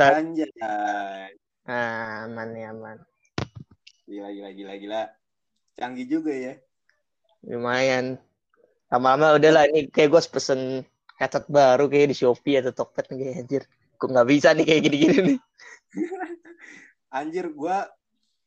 Anjay. 0.00 0.50
Ah, 1.66 2.28
aman 2.28 2.50
ya 2.54 2.70
aman. 2.70 2.98
Gila, 4.06 4.30
gila, 4.30 4.50
gila, 4.54 4.74
gila. 4.78 5.02
Canggih 5.74 6.06
juga 6.06 6.32
ya. 6.32 6.54
Lumayan. 7.42 8.22
Lama-lama 8.86 9.34
udah 9.34 9.50
lah 9.50 9.64
ini 9.66 9.90
kayak 9.90 10.14
gue 10.14 10.22
pesen 10.30 10.86
headset 11.18 11.44
baru 11.50 11.90
kayak 11.90 12.14
di 12.14 12.16
Shopee 12.16 12.62
atau 12.62 12.72
Tokped 12.72 13.10
nih 13.10 13.18
kayak 13.18 13.36
anjir. 13.42 13.62
Kok 13.96 14.08
nggak 14.12 14.28
bisa 14.28 14.48
nih 14.52 14.64
kayak 14.68 14.82
gini-gini 14.86 15.18
nih. 15.24 15.38
Anjir, 17.16 17.48
gua 17.56 17.88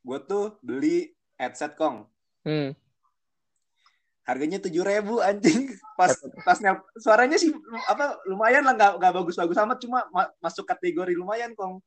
gua 0.05 0.19
tuh 0.21 0.61
beli 0.61 1.17
headset 1.41 1.73
kong. 1.73 2.05
Hmm. 2.45 2.77
Harganya 4.29 4.61
tujuh 4.61 4.85
ribu 4.85 5.17
anjing. 5.25 5.73
Pas 5.97 6.13
pas 6.45 6.57
nel- 6.61 6.85
suaranya 7.01 7.41
sih 7.41 7.49
apa 7.89 8.21
lumayan 8.29 8.61
lah 8.61 8.77
nggak 8.77 8.91
nggak 9.01 9.13
bagus-bagus 9.17 9.57
amat 9.57 9.81
cuma 9.81 10.05
ma- 10.13 10.29
masuk 10.37 10.69
kategori 10.69 11.17
lumayan 11.17 11.57
kong. 11.57 11.81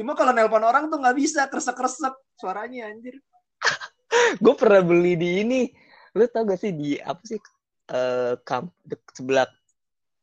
Cuma 0.00 0.16
kalau 0.16 0.32
nelpon 0.32 0.64
orang 0.64 0.88
tuh 0.88 0.96
nggak 0.96 1.16
bisa 1.20 1.44
kresek-kresek 1.52 2.16
suaranya 2.40 2.88
anjir. 2.88 3.20
gue 4.44 4.54
pernah 4.56 4.80
beli 4.80 5.14
di 5.20 5.44
ini. 5.44 5.60
Lu 6.16 6.24
tau 6.32 6.48
gak 6.48 6.62
sih 6.62 6.72
di 6.72 6.96
apa 6.96 7.20
sih 7.20 7.36
eh 7.92 8.34
kamp 8.40 8.72
dek- 8.80 9.12
sebelah 9.12 9.44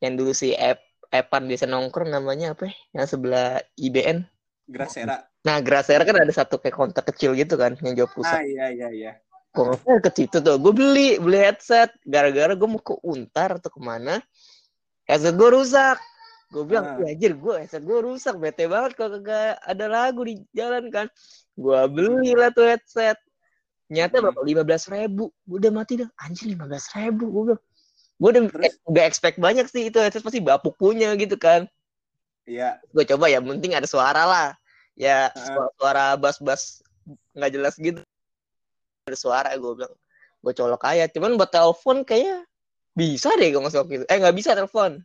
yang 0.01 0.17
dulu 0.17 0.33
si 0.33 0.57
Ep 0.57 0.81
Epan 1.11 1.43
biasa 1.43 1.67
nongkrong 1.67 2.09
namanya 2.09 2.55
apa 2.55 2.71
ya? 2.71 2.73
Yang 2.97 3.07
sebelah 3.19 3.59
IBN. 3.75 4.23
Grasera. 4.71 5.27
Nah, 5.43 5.59
Grasera 5.59 6.07
kan 6.07 6.15
ada 6.23 6.31
satu 6.31 6.55
kayak 6.63 6.71
kontak 6.71 7.03
kecil 7.11 7.35
gitu 7.35 7.59
kan 7.59 7.75
yang 7.83 7.99
jauh 7.99 8.07
pusat. 8.07 8.39
Ah 8.39 8.43
iya 8.47 8.71
iya 8.71 8.87
iya. 8.95 9.11
Gue 9.51 9.99
ke 9.99 10.09
situ 10.15 10.37
tuh, 10.39 10.55
gue 10.55 10.71
beli 10.71 11.19
beli 11.19 11.39
headset 11.43 11.91
gara-gara 12.07 12.55
gue 12.55 12.67
mau 12.71 12.79
ke 12.79 12.95
Untar 13.03 13.59
atau 13.59 13.67
ke 13.67 13.83
mana, 13.83 14.23
headset 15.03 15.35
gue 15.35 15.49
rusak. 15.51 15.99
Gue 16.51 16.63
bilang. 16.63 16.99
"Wah, 16.99 17.11
anjir 17.11 17.35
gue 17.35 17.53
headset 17.59 17.83
gue 17.83 17.99
rusak, 17.99 18.39
bete 18.39 18.67
banget 18.71 18.95
kalau 18.95 19.19
kagak 19.19 19.59
ada 19.59 19.85
lagu 19.91 20.23
di 20.23 20.39
jalan 20.55 20.87
kan. 20.87 21.07
Gue 21.59 21.79
beli 21.91 22.31
lah 22.31 22.51
tuh 22.55 22.63
headset. 22.63 23.19
Nyata 23.91 24.23
Hmm. 24.23 24.31
berapa? 24.31 24.39
Lima 24.47 24.63
belas 24.63 24.87
ribu. 24.87 25.35
Gue 25.43 25.57
udah 25.59 25.71
mati 25.75 25.99
dah. 25.99 26.07
Anjir 26.23 26.47
lima 26.47 26.63
belas 26.63 26.87
ribu. 26.95 27.27
Gue 27.27 27.43
bilang, 27.51 27.61
gue 28.23 28.29
udah 28.31 28.41
Terus? 28.55 28.73
gak 28.87 29.05
expect 29.07 29.35
banyak 29.35 29.67
sih 29.67 29.91
itu 29.91 29.99
headset 29.99 30.23
pasti 30.23 30.39
bapuk 30.39 30.79
punya 30.79 31.11
gitu 31.19 31.35
kan. 31.35 31.67
Iya. 32.47 32.79
Gue 32.95 33.03
coba 33.03 33.27
ya, 33.27 33.43
penting 33.43 33.75
ada 33.75 33.83
suara 33.83 34.23
lah. 34.23 34.49
Ya 34.95 35.27
Ah. 35.27 35.35
suara, 35.35 35.67
suara 35.75 36.05
bass-bass 36.15 36.79
nggak 37.35 37.51
jelas 37.51 37.75
gitu. 37.75 37.99
Ada 39.11 39.19
suara 39.19 39.51
gue 39.51 39.71
bilang. 39.75 39.91
Gue 40.39 40.53
colok 40.55 40.87
aja. 40.87 41.11
Cuman 41.11 41.35
buat 41.35 41.51
telepon 41.51 42.07
kayaknya 42.07 42.47
bisa 42.95 43.27
deh 43.35 43.51
gue 43.51 43.59
ngasih 43.59 43.83
gitu. 43.85 44.05
Eh 44.07 44.15
nggak 44.15 44.31
bisa 44.31 44.55
telepon. 44.55 45.03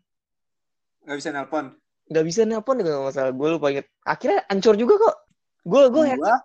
Nggak 1.02 1.18
bisa 1.18 1.30
nelpon. 1.34 1.64
Nggak 2.06 2.24
bisa 2.24 2.40
nelpon 2.46 2.74
deh 2.78 2.86
kalau 2.86 3.02
nggak 3.06 3.14
salah. 3.14 3.32
Gue 3.34 3.48
lupa 3.50 3.66
inget. 3.70 3.86
Akhirnya 4.06 4.46
hancur 4.46 4.78
juga 4.78 4.94
kok. 4.98 5.16
Gue 5.66 5.90
gue 5.90 6.02
headset, 6.06 6.42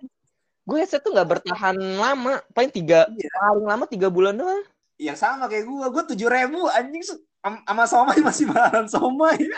gue 0.65 0.77
headset 0.81 1.01
tuh 1.05 1.13
nggak 1.13 1.29
bertahan 1.29 1.77
lama. 1.77 2.41
Paling 2.53 2.73
tiga 2.73 3.05
Iya. 3.05 3.29
paling 3.37 3.65
lama 3.69 3.85
tiga 3.85 4.09
bulan 4.09 4.33
doang. 4.33 4.65
yang 5.01 5.17
sama 5.17 5.49
kayak 5.49 5.65
gua, 5.65 5.89
gua 5.89 6.05
tujuh 6.05 6.29
ribu 6.29 6.69
anjing 6.69 7.01
sama 7.01 7.89
somai 7.89 8.21
masih 8.21 8.45
baharan 8.49 8.85
somai. 8.85 9.37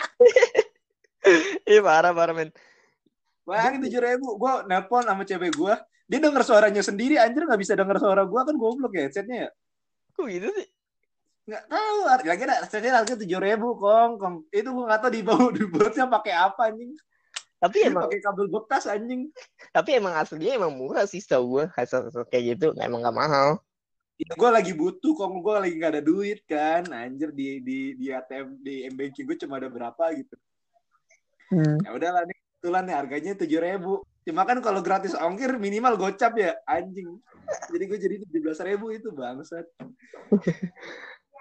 Iya 1.68 1.80
parah 1.80 2.12
parah 2.12 2.32
men. 2.32 2.48
Bayangin 3.44 3.84
tujuh 3.84 4.00
ribu, 4.00 4.40
gua 4.40 4.64
nelpon 4.64 5.04
sama 5.04 5.24
cewek 5.24 5.52
gua, 5.52 5.76
dia 6.04 6.18
denger 6.20 6.42
suaranya 6.44 6.82
sendiri, 6.84 7.16
anjir 7.16 7.48
nggak 7.48 7.60
bisa 7.60 7.74
denger 7.74 7.96
suara 7.96 8.22
gua 8.28 8.44
kan 8.44 8.56
goblok 8.56 8.92
ya 8.92 9.08
headsetnya 9.08 9.48
ya. 9.48 9.50
Kok 10.14 10.26
gitu 10.28 10.48
sih? 10.52 10.68
Nggak 11.44 11.64
tahu, 11.68 11.98
lagi 12.08 12.42
ada 12.44 12.54
headsetnya 12.60 12.92
harga 12.92 13.14
tujuh 13.16 13.40
ribu 13.40 13.68
kong, 13.80 14.10
kong. 14.20 14.34
Itu 14.52 14.68
gua 14.76 14.84
nggak 14.92 15.00
tahu 15.00 15.12
di 15.12 15.22
bawah 15.24 15.50
di 15.50 15.64
bawahnya 15.64 16.04
pakai 16.08 16.34
apa 16.36 16.62
anjing. 16.68 16.92
Tapi 17.64 17.78
emang 17.88 18.12
Pakai 18.12 18.20
kabel 18.20 18.46
bekas 18.52 18.84
anjing. 18.84 19.32
tapi 19.72 19.96
emang 19.96 20.12
aslinya 20.20 20.60
emang 20.60 20.76
murah 20.76 21.08
sih 21.08 21.24
tau 21.24 21.48
gue 21.48 21.64
headset 21.72 22.12
headset 22.12 22.28
kayak 22.28 22.44
gitu 22.60 22.76
emang 22.76 23.00
nggak 23.00 23.16
mahal. 23.16 23.56
Ya, 24.14 24.30
gue 24.30 24.50
lagi 24.52 24.72
butuh, 24.78 25.16
kong 25.18 25.42
gue 25.42 25.54
lagi 25.58 25.74
gak 25.74 25.98
ada 25.98 26.02
duit 26.04 26.46
kan, 26.46 26.86
anjir 26.94 27.34
di 27.34 27.58
di 27.66 27.98
di 27.98 28.14
ATM 28.14 28.62
di 28.62 28.86
M 28.86 28.94
banking 28.94 29.26
gue 29.26 29.36
cuma 29.42 29.58
ada 29.58 29.66
berapa 29.66 30.04
gitu. 30.14 30.36
Hmm. 31.50 31.82
Ya 31.82 31.90
udahlah 31.90 32.22
nih, 32.22 32.36
kebetulan 32.38 32.82
nih 32.86 32.94
harganya 32.94 33.32
tujuh 33.34 33.58
ribu. 33.58 33.94
Cuma 34.24 34.48
kan 34.48 34.58
kalau 34.64 34.80
gratis 34.80 35.12
ongkir 35.12 35.60
minimal 35.60 36.00
gocap 36.00 36.32
ya, 36.40 36.56
anjing. 36.64 37.20
Jadi 37.68 37.84
gue 37.84 37.98
jadi 38.00 38.14
tujuh 38.24 38.40
belas 38.40 38.60
ribu 38.64 38.88
itu 38.88 39.12
bangsat. 39.12 39.68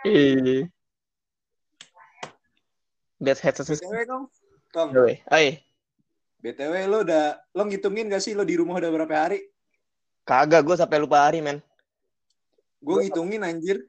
Iya. 0.04 0.68
Lihat 3.24 3.40
headset 3.40 3.72
sih. 3.72 3.80
btw 3.80 4.04
kong, 4.04 4.24
kong, 4.76 4.90
Oi, 5.32 5.64
btw 6.44 6.74
lo 6.92 7.08
udah 7.08 7.40
lo 7.56 7.64
ngitungin 7.72 8.12
gak 8.12 8.20
sih 8.20 8.36
lo 8.36 8.44
di 8.44 8.60
rumah 8.60 8.84
udah 8.84 8.92
berapa 8.92 9.16
hari? 9.16 9.48
Kagak, 10.28 10.68
gue 10.68 10.76
sampai 10.76 11.00
lupa 11.00 11.24
hari, 11.24 11.40
men. 11.40 11.64
Gue 12.84 13.08
ngitungin 13.08 13.48
anjir. 13.48 13.80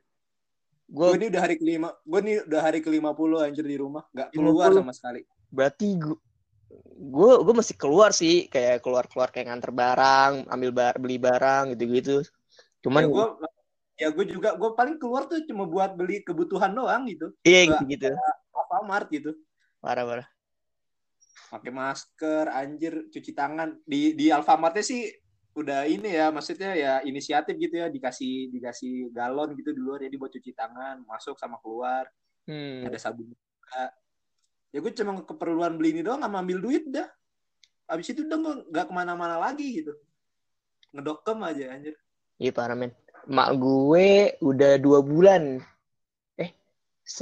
Gue 0.86 1.18
ini 1.18 1.26
udah 1.32 1.42
hari 1.42 1.58
kelima, 1.58 1.90
gue 2.06 2.20
ini 2.22 2.32
udah 2.46 2.60
hari 2.62 2.78
ke 2.78 2.92
50 2.92 3.42
anjir 3.42 3.64
di 3.66 3.74
rumah, 3.80 4.06
nggak 4.14 4.36
keluar 4.36 4.70
50. 4.70 4.78
sama 4.84 4.92
sekali. 4.92 5.20
berarti 5.48 5.86
gue 5.96 6.18
gue 6.94 7.32
gue 7.44 7.54
masih 7.54 7.76
keluar 7.78 8.10
sih, 8.10 8.46
kayak 8.50 8.82
keluar 8.84 9.04
keluar 9.10 9.28
kayak 9.30 9.46
nganter 9.50 9.70
barang, 9.74 10.32
ambil 10.50 10.70
bar, 10.74 10.94
beli 10.98 11.16
barang 11.18 11.74
gitu-gitu. 11.74 12.22
Cuman 12.84 13.02
ya 13.04 13.08
gue 13.10 13.26
ya 13.94 14.08
gue 14.10 14.26
juga 14.26 14.58
gue 14.58 14.70
paling 14.74 14.98
keluar 14.98 15.30
tuh 15.30 15.38
cuma 15.46 15.64
buat 15.70 15.94
beli 15.94 16.26
kebutuhan 16.26 16.74
doang 16.74 17.06
gitu 17.06 17.30
iya 17.46 17.70
Nggak- 17.70 17.80
gitu-gitu. 17.86 18.10
Alfamart 18.50 19.06
gitu 19.14 19.30
Parah 19.78 20.02
parah. 20.02 20.28
pakai 21.54 21.70
masker 21.70 22.50
anjir 22.50 23.06
cuci 23.14 23.30
tangan 23.30 23.78
di 23.86 24.10
di 24.18 24.26
Alfamartnya 24.34 24.82
sih 24.82 25.06
udah 25.54 25.86
ini 25.86 26.10
ya 26.10 26.34
maksudnya 26.34 26.74
ya 26.74 26.92
inisiatif 27.06 27.54
gitu 27.54 27.78
ya 27.78 27.86
dikasih 27.86 28.50
dikasih 28.50 29.14
galon 29.14 29.54
gitu 29.54 29.70
di 29.70 29.78
luar 29.78 30.02
jadi 30.02 30.16
buat 30.18 30.34
cuci 30.34 30.50
tangan 30.50 31.06
masuk 31.06 31.38
sama 31.38 31.62
keluar 31.62 32.10
Hmm. 32.44 32.84
ada 32.84 32.98
sabun 33.00 33.30
juga 33.32 33.88
ya 34.74 34.82
gue 34.82 34.90
cuma 34.90 35.22
keperluan 35.22 35.78
beli 35.78 35.94
ini 35.94 36.02
doang 36.02 36.26
sama 36.26 36.42
ambil 36.42 36.58
duit 36.58 36.82
dah 36.90 37.06
abis 37.86 38.10
itu 38.10 38.26
udah 38.26 38.38
gue 38.42 38.54
nggak 38.74 38.84
ke 38.90 38.92
mana-mana 38.92 39.38
lagi 39.38 39.80
gitu 39.80 39.94
ngedokem 40.90 41.38
aja 41.46 41.70
anjir 41.70 41.94
Iya 42.34 42.50
parah 42.50 42.74
men. 42.74 42.90
Mak 43.30 43.62
gue 43.62 44.34
udah 44.42 44.74
dua 44.82 45.06
bulan. 45.06 45.62
Eh, 46.34 46.50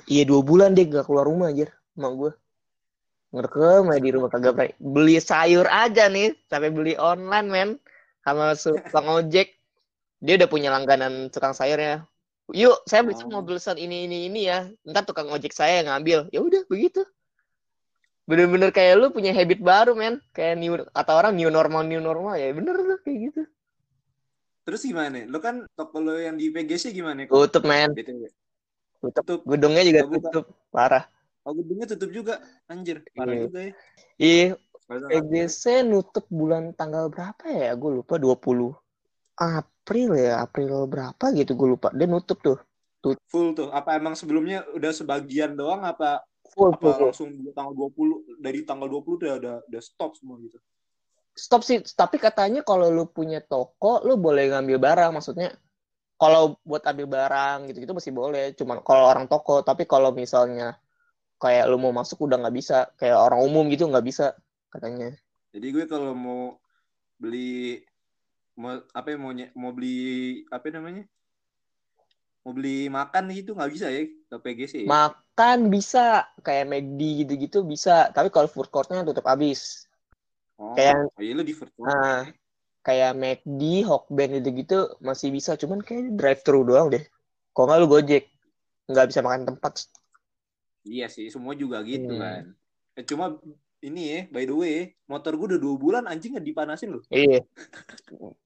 iya 0.08 0.24
dua 0.24 0.40
bulan 0.40 0.72
deh 0.72 0.88
gak 0.88 1.04
keluar 1.04 1.28
rumah 1.28 1.52
aja. 1.52 1.68
Mak 2.00 2.12
gue. 2.16 2.32
Ngerekem 3.36 3.92
aja 3.92 4.00
di 4.00 4.10
rumah 4.16 4.28
kagak 4.32 4.52
pernah. 4.56 4.72
Beli 4.80 5.20
sayur 5.20 5.68
aja 5.68 6.08
nih. 6.08 6.32
Sampai 6.48 6.72
beli 6.72 6.96
online 6.96 7.48
men. 7.52 7.70
Sama 8.24 8.56
tukang 8.88 9.04
ojek. 9.12 9.52
Dia 10.24 10.40
udah 10.40 10.48
punya 10.48 10.72
langganan 10.72 11.28
tukang 11.28 11.52
sayurnya. 11.52 12.08
Yuk, 12.56 12.88
saya 12.88 13.04
Oh. 13.04 13.28
mau 13.28 13.44
beli 13.44 13.60
saat 13.60 13.76
ini 13.76 14.08
ini 14.08 14.32
ini 14.32 14.48
ya. 14.48 14.72
Ntar 14.88 15.04
tukang 15.04 15.28
ojek 15.28 15.52
saya 15.52 15.84
yang 15.84 15.92
ngambil. 15.92 16.32
Ya 16.32 16.40
udah 16.40 16.64
begitu. 16.72 17.04
Bener-bener 18.22 18.70
kayak 18.70 18.94
lu 18.96 19.10
punya 19.10 19.34
habit 19.34 19.58
baru 19.58 19.92
men. 19.92 20.22
Kayak 20.30 20.54
new 20.56 20.72
kata 20.88 21.10
orang 21.12 21.34
new 21.34 21.50
normal 21.50 21.82
new 21.82 21.98
normal 21.98 22.38
ya 22.38 22.54
bener 22.54 22.74
tuh 22.78 22.98
kayak 23.02 23.18
gitu. 23.28 23.42
terus 24.62 24.86
gimana 24.86 25.26
lo 25.26 25.42
kan 25.42 25.66
toko 25.74 25.98
lo 25.98 26.14
yang 26.14 26.38
di 26.38 26.46
PGC 26.46 26.94
gimana 26.94 27.26
kok 27.26 27.34
Tutup 27.34 27.66
men. 27.66 27.90
BTW? 27.90 28.30
Tutup. 29.02 29.24
tutup 29.26 29.40
Gedungnya 29.42 29.82
juga 29.82 30.00
Oh, 30.00 30.06
buka. 30.06 30.22
tutup. 30.30 30.44
Parah. 30.70 31.04
oh 31.42 31.50
gedungnya 31.50 31.86
tutup 31.90 32.10
juga 32.14 32.38
anjir 32.70 33.02
parah 33.10 33.34
Iya. 33.34 33.42
juga 33.42 33.58
ya 33.58 33.72
Iya, 34.22 34.46
PGC 34.86 35.82
nutup 35.82 36.30
bulan 36.30 36.70
tanggal 36.72 37.10
berapa 37.10 37.42
ya? 37.42 37.74
Gue 37.74 37.98
lupa 37.98 38.22
20 38.22 38.70
April 39.34 40.14
ya, 40.14 40.38
April 40.38 40.86
berapa 40.86 41.24
gitu 41.34 41.58
gue 41.58 41.68
lupa. 41.74 41.90
Dia 41.90 42.06
nutup 42.06 42.38
tuh. 42.38 42.58
full 43.26 43.58
tuh 43.58 43.66
apa 43.74 43.98
emang 43.98 44.14
sebelumnya 44.14 44.62
udah 44.70 44.94
sebagian 44.94 45.58
doang 45.58 45.82
apa 45.82 46.22
Full, 46.52 46.76
apa 46.76 46.80
full, 46.80 46.92
full. 46.92 47.06
langsung 47.08 47.30
tanggal 47.56 47.74
20 47.74 48.40
dari 48.44 48.60
tanggal 48.68 48.88
20 48.88 49.24
udah 49.24 49.32
udah, 49.40 49.56
udah 49.66 49.82
stop 49.82 50.12
semua 50.20 50.36
gitu 50.40 50.60
Stop 51.32 51.64
sih, 51.64 51.80
tapi 51.96 52.20
katanya 52.20 52.60
kalau 52.60 52.92
lu 52.92 53.08
punya 53.08 53.40
toko, 53.40 54.04
lu 54.04 54.20
boleh 54.20 54.52
ngambil 54.52 54.76
barang. 54.76 55.10
Maksudnya 55.16 55.56
kalau 56.20 56.60
buat 56.60 56.84
ambil 56.84 57.08
barang 57.08 57.72
gitu-gitu 57.72 57.96
masih 57.96 58.12
boleh. 58.12 58.52
Cuman 58.52 58.84
kalau 58.84 59.08
orang 59.08 59.24
toko, 59.32 59.64
tapi 59.64 59.88
kalau 59.88 60.12
misalnya 60.12 60.76
kayak 61.40 61.72
lu 61.72 61.80
mau 61.80 61.88
masuk 61.88 62.28
udah 62.28 62.36
nggak 62.36 62.52
bisa. 62.52 62.92
Kayak 63.00 63.16
orang 63.16 63.40
umum 63.48 63.64
gitu 63.72 63.88
nggak 63.88 64.04
bisa 64.04 64.36
katanya. 64.68 65.16
jadi 65.56 65.66
gue 65.68 65.84
kalau 65.88 66.12
mau 66.12 66.60
beli 67.16 67.80
mau 68.52 68.84
apa 68.92 69.08
ya, 69.08 69.16
mau 69.16 69.32
mau 69.56 69.72
beli 69.72 69.96
apa 70.52 70.68
namanya 70.68 71.08
mau 72.42 72.52
beli 72.52 72.90
makan 72.90 73.30
gitu 73.30 73.54
nggak 73.54 73.70
bisa 73.70 73.86
ya 73.86 74.02
ke 74.02 74.36
PGC 74.42 74.74
ya? 74.82 74.88
Makan 74.90 75.70
bisa, 75.70 76.26
kayak 76.42 76.66
McD 76.66 77.00
gitu-gitu 77.22 77.62
bisa. 77.62 78.10
Tapi 78.10 78.28
kalau 78.34 78.50
food 78.50 78.66
courtnya 78.68 79.06
tutup 79.06 79.26
habis. 79.26 79.86
oh, 80.58 80.74
kayak- 80.74 81.10
oh 81.14 81.22
iya 81.22 81.38
di 81.42 81.54
food 81.54 81.70
court. 81.74 81.90
Ah. 81.90 82.26
kayak 82.82 83.14
McD, 83.14 83.86
Hokben 83.86 84.42
gitu-gitu 84.42 84.98
masih 84.98 85.30
bisa, 85.30 85.54
cuman 85.54 85.78
kayak 85.86 86.18
drive 86.18 86.42
thru 86.42 86.66
doang 86.66 86.90
deh. 86.90 87.06
Kalau 87.54 87.70
nggak 87.70 87.78
lu 87.78 87.86
Gojek, 87.86 88.26
nggak 88.90 89.06
bisa 89.06 89.22
makan 89.22 89.46
tempat. 89.46 89.86
iya 90.82 91.06
sih 91.06 91.30
semua 91.30 91.54
juga 91.54 91.78
gitu 91.86 92.10
Hmm. 92.10 92.18
kan 92.18 92.42
Eh, 92.98 93.06
cuma 93.06 93.38
ini 93.80 94.02
ya, 94.02 94.20
by 94.34 94.44
the 94.44 94.52
way, 94.52 94.76
motor 95.06 95.30
gue 95.38 95.54
udah 95.54 95.60
dua 95.62 95.76
bulan 95.78 96.04
anjing 96.10 96.34
nggak 96.34 96.42
dipanasin 96.42 96.90
loh. 96.90 97.02
Iya. 97.06 97.46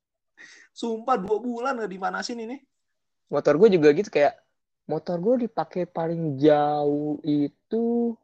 Sumpah 0.77 1.17
dua 1.17 1.41
bulan 1.41 1.81
nggak 1.81 1.93
dipanasin 1.97 2.39
ini. 2.45 2.61
Motor 3.27 3.59
gue 3.59 3.69
juga 3.75 3.89
gitu 3.91 4.09
kayak 4.11 4.39
motor 4.87 5.19
gue 5.19 5.51
dipakai 5.51 5.85
paling 5.85 6.39
jauh 6.39 7.19
itu 7.27 8.15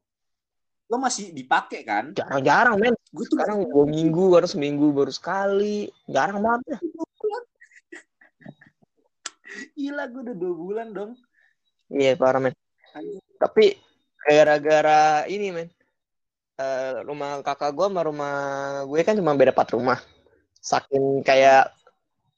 Lo 0.93 1.01
masih 1.01 1.33
dipakai 1.33 1.89
kan? 1.89 2.13
jarang-jarang 2.13 2.77
men. 2.77 2.93
Gue 3.17 3.25
tuh 3.25 3.41
Sekarang 3.41 3.65
dua 3.65 3.89
minggu 3.89 4.29
baru 4.29 4.45
seminggu 4.45 4.93
baru 4.93 5.09
sekali. 5.09 5.89
Jarang 6.05 6.45
banget 6.45 6.77
ya. 6.77 6.79
gila 9.73 10.05
gue 10.09 10.21
udah 10.21 10.37
dua 10.37 10.53
bulan 10.53 10.89
dong. 10.93 11.13
Iya 11.89 12.13
parah 12.21 12.45
men. 12.45 12.53
Tapi 13.41 13.81
gara-gara 14.21 15.25
ini 15.33 15.49
men. 15.49 15.69
Eh, 16.61 17.01
rumah 17.09 17.41
kakak 17.41 17.73
gue 17.73 17.87
sama 17.89 18.03
rumah 18.05 18.37
gue 18.85 19.01
kan 19.01 19.17
cuma 19.17 19.33
beda 19.33 19.57
empat 19.57 19.73
rumah. 19.73 19.97
Saking 20.61 21.25
kayak 21.25 21.73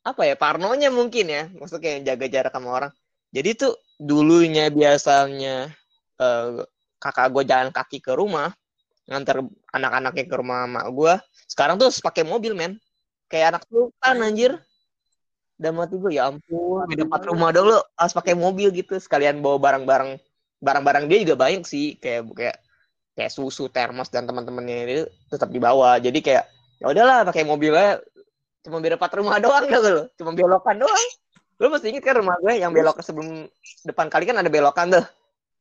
apa 0.05 0.23
ya 0.29 0.35
parnonya 0.37 0.93
mungkin 0.93 1.27
ya. 1.27 1.43
Maksudnya 1.57 1.83
kayak 1.83 2.01
jaga 2.05 2.27
jarak 2.29 2.53
sama 2.53 2.69
orang. 2.71 2.93
Jadi 3.35 3.51
tuh 3.57 3.73
dulunya 3.97 4.69
biasanya 4.71 5.73
eh, 6.21 6.49
kakak 7.01 7.29
gue 7.35 7.45
jalan 7.49 7.71
kaki 7.75 7.99
ke 8.05 8.13
rumah 8.15 8.53
nganter 9.05 9.45
anak-anaknya 9.73 10.25
ke 10.29 10.37
rumah 10.37 10.69
mak 10.69 10.87
gue. 10.93 11.15
Sekarang 11.49 11.81
tuh 11.81 11.89
pakai 12.05 12.25
mobil 12.25 12.53
men. 12.53 12.77
Kayak 13.33 13.57
anak 13.57 13.63
sultan 13.67 14.17
anjir. 14.21 14.53
Dan 15.55 15.79
mati 15.79 15.95
gue 15.95 16.19
ya 16.19 16.35
ampun, 16.35 16.83
beda 16.91 17.07
empat 17.07 17.31
rumah 17.31 17.55
dulu 17.55 17.79
harus 17.95 18.11
pakai 18.11 18.35
mobil 18.35 18.75
gitu 18.75 18.99
sekalian 18.99 19.39
bawa 19.39 19.63
barang-barang 19.63 20.19
barang-barang 20.59 21.05
dia 21.07 21.23
juga 21.23 21.37
banyak 21.47 21.63
sih 21.63 21.95
kayak 22.03 22.27
kayak 22.35 22.57
kayak 23.15 23.31
susu 23.31 23.71
termos 23.71 24.11
dan 24.11 24.27
teman-temannya 24.27 24.77
itu 24.91 25.05
tetap 25.31 25.53
dibawa 25.55 26.03
jadi 26.03 26.19
kayak 26.19 26.45
ya 26.83 26.87
udahlah 26.91 27.23
pakai 27.23 27.47
mobilnya 27.47 28.03
cuma 28.65 28.81
beda 28.81 28.97
empat 28.97 29.13
rumah 29.21 29.37
doang 29.37 29.69
dah 29.69 29.81
lo 29.85 30.05
cuma 30.17 30.33
belokan 30.33 30.81
doang. 30.81 31.09
Lu 31.61 31.71
masih 31.71 31.95
inget 31.95 32.03
kan 32.03 32.19
rumah 32.19 32.35
gue 32.43 32.59
yang 32.59 32.75
belok 32.75 32.99
sebelum 32.99 33.47
depan 33.87 34.11
kali 34.11 34.27
kan 34.27 34.41
ada 34.41 34.51
belokan 34.51 34.91
tuh. 34.91 35.05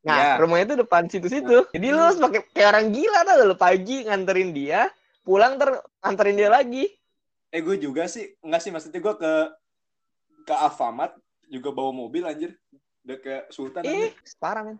Nah 0.03 0.35
Iya. 0.35 0.41
rumahnya 0.41 0.65
tuh 0.73 0.79
depan 0.87 1.05
situ-situ. 1.05 1.69
Jadi 1.69 1.85
lu 1.93 1.99
harus 2.01 2.17
pakai 2.17 2.41
kayak 2.49 2.69
orang 2.73 2.87
gila 2.89 3.19
tuh 3.23 3.35
lu? 3.45 3.55
Pagi 3.55 3.97
nganterin 4.09 4.49
dia 4.51 4.89
pulang 5.21 5.55
ter 5.61 5.69
nganterin 6.01 6.35
dia 6.35 6.49
lagi. 6.49 6.89
Eh 7.53 7.61
gue 7.61 7.77
juga 7.77 8.09
sih, 8.09 8.33
enggak 8.41 8.61
sih 8.65 8.71
maksudnya 8.73 8.99
gue 8.99 9.15
ke 9.15 9.33
ke 10.43 10.53
Alfamart 10.57 11.13
juga 11.47 11.69
bawa 11.69 11.93
mobil 11.93 12.25
anjir. 12.25 12.57
Udah 13.05 13.17
ke 13.21 13.33
Sultan 13.53 13.85
eh 13.85 14.09
anjir. 14.09 14.33
parah 14.41 14.63
men. 14.65 14.77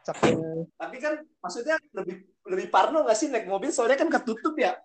Saking 0.00 0.64
Tapi 0.76 0.96
kan 0.96 1.12
maksudnya 1.40 1.76
lebih 1.92 2.24
lebih 2.48 2.66
parno 2.72 3.04
gak 3.04 3.16
sih 3.16 3.28
naik 3.28 3.44
mobil? 3.46 3.68
Soalnya 3.68 3.96
kan 3.96 4.08
ketutup 4.08 4.56
ya. 4.56 4.76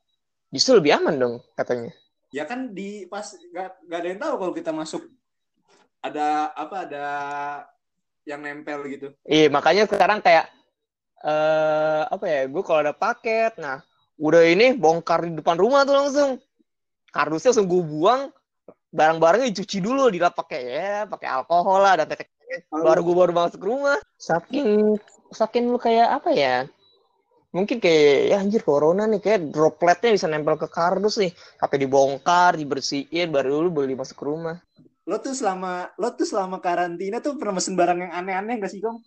justru 0.53 0.79
lebih 0.79 0.95
aman 0.95 1.15
dong 1.19 1.35
katanya 1.59 1.91
Ya 2.35 2.43
kan 2.43 2.75
di 2.75 3.07
pas 3.07 3.23
gak, 3.31 3.79
gak 3.87 3.99
ada 4.03 4.07
yang 4.11 4.19
tahu 4.19 4.33
kalau 4.35 4.51
kita 4.51 4.75
masuk 4.75 5.07
ada 6.03 6.51
apa 6.51 6.83
ada 6.83 7.05
yang 8.27 8.43
nempel 8.43 8.83
gitu. 8.91 9.07
Iya, 9.23 9.47
makanya 9.47 9.87
sekarang 9.87 10.19
kayak 10.19 10.51
eh 11.23 12.03
apa 12.11 12.25
ya? 12.27 12.41
Gue 12.51 12.59
kalau 12.59 12.83
ada 12.83 12.91
paket, 12.91 13.55
nah 13.55 13.79
udah 14.19 14.43
ini 14.43 14.75
bongkar 14.75 15.23
di 15.23 15.39
depan 15.39 15.55
rumah 15.55 15.87
tuh 15.87 15.95
langsung. 15.95 16.31
Kardusnya 17.15 17.55
langsung 17.55 17.71
gue 17.71 17.83
buang, 17.87 18.27
barang-barangnya 18.91 19.55
dicuci 19.55 19.79
dulu, 19.79 20.11
dilap 20.11 20.35
pakai 20.35 20.61
ya, 20.67 20.95
pakai 21.07 21.31
alkohol 21.31 21.87
lah 21.87 22.03
dan 22.03 22.11
tetek 22.11 22.35
baru 22.67 22.99
gue 22.99 23.15
baru 23.15 23.31
masuk 23.31 23.63
ke 23.63 23.67
rumah. 23.71 23.95
Saking 24.19 24.99
saking 25.31 25.71
lu 25.71 25.79
kayak 25.79 26.19
apa 26.19 26.35
ya? 26.35 26.67
Mungkin 27.55 27.79
kayak 27.79 28.35
ya 28.35 28.43
anjir 28.43 28.67
corona 28.67 29.07
nih 29.07 29.23
kayak 29.23 29.55
dropletnya 29.55 30.11
bisa 30.11 30.27
nempel 30.27 30.59
ke 30.59 30.67
kardus 30.67 31.15
nih. 31.23 31.31
Sampai 31.55 31.79
dibongkar, 31.79 32.59
dibersihin 32.59 33.31
baru 33.31 33.63
lu 33.63 33.71
boleh 33.71 33.95
masuk 33.95 34.19
ke 34.19 34.25
rumah. 34.27 34.59
Lo 35.07 35.23
tuh 35.23 35.31
selama 35.31 35.87
lo 35.95 36.11
tuh 36.11 36.27
selama 36.27 36.59
karantina 36.59 37.23
tuh 37.23 37.39
pernah 37.39 37.55
mesen 37.55 37.79
barang 37.79 37.95
yang 37.95 38.11
aneh-aneh 38.11 38.59
gak 38.59 38.75
sih, 38.75 38.83
Kong? 38.83 38.99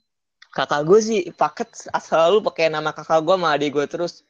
Kakak 0.48 0.80
gue 0.88 1.00
sih 1.04 1.20
paket 1.36 1.68
selalu 1.92 2.40
pakai 2.40 2.72
nama 2.72 2.96
kakak 2.96 3.20
gue 3.20 3.36
sama 3.36 3.52
adik 3.52 3.68
gue 3.76 3.84
terus. 3.84 4.24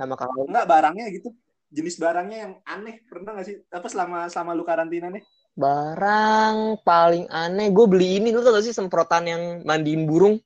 Nama 0.00 0.16
kakak 0.16 0.32
gue 0.40 0.44
Enggak 0.48 0.66
barangnya 0.72 1.06
gitu. 1.12 1.28
Jenis 1.70 2.00
barangnya 2.00 2.38
yang 2.48 2.52
aneh 2.64 3.04
pernah 3.04 3.36
gak 3.36 3.46
sih? 3.52 3.60
Apa 3.68 3.84
selama 3.92 4.32
selama 4.32 4.56
lu 4.56 4.64
karantina 4.64 5.12
nih? 5.12 5.20
Barang 5.60 6.80
paling 6.80 7.28
aneh, 7.28 7.68
gue 7.68 7.84
beli 7.84 8.16
ini 8.16 8.32
lu 8.32 8.40
tau 8.40 8.56
gak 8.56 8.64
sih 8.64 8.72
semprotan 8.72 9.28
yang 9.28 9.42
mandiin 9.68 10.08
burung? 10.08 10.40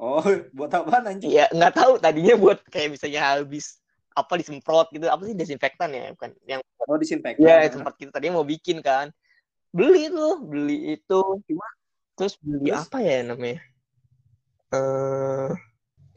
Oh, 0.00 0.24
buat 0.56 0.72
apa 0.72 1.04
anjing? 1.04 1.28
Iya, 1.28 1.52
nggak 1.52 1.72
tahu 1.76 1.92
tadinya 2.00 2.34
buat 2.40 2.64
kayak 2.72 2.96
misalnya 2.96 3.36
habis 3.36 3.76
apa 4.16 4.40
disemprot 4.40 4.88
gitu, 4.96 5.06
apa 5.06 5.22
sih 5.28 5.36
desinfektan 5.36 5.92
ya, 5.92 6.10
bukan 6.16 6.32
yang 6.48 6.60
Oh, 6.88 6.96
disinfektan. 6.98 7.44
ya 7.44 7.68
tempat 7.68 7.94
kita 8.00 8.10
tadinya 8.10 8.40
mau 8.40 8.48
bikin 8.48 8.80
kan. 8.80 9.12
Beli 9.70 10.08
tuh, 10.10 10.40
beli 10.42 10.98
itu. 10.98 11.20
Cuma 11.46 11.66
Terus 12.18 12.34
beli 12.40 12.72
Terus? 12.72 12.88
apa 12.88 12.98
ya 13.04 13.18
namanya? 13.22 13.60
Eh, 14.74 15.50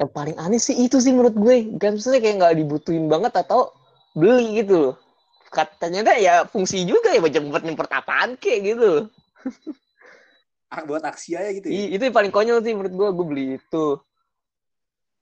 yang 0.02 0.12
paling 0.12 0.36
aneh 0.40 0.58
sih 0.58 0.74
itu 0.74 0.98
sih 1.04 1.12
menurut 1.14 1.36
gue. 1.36 1.76
Gak 1.78 2.00
maksudnya 2.00 2.24
kayak 2.24 2.36
nggak 2.42 2.56
dibutuhin 2.64 3.06
banget 3.12 3.34
atau 3.38 3.76
beli 4.16 4.64
gitu 4.64 4.74
loh. 4.90 4.96
Katanya 5.54 6.18
ya 6.18 6.48
fungsi 6.50 6.88
juga 6.88 7.14
ya 7.14 7.22
buat 7.22 7.36
nyempet 7.36 7.64
nyempet 7.68 7.90
apaan 7.94 8.40
kayak 8.40 8.60
gitu 8.74 8.86
loh. 8.88 9.06
buat 10.82 11.04
aksi 11.06 11.38
aja 11.38 11.54
gitu 11.54 11.70
ya. 11.70 11.74
I- 11.78 11.92
itu 11.94 12.02
yang 12.02 12.16
paling 12.18 12.34
konyol 12.34 12.60
sih 12.66 12.74
menurut 12.74 12.94
gue 12.94 13.08
gue 13.14 13.26
beli 13.30 13.46
itu 13.62 13.86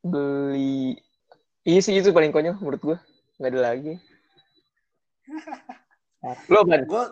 beli 0.02 0.96
iya 1.68 1.80
sih 1.84 1.94
itu 1.94 2.16
paling 2.16 2.32
konyol 2.32 2.56
menurut 2.58 2.82
gue 2.82 2.98
nggak 3.38 3.52
ada 3.52 3.62
lagi 3.62 3.94
lo 6.48 6.62
ban 6.64 6.86
Gue 6.86 7.04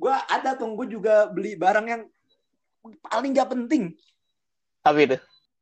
gue 0.00 0.14
ada 0.32 0.56
tuh 0.56 0.72
gue 0.72 0.86
juga 0.88 1.28
beli 1.28 1.52
barang 1.54 1.86
yang 1.86 2.02
paling 3.04 3.36
gak 3.36 3.52
penting. 3.52 3.92
apa 4.80 4.96
itu 4.96 5.16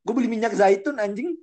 Gue 0.07 0.15
beli 0.15 0.31
minyak 0.31 0.55
zaitun 0.55 0.95
anjing. 0.97 1.35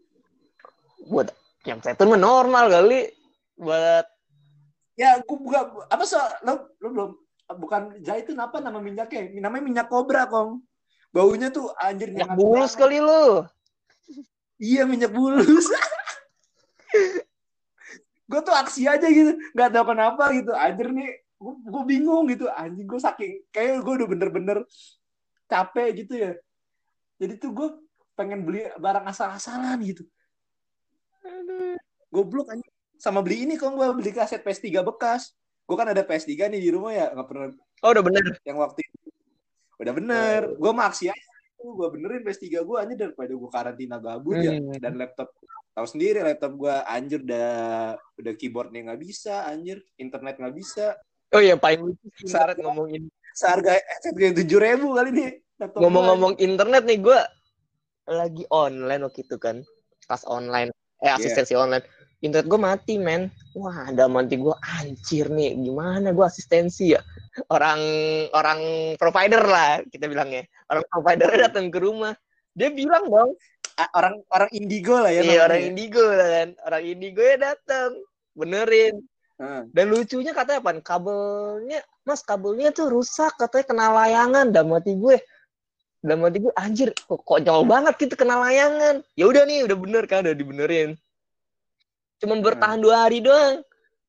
buat 1.05 1.29
yang 1.67 1.83
zaitun 1.83 2.07
mah 2.07 2.17
normal 2.17 2.71
kali 2.71 3.11
buat 3.59 4.07
Ya, 4.95 5.19
gue 5.19 5.37
buka 5.37 5.75
apa 5.91 6.07
so 6.07 6.15
lo 6.47 6.71
lo 6.79 6.87
belum 6.87 7.11
bukan 7.53 8.01
zaitun 8.01 8.41
apa 8.41 8.57
nama 8.57 8.81
minyaknya? 8.81 9.29
Namanya 9.37 9.63
minyak 9.63 9.87
kobra, 9.89 10.25
Kong. 10.25 10.65
Baunya 11.13 11.47
tuh 11.53 11.71
anjir 11.79 12.11
minyak 12.11 12.35
bulus 12.35 12.75
kali 12.75 12.99
lo 12.99 13.47
Iya, 14.59 14.87
minyak 14.87 15.11
bulus. 15.11 15.67
gue 18.25 18.41
tuh 18.41 18.55
aksi 18.55 18.89
aja 18.89 19.05
gitu, 19.05 19.37
nggak 19.53 19.69
tahu 19.75 19.85
kenapa 19.93 20.31
gitu. 20.31 20.51
Anjir 20.55 20.89
nih, 20.95 21.11
gue 21.43 21.83
bingung 21.83 22.25
gitu. 22.31 22.47
Anjing 22.47 22.87
gue 22.87 22.99
saking 22.99 23.43
kayak 23.51 23.83
gue 23.83 23.93
udah 24.01 24.07
bener-bener 24.07 24.57
capek 25.51 26.03
gitu 26.03 26.13
ya. 26.15 26.31
Jadi 27.19 27.33
tuh 27.35 27.51
gue 27.51 27.67
pengen 28.15 28.47
beli 28.47 28.63
barang 28.79 29.05
asal-asalan 29.11 29.77
gitu. 29.83 30.07
Goblok 32.09 32.55
anjing. 32.55 32.71
Sama 32.95 33.19
beli 33.19 33.43
ini 33.43 33.59
kok 33.59 33.75
gue 33.75 33.87
beli 33.91 34.11
kaset 34.15 34.39
PS3 34.39 34.87
bekas. 34.87 35.35
Gue 35.65 35.75
kan 35.75 35.89
ada 35.89 36.05
PS3 36.05 36.53
nih 36.53 36.61
di 36.61 36.69
rumah 36.69 36.93
ya, 36.93 37.09
nggak 37.09 37.27
pernah 37.27 37.49
oh 37.81 37.89
udah 37.89 38.03
bener 38.05 38.23
yang 38.45 38.57
waktu 38.61 38.85
itu. 38.85 38.97
Udah 39.81 39.93
bener. 39.97 40.41
Gue 40.55 40.71
mah 40.71 40.87
aksi 40.93 41.09
aja. 41.09 41.33
Gue 41.57 41.87
benerin 41.89 42.21
PS3 42.21 42.61
gue 42.61 42.77
aja 42.77 42.93
daripada 42.93 43.33
gue 43.33 43.49
karantina 43.49 43.97
gabut 43.97 44.37
ya. 44.37 44.55
Hmm. 44.55 44.77
Dan 44.77 45.01
laptop 45.01 45.33
tahu 45.75 45.87
sendiri 45.91 46.23
laptop 46.23 46.55
gue 46.55 46.75
anjir 46.87 47.19
udah 47.19 47.51
udah 48.15 48.33
keyboardnya 48.39 48.87
nggak 48.87 49.01
bisa 49.03 49.43
anjir 49.43 49.83
internet 49.99 50.39
nggak 50.39 50.55
bisa 50.55 50.95
oh 51.35 51.43
iya 51.43 51.59
paling 51.59 51.83
lucu 51.83 52.07
sih 52.15 52.31
Saat- 52.31 52.55
internet 52.55 52.57
ngomongin 52.63 53.03
seharga 53.35 53.75
headset 53.75 54.15
gue 54.15 54.31
tujuh 54.39 54.59
ribu 54.63 54.95
kali 54.95 55.11
nih 55.11 55.31
laptop 55.59 55.75
gua. 55.75 55.83
ngomong-ngomong 55.83 56.33
internet 56.39 56.83
nih 56.87 56.99
gue 57.03 57.19
lagi 58.07 58.43
online 58.55 59.01
waktu 59.03 59.19
itu 59.27 59.35
kan 59.35 59.59
pas 60.07 60.23
online 60.31 60.71
eh 61.03 61.11
asistensi 61.11 61.51
online 61.59 61.83
internet 62.25 62.49
gue 62.49 62.59
mati 62.59 62.93
men. 62.97 63.29
Wah 63.53 63.93
ada 63.93 64.09
mati 64.09 64.35
gue 64.35 64.55
anjir 64.81 65.29
nih 65.29 65.53
gimana 65.61 66.09
gue 66.09 66.25
asistensi 66.25 66.97
ya? 66.97 67.01
Orang 67.53 67.79
orang 68.33 68.59
provider 68.97 69.45
lah 69.45 69.85
kita 69.87 70.09
bilangnya 70.09 70.49
orang 70.73 70.83
provider 70.89 71.29
datang 71.47 71.69
ke 71.69 71.77
rumah. 71.77 72.17
Dia 72.57 72.73
bilang 72.73 73.07
dong 73.07 73.37
orang 73.93 74.23
orang 74.31 74.49
indigo 74.55 74.95
lah 74.97 75.11
ya 75.11 75.21
iya 75.21 75.23
namanya. 75.23 75.45
orang 75.47 75.61
indigo 75.69 76.03
lah 76.03 76.27
kan. 76.27 76.49
Orang 76.65 76.83
indigo 76.83 77.21
ya 77.21 77.37
datang 77.37 77.89
benerin. 78.33 78.95
Heeh. 79.35 79.67
dan 79.75 79.91
lucunya 79.91 80.31
katanya 80.31 80.63
apa? 80.63 80.79
Kabelnya 80.79 81.83
mas 82.07 82.23
kabelnya 82.23 82.71
tuh 82.71 82.87
rusak 82.87 83.35
katanya 83.35 83.65
kena 83.67 83.87
layangan. 83.91 84.47
Dan 84.49 84.71
mati 84.71 84.95
gue. 84.95 85.19
Dan 85.99 86.23
mati 86.23 86.39
gue 86.39 86.53
anjir 86.55 86.95
kok 86.95 87.19
konyol 87.27 87.67
banget 87.67 87.99
gitu 87.99 88.15
kena 88.15 88.39
layangan. 88.39 89.03
Ya 89.19 89.27
udah 89.27 89.43
nih 89.43 89.67
udah 89.67 89.75
bener 89.75 90.03
kan 90.07 90.23
udah 90.23 90.35
dibenerin 90.35 90.95
cuma 92.21 92.39
bertahan 92.39 92.79
dua 92.79 93.07
hari 93.07 93.19
doang. 93.19 93.61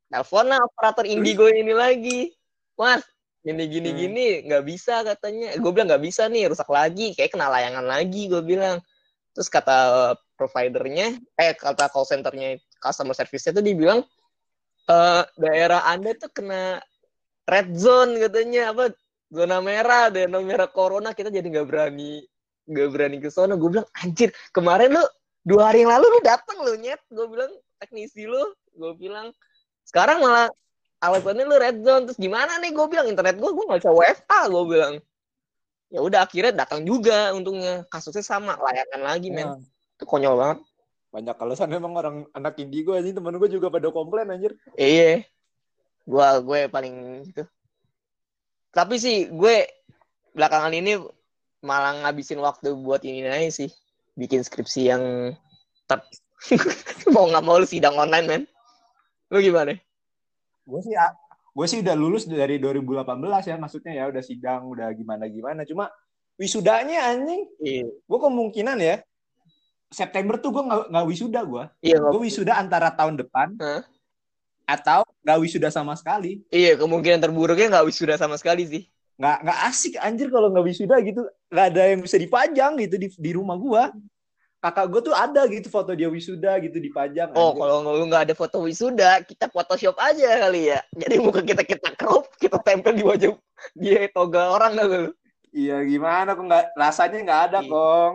Telepon 0.07 0.47
lah 0.47 0.63
operator 0.63 1.05
indigo 1.05 1.51
ini 1.51 1.75
lagi. 1.75 2.31
Mas 2.79 3.03
gini 3.47 3.63
gini 3.71 3.91
Hmm. 3.95 3.99
gini 3.99 4.27
nggak 4.47 4.65
bisa 4.67 5.03
katanya. 5.07 5.55
Gue 5.59 5.71
bilang 5.71 5.91
nggak 5.91 6.03
bisa 6.03 6.27
nih 6.31 6.51
rusak 6.51 6.67
lagi. 6.71 7.15
Kayak 7.15 7.35
kena 7.35 7.47
layangan 7.51 7.85
lagi 7.87 8.31
gue 8.31 8.43
bilang. 8.43 8.79
Terus 9.35 9.49
kata 9.53 9.77
providernya 10.39 11.21
eh 11.37 11.53
kata 11.55 11.93
call 11.93 12.09
centernya 12.09 12.57
customer 12.81 13.13
service-nya 13.13 13.53
tuh 13.61 13.65
dibilang 13.65 14.01
eh 14.87 15.23
daerah 15.37 15.85
anda 15.91 16.15
tuh 16.17 16.31
kena 16.31 16.79
red 17.47 17.75
zone 17.75 18.19
katanya. 18.23 18.71
Apa 18.75 18.95
zona 19.31 19.59
merah 19.59 20.09
zona 20.15 20.39
merah 20.43 20.71
corona. 20.71 21.11
Kita 21.13 21.35
jadi 21.35 21.47
nggak 21.47 21.67
berani 21.67 22.23
nggak 22.67 22.89
berani 22.95 23.17
ke 23.19 23.29
sana. 23.31 23.59
Gue 23.59 23.79
bilang 23.79 23.89
anjir 23.99 24.31
kemarin 24.55 24.95
lu 24.95 25.05
dua 25.47 25.71
hari 25.71 25.83
yang 25.87 25.95
lalu 25.95 26.07
lu 26.15 26.21
datang 26.23 26.59
lu 26.63 26.75
nyet. 26.79 27.03
Gue 27.11 27.27
bilang 27.31 27.51
teknisi 27.79 28.29
lu 28.29 28.43
gue 28.77 28.93
bilang 28.97 29.33
sekarang 29.87 30.21
malah 30.21 30.53
alasannya 31.01 31.45
lu 31.47 31.57
red 31.57 31.79
zone. 31.85 32.09
Terus 32.11 32.19
gimana 32.19 32.59
nih? 32.59 32.73
Gue 32.75 32.87
bilang 32.91 33.07
internet 33.07 33.37
gue 33.39 33.51
gue 33.51 33.65
nggak 33.69 33.81
bisa 33.85 33.93
WFA 33.93 34.41
gue 34.51 34.65
bilang. 34.67 34.95
Ya 35.93 36.01
udah 36.03 36.21
akhirnya 36.27 36.53
datang 36.67 36.83
juga 36.83 37.31
untungnya. 37.37 37.87
Kasusnya 37.93 38.25
sama 38.27 38.59
layakan 38.59 39.01
lagi 39.07 39.29
men. 39.31 39.47
Nah, 39.47 39.61
itu 39.97 40.05
konyol 40.05 40.35
banget. 40.35 40.59
Banyak 41.15 41.37
alasan 41.39 41.71
memang 41.71 41.93
orang 41.97 42.17
anak 42.35 42.59
indigo 42.59 42.93
aja 42.93 43.09
temen 43.09 43.39
gue 43.39 43.49
juga 43.49 43.71
pada 43.71 43.89
komplain 43.95 44.29
anjir. 44.29 44.59
Iya. 44.75 45.23
Gua 46.07 46.39
gue 46.39 46.71
paling 46.71 47.27
gitu 47.31 47.47
tapi 48.77 49.01
sih 49.01 49.33
gue 49.33 49.65
belakangan 50.37 50.69
ini 50.77 51.01
malah 51.65 51.97
ngabisin 52.05 52.37
waktu 52.45 52.77
buat 52.77 53.01
ini 53.09 53.25
aja 53.25 53.65
sih. 53.65 53.71
Bikin 54.21 54.45
skripsi 54.45 54.93
yang 54.93 55.33
tetap 55.89 56.05
mau 57.15 57.27
nggak 57.27 57.45
mau 57.45 57.59
lu 57.59 57.67
sidang 57.67 57.97
online 57.99 58.27
men? 58.27 58.43
Lu 59.31 59.39
gimana? 59.43 59.75
Gue 60.67 60.81
sih 60.83 60.95
gue 61.57 61.67
sih 61.67 61.81
udah 61.81 61.97
lulus 61.97 62.29
dari 62.29 62.61
2018 62.61 63.17
ya 63.49 63.57
maksudnya 63.57 63.93
ya 63.97 64.05
udah 64.13 64.21
sidang 64.21 64.69
udah 64.69 64.93
gimana 64.93 65.25
gimana 65.25 65.65
cuma 65.65 65.89
wisudanya 66.37 67.11
anjing. 67.11 67.49
Iya. 67.63 67.89
Gue 68.05 68.19
kemungkinan 68.21 68.77
ya 68.77 69.01
September 69.89 70.37
tuh 70.37 70.51
gue 70.53 70.63
nggak 70.67 71.07
wisuda 71.07 71.41
gue 71.47 71.65
iya 71.79 71.97
gue 72.03 72.21
wisuda 72.21 72.59
antara 72.59 72.91
tahun 72.91 73.23
depan 73.23 73.55
Hah? 73.63 73.87
atau 74.67 75.07
nggak 75.23 75.39
wisuda 75.43 75.69
sama 75.71 75.95
sekali. 75.95 76.43
Iya 76.51 76.77
kemungkinan 76.77 77.23
terburuknya 77.23 77.79
nggak 77.79 77.87
wisuda 77.87 78.19
sama 78.19 78.37
sekali 78.37 78.67
sih. 78.67 78.83
Nggak 79.17 79.37
nggak 79.47 79.59
asik 79.71 79.95
anjir 80.03 80.29
kalau 80.29 80.51
nggak 80.53 80.67
wisuda 80.67 80.99
gitu. 81.07 81.23
Nggak 81.49 81.67
ada 81.73 81.83
yang 81.89 82.01
bisa 82.03 82.17
dipajang 82.19 82.73
gitu 82.83 82.97
di, 82.99 83.09
di 83.15 83.31
rumah 83.33 83.57
gue 83.57 83.83
kakak 84.57 84.87
gue 84.89 85.01
tuh 85.05 85.15
ada 85.15 85.45
gitu 85.47 85.69
foto 85.69 85.93
dia 85.93 86.09
wisuda 86.09 86.59
gitu 86.59 86.81
dipajang 86.81 87.31
oh 87.37 87.53
kalau 87.55 87.85
lu 87.95 88.05
nggak 88.09 88.31
ada 88.31 88.35
foto 88.35 88.65
wisuda 88.65 89.21
kita 89.23 89.47
photoshop 89.53 89.95
aja 90.01 90.43
kali 90.43 90.73
ya. 90.75 90.81
Jadi 90.97 91.15
muka 91.21 91.45
kita 91.45 91.63
kita 91.63 91.93
crop 91.95 92.27
kita 92.41 92.59
tempel 92.65 92.97
di 92.97 93.05
wajah 93.05 93.37
dia 93.77 94.09
toga 94.11 94.51
orang 94.51 94.73
dah 94.75 94.87
lu? 94.89 95.13
Iya 95.53 95.81
gimana 95.87 96.37
kok 96.37 96.45
nggak 96.45 96.65
rasanya 96.75 97.19
nggak 97.23 97.43
ada 97.53 97.59
Iya. 97.63 97.71
kong. 97.71 98.15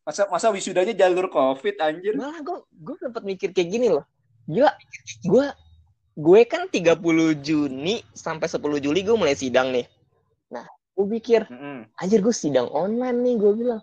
Masa 0.00 0.22
masa 0.28 0.46
wisudanya 0.50 0.92
jalur 0.92 1.30
covid 1.30 1.78
anjir? 1.78 2.12
Malah 2.18 2.42
gue 2.42 2.58
gue 2.66 2.96
sempat 2.98 3.22
mikir 3.22 3.50
kayak 3.50 3.68
gini 3.70 3.88
loh. 3.88 4.04
Gila 4.50 4.70
gue 5.24 5.46
gue 6.20 6.40
kan 6.44 6.66
30 6.68 6.98
Juni 7.40 8.02
sampai 8.12 8.50
10 8.50 8.58
Juli 8.82 9.00
gue 9.00 9.16
mulai 9.16 9.38
sidang 9.38 9.70
nih. 9.70 9.86
Nah 10.50 10.66
gue 10.98 11.06
pikir 11.16 11.46
Mm-mm. 11.48 11.88
anjir 11.96 12.20
gue 12.20 12.34
sidang 12.34 12.68
online 12.68 13.16
nih 13.22 13.34
gue 13.38 13.52
bilang 13.56 13.80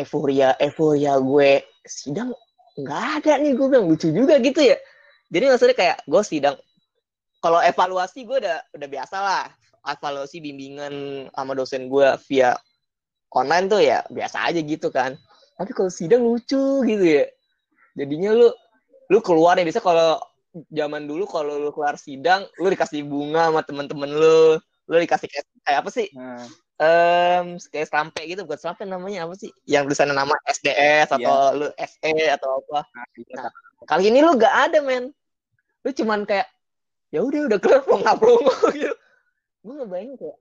euforia 0.00 0.56
euforia 0.58 1.20
gue 1.20 1.60
sidang 1.84 2.32
nggak 2.80 3.02
ada 3.20 3.32
nih 3.40 3.52
gue 3.52 3.66
bilang 3.68 3.86
lucu 3.86 4.08
juga 4.08 4.40
gitu 4.40 4.64
ya. 4.64 4.76
Jadi 5.30 5.44
maksudnya 5.46 5.76
kayak 5.76 5.96
gue 6.08 6.22
sidang 6.24 6.56
kalau 7.40 7.60
evaluasi 7.62 8.24
gue 8.24 8.36
udah 8.40 8.58
udah 8.74 8.88
biasa 8.88 9.16
lah. 9.20 9.46
Evaluasi 9.80 10.44
bimbingan 10.44 10.94
sama 11.32 11.52
dosen 11.56 11.88
gue 11.88 12.08
via 12.28 12.52
online 13.32 13.66
tuh 13.70 13.80
ya 13.80 14.04
biasa 14.12 14.50
aja 14.50 14.60
gitu 14.60 14.92
kan. 14.92 15.16
Tapi 15.56 15.70
kalau 15.76 15.92
sidang 15.92 16.24
lucu 16.24 16.84
gitu 16.84 17.04
ya. 17.04 17.24
Jadinya 17.96 18.32
lu 18.36 18.48
lu 19.10 19.18
keluar 19.20 19.58
ya 19.58 19.64
bisa 19.66 19.82
kalau 19.82 20.18
zaman 20.70 21.06
dulu 21.06 21.24
kalau 21.30 21.58
lu 21.58 21.70
keluar 21.70 21.94
sidang 21.94 22.46
lu 22.58 22.68
dikasih 22.70 23.06
bunga 23.06 23.48
sama 23.52 23.60
temen-temen 23.64 24.10
lu. 24.10 24.58
Lu 24.90 24.98
dikasih 24.98 25.30
kayak, 25.30 25.86
apa 25.86 25.90
sih? 25.94 26.10
Nah, 26.18 26.42
Em, 26.80 27.60
kayak 27.68 27.92
sampai 27.92 28.32
gitu 28.32 28.48
bukan 28.48 28.72
sampai 28.72 28.88
namanya 28.88 29.28
apa 29.28 29.36
sih? 29.36 29.52
Yang 29.68 29.92
tulisannya 29.92 30.16
nama 30.16 30.32
SDS 30.48 31.12
atau 31.12 31.36
lu 31.52 31.68
SE 31.76 32.14
atau 32.40 32.50
apa. 32.64 32.80
Iya. 33.20 33.36
Nah. 33.36 33.52
kali 33.84 34.08
ini 34.08 34.24
lu 34.24 34.32
gak 34.40 34.72
ada 34.72 34.80
men. 34.80 35.12
Lu 35.84 35.90
cuman 35.92 36.24
kayak 36.24 36.48
ya 37.12 37.20
udah 37.20 37.52
udah 37.52 37.58
keluar 37.60 37.84
nggak 37.84 38.16
promo 38.16 38.54
gitu. 38.72 38.96
Gue 39.60 39.74
ngebayangin 39.76 40.14
kayak 40.16 40.38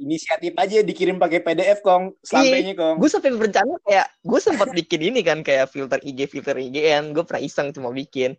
inisiatif 0.00 0.52
aja 0.56 0.84
dikirim 0.84 1.16
pakai 1.16 1.40
PDF 1.40 1.80
kong. 1.80 2.20
Sampainya 2.20 2.76
kong. 2.76 3.00
gue 3.00 3.08
sampai 3.08 3.32
berencana 3.32 3.74
kayak 3.88 4.06
gue 4.20 4.40
sempat 4.44 4.68
bikin 4.76 5.00
ini 5.08 5.20
kan 5.24 5.40
kayak 5.40 5.72
filter 5.72 6.00
IG 6.04 6.28
filter 6.28 6.56
IGN 6.56 7.16
gue 7.16 7.24
pernah 7.24 7.40
iseng 7.40 7.72
cuma 7.72 7.88
bikin. 7.96 8.36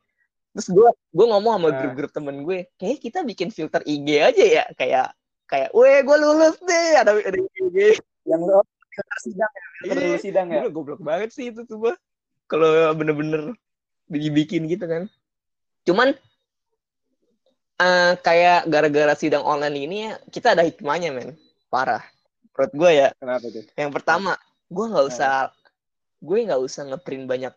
Terus 0.54 0.68
gue 0.70 0.90
gue 0.94 1.26
ngomong 1.26 1.58
sama 1.58 1.68
Nah. 1.74 1.78
grup-grup 1.82 2.12
temen 2.14 2.46
gue 2.46 2.70
kayak 2.78 3.02
kita 3.02 3.26
bikin 3.26 3.50
filter 3.50 3.82
IG 3.90 4.08
aja 4.22 4.46
ya. 4.46 4.66
Kayak 4.78 5.18
kayak 5.52 5.70
weh 5.76 6.00
gue 6.00 6.18
lulus 6.18 6.56
deh 6.64 6.96
ada 6.96 7.12
ada 7.12 7.38
IG 7.38 8.00
yang 8.24 8.42
lo 8.48 8.64
sidang 9.20 9.52
ya 9.52 9.66
filter 9.82 10.04
Iya. 10.04 10.18
sidang 10.20 10.48
ya 10.52 10.62
Gila, 10.64 10.72
goblok 10.72 11.02
banget 11.02 11.30
sih 11.34 11.50
itu 11.50 11.64
tuh 11.66 11.78
gua. 11.80 11.94
Kalau 12.52 12.92
bener-bener 12.94 13.56
dibikin 14.12 14.68
gitu 14.68 14.84
kan. 14.86 15.08
Cuman 15.88 16.14
eh, 17.82 18.14
kayak 18.20 18.68
gara-gara 18.68 19.14
sidang 19.16 19.42
online 19.48 19.78
ini 19.80 19.98
ya 20.08 20.12
kita 20.30 20.54
ada 20.54 20.64
hikmahnya 20.68 21.10
men. 21.16 21.40
Parah. 21.72 22.04
Menurut 22.52 22.72
gue 22.76 22.92
ya. 22.94 23.08
kenapa 23.18 23.48
tuh 23.48 23.64
Yang 23.80 23.92
pertama, 23.96 24.32
gue 24.70 24.86
nggak 24.92 25.06
usah 25.08 25.50
gue 26.22 26.38
nggak 26.46 26.62
usah 26.62 26.84
ngeprint 26.94 27.26
banyak 27.26 27.54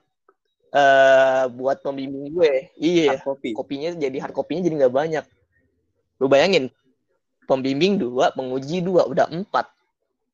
eh 0.74 1.44
buat 1.50 1.82
pembimbing 1.82 2.30
gue. 2.30 2.70
Iya. 2.78 3.18
Hard 3.18 3.26
copy 3.26 3.50
Kopinya 3.52 3.90
jadi 3.98 4.16
hard 4.22 4.34
kopinya 4.34 4.62
jadi 4.64 4.86
nggak 4.86 4.94
banyak. 4.94 5.24
Lu 6.22 6.30
bayangin, 6.30 6.70
pembimbing 7.44 8.00
dua, 8.00 8.32
penguji 8.32 8.80
dua, 8.80 9.06
udah 9.08 9.30
empat, 9.30 9.66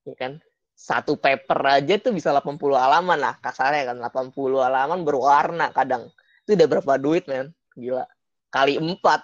ya 0.07 0.15
kan? 0.17 0.33
Satu 0.75 1.15
paper 1.21 1.61
aja 1.69 2.01
tuh 2.01 2.17
bisa 2.17 2.33
80 2.33 2.57
halaman 2.75 3.21
lah, 3.21 3.37
kasarnya 3.45 3.93
kan 3.93 3.97
80 4.01 4.65
halaman 4.65 5.05
berwarna 5.05 5.69
kadang. 5.77 6.09
Itu 6.49 6.57
udah 6.57 6.67
berapa 6.67 6.93
duit 6.97 7.29
men? 7.29 7.53
Gila. 7.77 8.09
Kali 8.49 8.81
empat. 8.81 9.21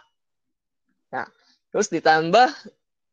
Nah, 1.16 1.26
terus 1.72 1.88
ditambah 1.88 2.52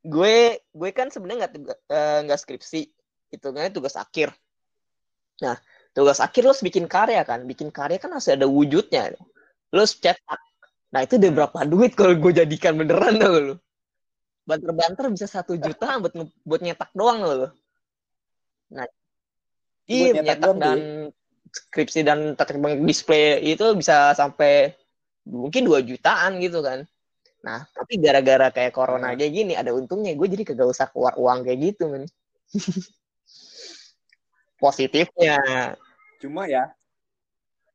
gue 0.03 0.59
gue 0.59 0.89
kan 0.91 1.07
sebenarnya 1.07 1.47
nggak 1.47 1.53
eh, 1.87 2.19
nggak 2.27 2.39
skripsi, 2.43 2.91
hitungannya 3.31 3.71
tugas 3.71 3.95
akhir. 3.95 4.35
Nah, 5.39 5.55
tugas 5.95 6.19
akhir 6.19 6.43
lo 6.43 6.51
harus 6.51 6.61
bikin 6.61 6.85
karya 6.91 7.23
kan, 7.23 7.47
bikin 7.47 7.71
karya 7.71 7.95
kan 7.95 8.11
harus 8.11 8.27
ada 8.27 8.43
wujudnya. 8.43 9.15
Lo 9.71 9.87
harus 9.87 9.95
cetak 9.95 10.41
Nah 10.93 11.01
itu 11.01 11.17
udah 11.17 11.31
berapa 11.33 11.59
duit 11.65 11.97
kalau 11.97 12.13
gue 12.13 12.31
jadikan 12.37 12.77
beneran 12.77 13.17
tau 13.17 13.33
lu. 13.41 13.55
Banter-banter 14.43 15.07
bisa 15.11 15.27
satu 15.27 15.55
juta 15.55 15.99
buat 16.03 16.13
buat 16.43 16.61
nyetak 16.61 16.91
doang 16.91 17.23
lo. 17.23 17.47
Nah, 18.75 18.83
iya 19.87 20.11
nyetak 20.11 20.23
nyetak 20.23 20.41
doang, 20.43 20.59
dan 20.59 20.79
skripsi 21.53 21.99
dan 22.03 22.19
tata 22.35 22.57
display 22.83 23.39
itu 23.45 23.63
bisa 23.77 24.11
sampai 24.17 24.75
mungkin 25.23 25.63
2 25.63 25.79
jutaan 25.85 26.43
gitu 26.43 26.59
kan. 26.59 26.83
Nah, 27.43 27.67
tapi 27.75 27.99
gara-gara 27.99 28.51
kayak 28.51 28.71
corona 28.75 29.11
Nah. 29.11 29.19
kayak 29.19 29.31
gini 29.35 29.53
ada 29.55 29.71
untungnya 29.75 30.15
gue 30.15 30.27
jadi 30.31 30.43
kagak 30.47 30.67
usah 30.71 30.87
keluar 30.91 31.15
uang 31.19 31.43
kayak 31.43 31.59
gitu 31.71 31.91
men. 31.91 32.03
Positifnya. 34.63 35.39
cuma 36.23 36.47
ya 36.47 36.71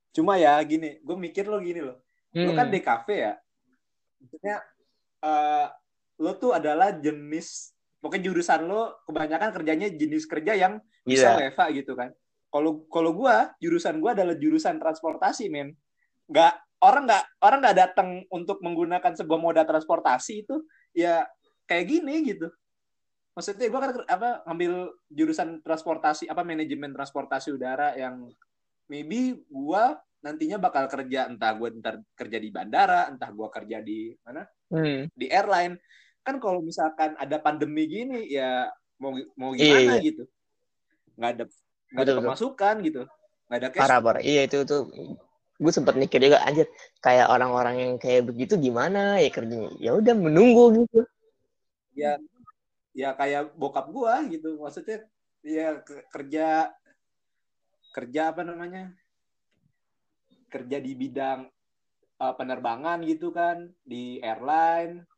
cuma 0.09 0.41
ya 0.41 0.57
gini 0.65 0.97
gue 1.05 1.17
mikir 1.21 1.45
lo 1.45 1.61
gini 1.61 1.85
loh 1.85 2.01
lo 2.33 2.57
kan 2.57 2.73
Hmm. 2.73 2.75
di 2.75 2.81
kafe 2.81 3.29
ya 3.29 3.37
maksudnya 4.17 4.57
eh 5.21 5.69
lo 6.19 6.35
tuh 6.37 6.55
adalah 6.55 6.95
jenis 6.99 7.73
pokoknya 7.99 8.31
jurusan 8.31 8.67
lo 8.67 9.03
kebanyakan 9.07 9.51
kerjanya 9.55 9.89
jenis 9.91 10.27
kerja 10.27 10.55
yang 10.55 10.83
bisa 11.03 11.35
Iya. 11.39 11.51
WFA 11.51 11.67
gitu 11.75 11.93
kan. 11.99 12.11
Kalau 12.49 12.87
kalau 12.89 13.11
gua 13.15 13.53
jurusan 13.59 13.99
gua 14.03 14.15
adalah 14.15 14.35
jurusan 14.39 14.79
transportasi 14.79 15.51
men. 15.51 15.75
Nggak 16.31 16.55
orang 16.83 17.05
nggak 17.11 17.25
orang 17.43 17.59
nggak 17.63 17.79
datang 17.79 18.09
untuk 18.31 18.63
menggunakan 18.63 19.13
sebuah 19.15 19.41
moda 19.41 19.63
transportasi 19.67 20.47
itu 20.47 20.57
ya 20.95 21.27
kayak 21.67 21.87
gini 21.87 22.15
gitu. 22.27 22.49
Maksudnya 23.35 23.67
gua 23.71 23.81
kan 23.87 23.91
apa 24.07 24.31
ngambil 24.51 24.73
jurusan 25.11 25.63
transportasi 25.63 26.27
apa 26.27 26.43
manajemen 26.43 26.95
transportasi 26.95 27.55
udara 27.55 27.95
yang 27.95 28.27
maybe 28.91 29.39
gua 29.51 29.99
nantinya 30.19 30.59
bakal 30.59 30.91
kerja 30.91 31.31
entah 31.31 31.55
gua 31.55 31.71
ntar 31.79 32.03
kerja 32.19 32.39
di 32.43 32.51
bandara 32.51 33.07
entah 33.07 33.31
gua 33.31 33.51
kerja 33.53 33.79
di 33.79 34.11
mana? 34.27 34.43
Hmm. 34.69 35.09
di 35.17 35.33
airline 35.33 35.81
kan 36.29 36.37
kalau 36.45 36.61
misalkan 36.61 37.17
ada 37.17 37.41
pandemi 37.41 37.89
gini 37.89 38.29
ya 38.29 38.69
mau 39.01 39.17
mau 39.33 39.57
Iya, 39.57 39.65
gimana 39.65 39.93
iya. 39.97 40.05
gitu. 40.13 40.23
Nggak 41.17 41.31
ada 41.33 41.45
nggak 41.89 42.05
ada 42.05 42.15
pemasukan 42.21 42.75
gitu. 42.85 43.03
Nggak 43.49 43.59
ada 43.65 43.69
cash 43.73 43.81
parah 43.81 43.99
parah. 44.05 44.21
Iya 44.21 44.45
itu 44.45 44.59
tuh 44.69 44.93
gue 45.59 45.73
sempat 45.73 45.97
mikir 45.97 46.21
juga 46.21 46.45
anjir 46.45 46.69
kayak 47.01 47.33
orang-orang 47.33 47.77
yang 47.81 47.93
kayak 47.97 48.29
begitu 48.29 48.61
gimana 48.61 49.17
ya 49.25 49.33
kerjanya? 49.33 49.73
Ya 49.81 49.97
udah 49.97 50.13
menunggu 50.13 50.85
gitu. 50.85 51.01
Ya 51.97 52.21
ya 52.93 53.17
kayak 53.17 53.57
bokap 53.57 53.89
gua 53.89 54.21
gitu. 54.29 54.61
Maksudnya 54.61 55.09
ya 55.41 55.81
ke- 55.81 56.05
kerja 56.13 56.77
kerja 57.97 58.37
apa 58.37 58.45
namanya? 58.45 58.93
Kerja 60.53 60.77
di 60.77 60.93
bidang 60.93 61.49
uh, 62.21 62.35
penerbangan 62.37 63.01
gitu 63.09 63.33
kan 63.33 63.73
di 63.81 64.21
airline 64.21 65.09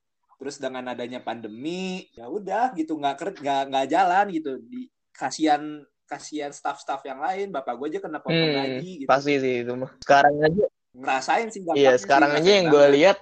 terus 0.41 0.57
dengan 0.57 0.89
adanya 0.89 1.21
pandemi 1.21 2.09
ya 2.17 2.25
udah 2.25 2.73
gitu 2.73 2.97
nggak 2.97 3.17
kerja 3.21 3.69
nggak 3.69 3.87
jalan 3.93 4.25
gitu 4.33 4.57
di 4.65 4.89
kasihan 5.13 5.85
kasihan 6.09 6.51
staff-staff 6.51 7.05
yang 7.05 7.21
lain 7.21 7.53
bapak 7.53 7.77
gue 7.77 7.87
aja 7.93 8.01
kena 8.01 8.19
potong 8.19 8.51
Hmm, 8.51 8.57
gaji 8.57 9.05
gitu 9.05 9.09
pasti 9.13 9.37
sih 9.37 9.63
itu 9.63 9.73
mah. 9.77 9.93
Sekarang 10.03 10.35
aja, 10.43 10.65
ngerasain 10.97 11.49
sih 11.53 11.61
iya 11.61 11.69
dampaknya 11.69 11.93
sih, 11.95 12.03
sekarang 12.03 12.31
aja 12.35 12.51
yang 12.51 12.67
gue 12.73 12.87
lihat 12.99 13.19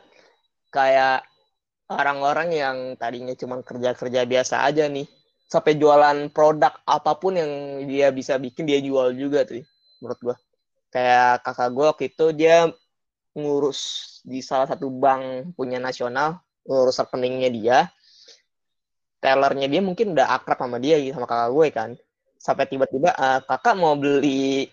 kayak 0.72 1.18
orang-orang 1.90 2.48
yang 2.54 2.76
tadinya 2.96 3.34
cuma 3.36 3.60
kerja-kerja 3.60 4.24
biasa 4.24 4.64
aja 4.64 4.88
nih, 4.88 5.04
sampai 5.48 5.76
jualan 5.76 6.32
produk 6.32 6.72
apa 6.84 7.12
pun 7.16 7.36
yang 7.36 7.84
dia 7.88 8.08
bisa 8.08 8.40
bikin 8.40 8.64
dia 8.64 8.80
jual 8.80 9.12
juga 9.16 9.44
tuh, 9.44 9.64
menurut 10.00 10.20
gue. 10.22 10.36
Kayak 10.88 11.44
kakak 11.44 11.70
gue 11.72 11.84
waktu 11.84 12.04
itu 12.08 12.26
dia 12.32 12.56
ngurus 13.36 13.80
di 14.24 14.40
salah 14.40 14.68
satu 14.68 14.88
bank 14.88 15.52
punya 15.56 15.76
nasional, 15.76 16.40
ngurus 16.68 17.00
rekeningnya 17.00 17.48
dia, 17.48 17.78
tellernya 19.18 19.66
dia 19.66 19.80
mungkin 19.80 20.12
udah 20.12 20.36
akrab 20.36 20.60
sama 20.60 20.76
dia 20.78 21.00
gitu, 21.00 21.16
sama 21.16 21.26
kakak 21.26 21.50
gue 21.56 21.68
kan. 21.72 21.90
Sampai 22.38 22.68
tiba-tiba 22.70 23.10
"Eh, 23.16 23.40
kakak 23.48 23.74
mau 23.74 23.96
beli 23.96 24.68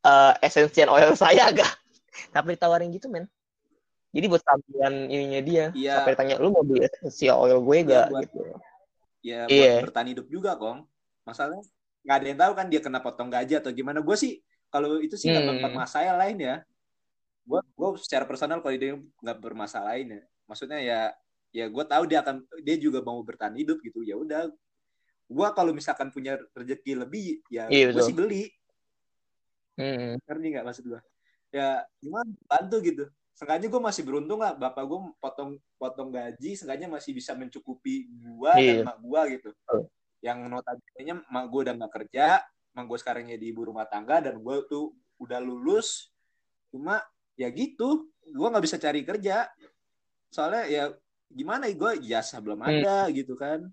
eh 0.00 0.32
essential 0.40 0.88
oil 0.88 1.12
saya 1.12 1.52
agak 1.52 1.68
tapi 2.34 2.56
ditawarin 2.56 2.88
gitu 2.88 3.12
men 3.12 3.28
jadi 4.16 4.32
buat 4.32 4.40
tampilan 4.40 5.12
ininya 5.12 5.40
dia 5.44 5.64
Iya. 5.76 6.00
sampai 6.00 6.16
ditanya 6.16 6.36
lu 6.40 6.48
mau 6.56 6.64
beli 6.64 6.88
essential 6.88 7.36
oil 7.44 7.60
gue 7.60 7.78
gak 7.84 8.08
buat- 8.08 8.22
gitu 8.24 8.40
ya 9.20 9.44
buat 9.44 9.52
Iya. 9.52 9.84
bertahan 9.84 10.08
hidup 10.16 10.26
juga 10.32 10.56
kong 10.56 10.88
masalahnya 11.28 11.68
nggak 12.00 12.16
ada 12.16 12.26
yang 12.32 12.40
tahu 12.40 12.52
kan 12.56 12.66
dia 12.72 12.80
kena 12.80 13.00
potong 13.04 13.28
gaji 13.28 13.60
atau 13.60 13.68
gimana 13.76 14.00
gue 14.00 14.16
sih 14.16 14.40
kalau 14.72 15.04
itu 15.04 15.20
sih 15.20 15.28
nggak 15.28 15.44
Hmm. 15.44 15.60
bermasalahin 15.68 16.38
ya 16.40 16.56
gue 17.44 17.60
gue 17.60 17.88
secara 18.00 18.24
personal 18.24 18.64
kalau 18.64 18.72
dia 18.72 18.96
nggak 18.96 19.36
bermasalahin 19.36 20.16
ya 20.16 20.22
maksudnya 20.50 20.82
ya 20.82 21.00
ya 21.54 21.70
gue 21.70 21.84
tahu 21.86 22.10
dia 22.10 22.26
akan 22.26 22.42
dia 22.62 22.74
juga 22.74 22.98
mau 23.06 23.22
bertahan 23.22 23.54
hidup 23.54 23.78
gitu. 23.86 24.02
Ya 24.02 24.18
udah 24.18 24.50
gue 25.30 25.48
kalau 25.54 25.70
misalkan 25.70 26.10
punya 26.10 26.34
rezeki 26.58 27.06
lebih 27.06 27.38
ya 27.46 27.70
Iya, 27.70 27.94
gue 27.94 28.02
sih 28.02 28.14
beli. 28.14 28.50
Hmm. 29.78 30.18
ngerti 30.28 30.46
nggak 30.52 30.66
maksud 30.66 30.84
gue 30.90 31.00
ya 31.50 31.82
gimana 31.98 32.30
bantu 32.44 32.76
gitu. 32.84 33.04
Seenggaknya 33.32 33.72
gue 33.72 33.80
masih 33.80 34.02
beruntung 34.04 34.42
lah 34.42 34.52
bapak 34.52 34.84
gue 34.84 34.98
potong 35.16 35.50
potong 35.80 36.12
gaji 36.12 36.52
seenggaknya 36.52 36.90
masih 36.90 37.16
bisa 37.16 37.32
mencukupi 37.32 38.06
gue 38.10 38.52
Iya. 38.60 38.82
dan 38.82 38.90
mak 38.90 38.98
gue 39.00 39.20
gitu. 39.38 39.50
Betul. 39.54 39.82
yang 40.20 40.44
notabene 40.52 41.24
mak 41.32 41.48
gue 41.48 41.60
udah 41.64 41.74
nggak 41.80 41.92
kerja 41.96 42.44
mak 42.76 42.84
gue 42.86 42.98
sekarang 43.00 43.24
jadi 43.32 43.40
ibu 43.40 43.72
rumah 43.72 43.88
tangga 43.88 44.20
dan 44.20 44.36
gue 44.36 44.56
tuh 44.68 44.92
udah 45.16 45.40
lulus. 45.40 46.12
Cuma 46.68 47.00
ya 47.34 47.48
gitu. 47.48 48.12
Gue 48.28 48.46
nggak 48.52 48.64
bisa 48.68 48.76
cari 48.76 49.00
kerja 49.02 49.48
soalnya 50.30 50.64
ya 50.70 50.84
gimana 51.30 51.66
ya 51.66 51.74
gue 51.74 51.92
jasa 52.06 52.38
belum 52.38 52.62
ada 52.62 53.10
gitu 53.10 53.34
kan. 53.34 53.66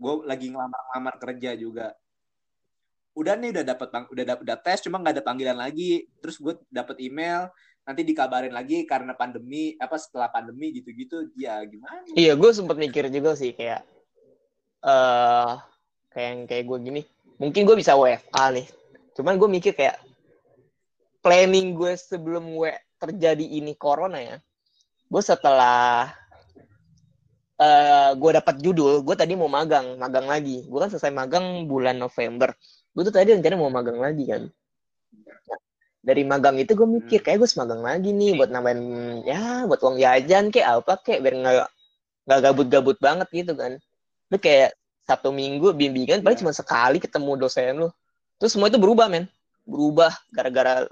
Gue 0.00 0.24
lagi 0.24 0.48
ngelamar-ngelamar 0.48 1.14
kerja 1.20 1.50
juga. 1.54 1.92
Udah 3.12 3.34
nih 3.34 3.50
udah 3.50 3.64
dapat 3.64 3.88
udah 4.12 4.24
dap- 4.24 4.42
udah 4.42 4.56
tes 4.58 4.78
cuma 4.84 5.00
nggak 5.00 5.20
ada 5.20 5.24
panggilan 5.24 5.58
lagi. 5.58 6.08
Terus 6.20 6.40
gue 6.40 6.54
dapat 6.72 6.96
email 7.02 7.52
nanti 7.84 8.04
dikabarin 8.04 8.52
lagi 8.52 8.84
karena 8.84 9.16
pandemi 9.16 9.72
apa 9.80 9.96
setelah 9.96 10.28
pandemi 10.28 10.72
gitu-gitu. 10.76 11.32
Ya 11.36 11.60
gimana? 11.64 12.04
Iya 12.16 12.34
gue 12.34 12.50
sempat 12.52 12.76
mikir 12.80 13.08
juga 13.12 13.34
sih 13.36 13.52
kayak 13.52 13.84
eh 14.86 15.52
kayak 16.14 16.28
yang 16.28 16.40
kayak 16.46 16.64
gue 16.64 16.78
gini. 16.78 17.02
Mungkin 17.38 17.62
gue 17.66 17.76
bisa 17.78 17.94
WFA 17.98 18.54
nih. 18.54 18.66
Cuman 19.18 19.34
gue 19.34 19.48
mikir 19.50 19.74
kayak 19.74 19.98
planning 21.18 21.74
gue 21.74 21.98
sebelum 21.98 22.54
gue 22.54 22.72
terjadi 23.02 23.42
ini 23.42 23.74
corona 23.74 24.22
ya 24.22 24.38
gue 25.08 25.22
setelah 25.24 26.12
eh 27.58 28.10
gue 28.14 28.30
dapat 28.38 28.54
judul 28.62 29.02
gue 29.02 29.16
tadi 29.18 29.34
mau 29.34 29.50
magang 29.50 29.98
magang 29.98 30.30
lagi. 30.30 30.62
Gue 30.68 30.78
kan 30.78 30.90
selesai 30.92 31.10
magang 31.10 31.66
bulan 31.66 31.98
November. 31.98 32.54
Gue 32.94 33.02
tuh 33.08 33.14
tadi 33.14 33.34
rencana 33.34 33.56
mau 33.58 33.72
magang 33.72 33.98
lagi 33.98 34.24
kan? 34.30 34.42
Nah, 35.48 35.58
dari 35.98 36.22
magang 36.22 36.56
itu 36.62 36.72
gue 36.78 36.86
mikir 36.86 37.18
Hmm. 37.20 37.26
kayak 37.26 37.38
gue 37.42 37.48
magang 37.58 37.82
lagi 37.82 38.10
nih 38.14 38.32
buat 38.38 38.50
nambahin 38.54 38.82
ya 39.26 39.66
buat 39.66 39.80
uang 39.82 39.98
jajan 39.98 40.54
kayak 40.54 40.68
apa 40.84 40.92
kayak 41.02 41.20
biar 41.24 41.34
nggak 41.34 41.68
nggak 42.28 42.40
gabut-gabut 42.44 42.96
banget 43.02 43.28
gitu 43.34 43.52
kan? 43.58 43.80
Lu 44.30 44.36
kayak 44.38 44.76
satu 45.08 45.32
minggu 45.32 45.72
bimbingan 45.72 46.20
paling 46.20 46.36
Ya. 46.38 46.42
cuma 46.44 46.52
sekali 46.54 47.00
ketemu 47.02 47.32
dosen 47.40 47.74
lu. 47.80 47.88
Terus 48.38 48.54
semua 48.54 48.70
itu 48.70 48.78
berubah 48.78 49.08
men. 49.10 49.26
Berubah 49.66 50.14
gara-gara 50.30 50.86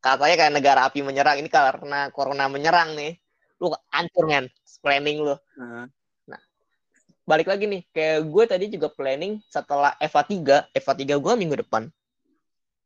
katanya 0.00 0.36
kayak 0.38 0.52
negara 0.54 0.80
api 0.88 1.04
menyerang. 1.04 1.36
Ini 1.44 1.50
karena 1.52 2.08
corona 2.14 2.48
menyerang 2.48 2.96
nih 2.96 3.20
lu 3.60 3.68
hancur 3.92 4.24
men 4.24 4.48
planning 4.80 5.20
lu. 5.20 5.36
Nah, 5.60 6.40
balik 7.28 7.52
lagi 7.52 7.68
nih. 7.68 7.84
Kayak 7.92 8.18
gue 8.26 8.44
tadi 8.48 8.64
juga 8.72 8.88
planning 8.88 9.38
setelah 9.52 9.92
EVA 10.00 10.22
3 10.24 10.72
EVA 10.72 10.92
3 10.96 11.20
gue 11.20 11.32
minggu 11.36 11.56
depan. 11.60 11.92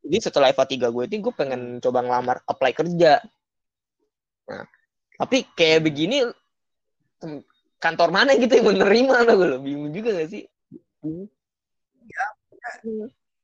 Jadi 0.05 0.17
setelah 0.19 0.51
EVA 0.51 0.67
3 0.67 0.91
gue 0.91 1.03
itu 1.07 1.15
gue 1.23 1.33
pengen 1.33 1.79
coba 1.79 2.03
ngelamar 2.03 2.43
apply 2.45 2.75
kerja. 2.75 3.23
Nah 4.51 4.67
tapi 5.15 5.47
kayak 5.55 5.87
begini 5.87 6.27
kantor 7.79 8.09
mana 8.11 8.35
gitu 8.35 8.51
yang 8.51 8.67
menerima? 8.75 9.15
Lo 9.23 9.33
gue 9.39 9.47
bingung 9.63 9.91
juga 9.95 10.11
gak 10.11 10.29
sih? 10.29 10.43
Bingung. 10.99 11.31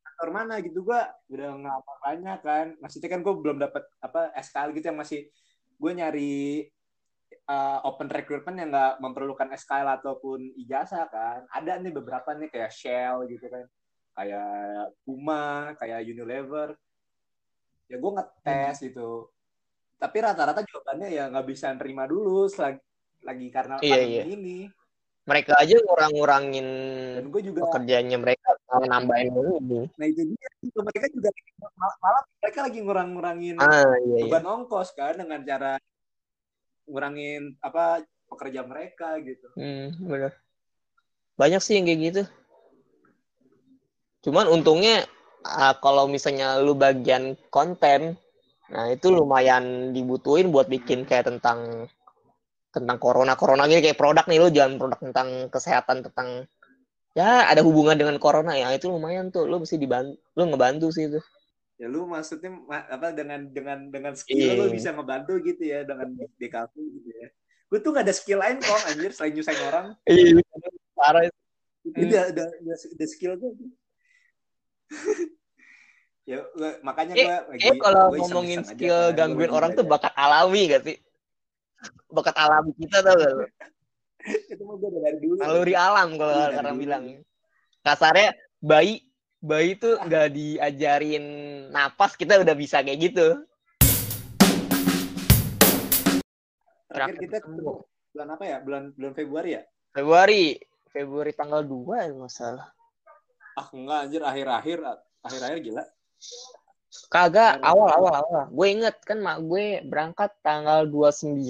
kantor 0.04 0.28
mana 0.30 0.60
gitu? 0.60 0.84
Gue 0.84 1.00
udah 1.32 1.48
ngelamar 1.56 1.96
banyak 2.04 2.38
kan. 2.44 2.66
Maksudnya 2.78 3.08
kan 3.08 3.20
gue 3.24 3.34
belum 3.34 3.56
dapat 3.56 3.88
apa 4.04 4.36
SKL 4.36 4.76
gitu 4.76 4.86
yang 4.92 5.00
masih 5.00 5.32
gue 5.80 5.92
nyari 5.96 6.68
uh, 7.52 7.78
open 7.84 8.08
recruitment 8.08 8.56
yang 8.56 8.70
nggak 8.72 8.92
memerlukan 9.04 9.52
SKL 9.52 10.00
ataupun 10.00 10.56
ijazah 10.56 11.04
kan. 11.12 11.44
Ada 11.52 11.76
nih 11.84 11.92
beberapa 11.92 12.32
nih 12.32 12.48
kayak 12.48 12.72
Shell 12.72 13.28
gitu 13.28 13.46
kan. 13.52 13.64
Kayak 14.16 14.92
Puma 15.04 15.76
kayak 15.76 16.00
Unilever. 16.08 16.72
Ya 17.88 17.96
gue 18.00 18.12
ngetes 18.16 18.76
gitu. 18.80 19.28
Tapi 20.00 20.16
rata-rata 20.18 20.64
jawabannya 20.64 21.08
ya 21.12 21.28
nggak 21.28 21.46
bisa 21.46 21.70
nerima 21.76 22.08
dulu 22.08 22.48
selagi 22.48 22.80
lagi 23.22 23.46
karena 23.54 23.78
Iya, 23.78 23.94
pandemi 23.94 24.16
iya. 24.16 24.24
ini. 24.26 24.58
Mereka 25.22 25.54
aja 25.54 25.78
ngurang-ngurangin 25.78 26.68
dan 27.14 27.26
gue 27.30 27.42
juga 27.46 27.70
pekerjaannya 27.70 28.18
mereka 28.18 28.58
nambahin 28.80 29.30
ini 29.30 29.80
nah 29.94 30.06
itu 30.10 30.22
dia. 30.34 30.50
Itu 30.58 30.78
mereka 30.82 31.06
juga 31.14 31.30
mal- 31.78 31.98
malah 32.02 32.22
mereka 32.42 32.58
lagi 32.66 32.78
ngurang-ngurangin 32.82 33.54
ah 33.62 33.94
iya 34.02 34.16
iya. 34.18 34.26
beban 34.26 34.46
ongkos 34.50 34.90
kan 34.98 35.14
dengan 35.14 35.46
cara 35.46 35.78
ngurangin 36.86 37.56
apa 37.62 38.02
pekerja 38.30 38.64
mereka 38.64 39.20
gitu 39.20 39.46
Hmm, 39.54 39.92
bener. 40.08 40.32
Banyak 41.36 41.60
sih 41.60 41.76
yang 41.76 41.88
kayak 41.88 42.00
gitu. 42.00 42.22
Cuman 44.28 44.48
untungnya 44.48 45.04
ah, 45.44 45.74
kalau 45.80 46.06
misalnya 46.06 46.60
lu 46.62 46.78
bagian 46.78 47.34
konten, 47.50 48.14
nah 48.70 48.86
itu 48.88 49.10
lumayan 49.10 49.90
dibutuhin 49.90 50.54
buat 50.54 50.70
bikin 50.70 51.04
kayak 51.04 51.28
tentang 51.28 51.90
tentang 52.72 52.96
corona 52.96 53.36
corona 53.36 53.68
gini 53.68 53.84
kayak 53.84 54.00
produk 54.00 54.24
nih 54.24 54.38
lu 54.40 54.48
jangan 54.48 54.80
produk 54.80 55.00
tentang 55.04 55.28
kesehatan 55.52 56.08
tentang 56.08 56.48
ya 57.12 57.44
ada 57.44 57.60
hubungan 57.60 58.00
dengan 58.00 58.16
corona 58.16 58.56
ya 58.56 58.72
itu 58.72 58.88
lumayan 58.88 59.28
tuh 59.28 59.44
lu 59.44 59.60
mesti 59.60 59.76
dibantu 59.76 60.16
lu 60.32 60.42
ngebantu 60.48 60.88
sih 60.88 61.12
itu 61.12 61.20
ya 61.82 61.90
lu 61.90 62.06
maksudnya 62.06 62.54
ma- 62.54 62.86
apa 62.86 63.10
dengan 63.10 63.42
dengan 63.50 63.90
dengan 63.90 64.14
skill 64.14 64.38
Iya. 64.38 64.54
lu 64.54 64.70
bisa 64.70 64.94
ngebantu 64.94 65.34
gitu 65.42 65.66
ya 65.66 65.82
dengan 65.82 66.14
DKV 66.38 66.74
gitu 66.78 67.10
ya. 67.10 67.26
Gue 67.66 67.78
tuh 67.82 67.90
gak 67.90 68.06
ada 68.06 68.14
skill 68.14 68.38
lain 68.38 68.62
kok 68.62 68.82
anjir 68.86 69.10
selain 69.10 69.34
nyusahin 69.34 69.62
orang. 69.66 69.86
Iya 70.06 70.38
parah 70.94 71.26
itu. 71.26 71.38
Udah 71.90 72.22
udah 72.30 72.46
udah, 72.62 72.76
udah 72.94 73.08
skill 73.10 73.34
gue 73.34 73.50
ya 76.30 76.38
gua- 76.54 76.78
makanya 76.86 77.14
Eh, 77.18 77.26
gue 77.26 77.34
lagi 77.50 77.66
eh 77.66 77.74
kalau 77.82 78.14
gua 78.14 78.18
ngomongin 78.22 78.60
aja 78.62 78.70
skill 78.70 78.98
gua 79.10 79.16
gangguin 79.18 79.50
lagi 79.50 79.56
orang 79.58 79.70
tuh 79.74 79.82
belajar. 79.82 79.98
bakat 80.06 80.14
alami 80.14 80.62
gak 80.70 80.82
sih? 80.86 80.96
Bakat 82.06 82.36
alami 82.38 82.70
kita 82.78 82.96
tau 83.02 83.14
gak 83.18 83.30
lu? 83.34 83.44
itu 84.54 84.62
mah 84.62 84.76
gue 84.78 84.88
dari 85.02 85.18
dulu. 85.18 85.34
Naluri 85.42 85.74
alam 85.74 86.08
kalau 86.14 86.34
Iya, 86.38 86.54
orang 86.62 86.76
bilang 86.78 87.02
kasarnya 87.82 88.38
bayi 88.62 89.02
bayi 89.42 89.74
tuh 89.74 89.98
nggak 89.98 90.38
diajarin 90.38 91.24
napas 91.74 92.14
kita 92.14 92.38
udah 92.38 92.54
bisa 92.54 92.78
kayak 92.86 93.10
gitu. 93.10 93.42
Terakhir 96.86 97.16
kita 97.18 97.36
ketemu. 97.42 97.82
bulan 98.12 98.28
apa 98.38 98.44
ya? 98.46 98.56
Bulan 98.62 98.82
bulan 98.94 99.12
Februari 99.18 99.50
ya? 99.58 99.62
Februari. 99.90 100.54
Februari 100.92 101.32
tanggal 101.32 101.64
2 101.64 102.04
ya 102.04 102.12
masalah 102.14 102.68
ah 103.58 103.68
enggak 103.74 103.98
anjir. 104.08 104.22
Akhir-akhir 104.22 104.78
akhir-akhir 105.26 105.58
gila. 105.64 105.84
Kagak 107.08 107.58
awal 107.64 107.88
awal 107.90 108.14
awal. 108.22 108.44
Gue 108.52 108.66
inget 108.78 108.96
kan 109.02 109.18
mak 109.18 109.42
gue 109.42 109.82
berangkat 109.82 110.30
tanggal 110.44 110.86
29 110.86 111.42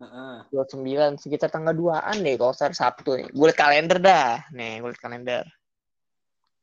Heeh. 0.00 0.36
29 0.48 1.20
sekitar 1.22 1.52
tanggal 1.52 1.76
2an 1.76 2.16
deh 2.20 2.34
kalau 2.36 2.52
saya 2.52 2.74
Sabtu 2.74 3.16
nih. 3.16 3.28
Gue 3.32 3.46
liat 3.48 3.58
kalender 3.58 3.98
dah. 4.02 4.42
Nih 4.52 4.82
gue 4.82 4.90
liat 4.90 5.00
kalender 5.00 5.46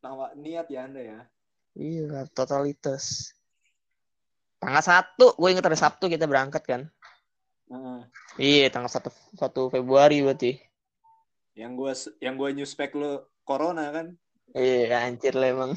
Nawa- 0.07 0.31
niat 0.39 0.71
ya 0.71 0.87
anda 0.87 1.03
ya 1.03 1.19
Iya, 1.75 2.25
totalitas. 2.33 3.35
Tanggal 4.57 4.81
satu, 4.81 5.37
gue 5.37 5.49
inget 5.51 5.61
hari 5.61 5.77
Sabtu 5.77 6.09
kita 6.09 6.25
berangkat 6.25 6.63
kan. 6.65 6.81
Heeh. 7.69 7.99
Iya, 8.41 8.73
tanggal 8.73 8.89
satu 8.89 9.11
satu 9.35 9.67
Februari 9.69 10.23
berarti. 10.23 10.55
yang 11.53 11.73
gue 11.73 11.89
yang 12.21 12.37
gue 12.37 12.49
nyuspek 12.53 12.93
lu 12.93 13.17
corona 13.41 13.89
kan 13.91 14.13
Iya, 14.53 15.09
anjir 15.09 15.33
lah 15.33 15.49
emang. 15.49 15.71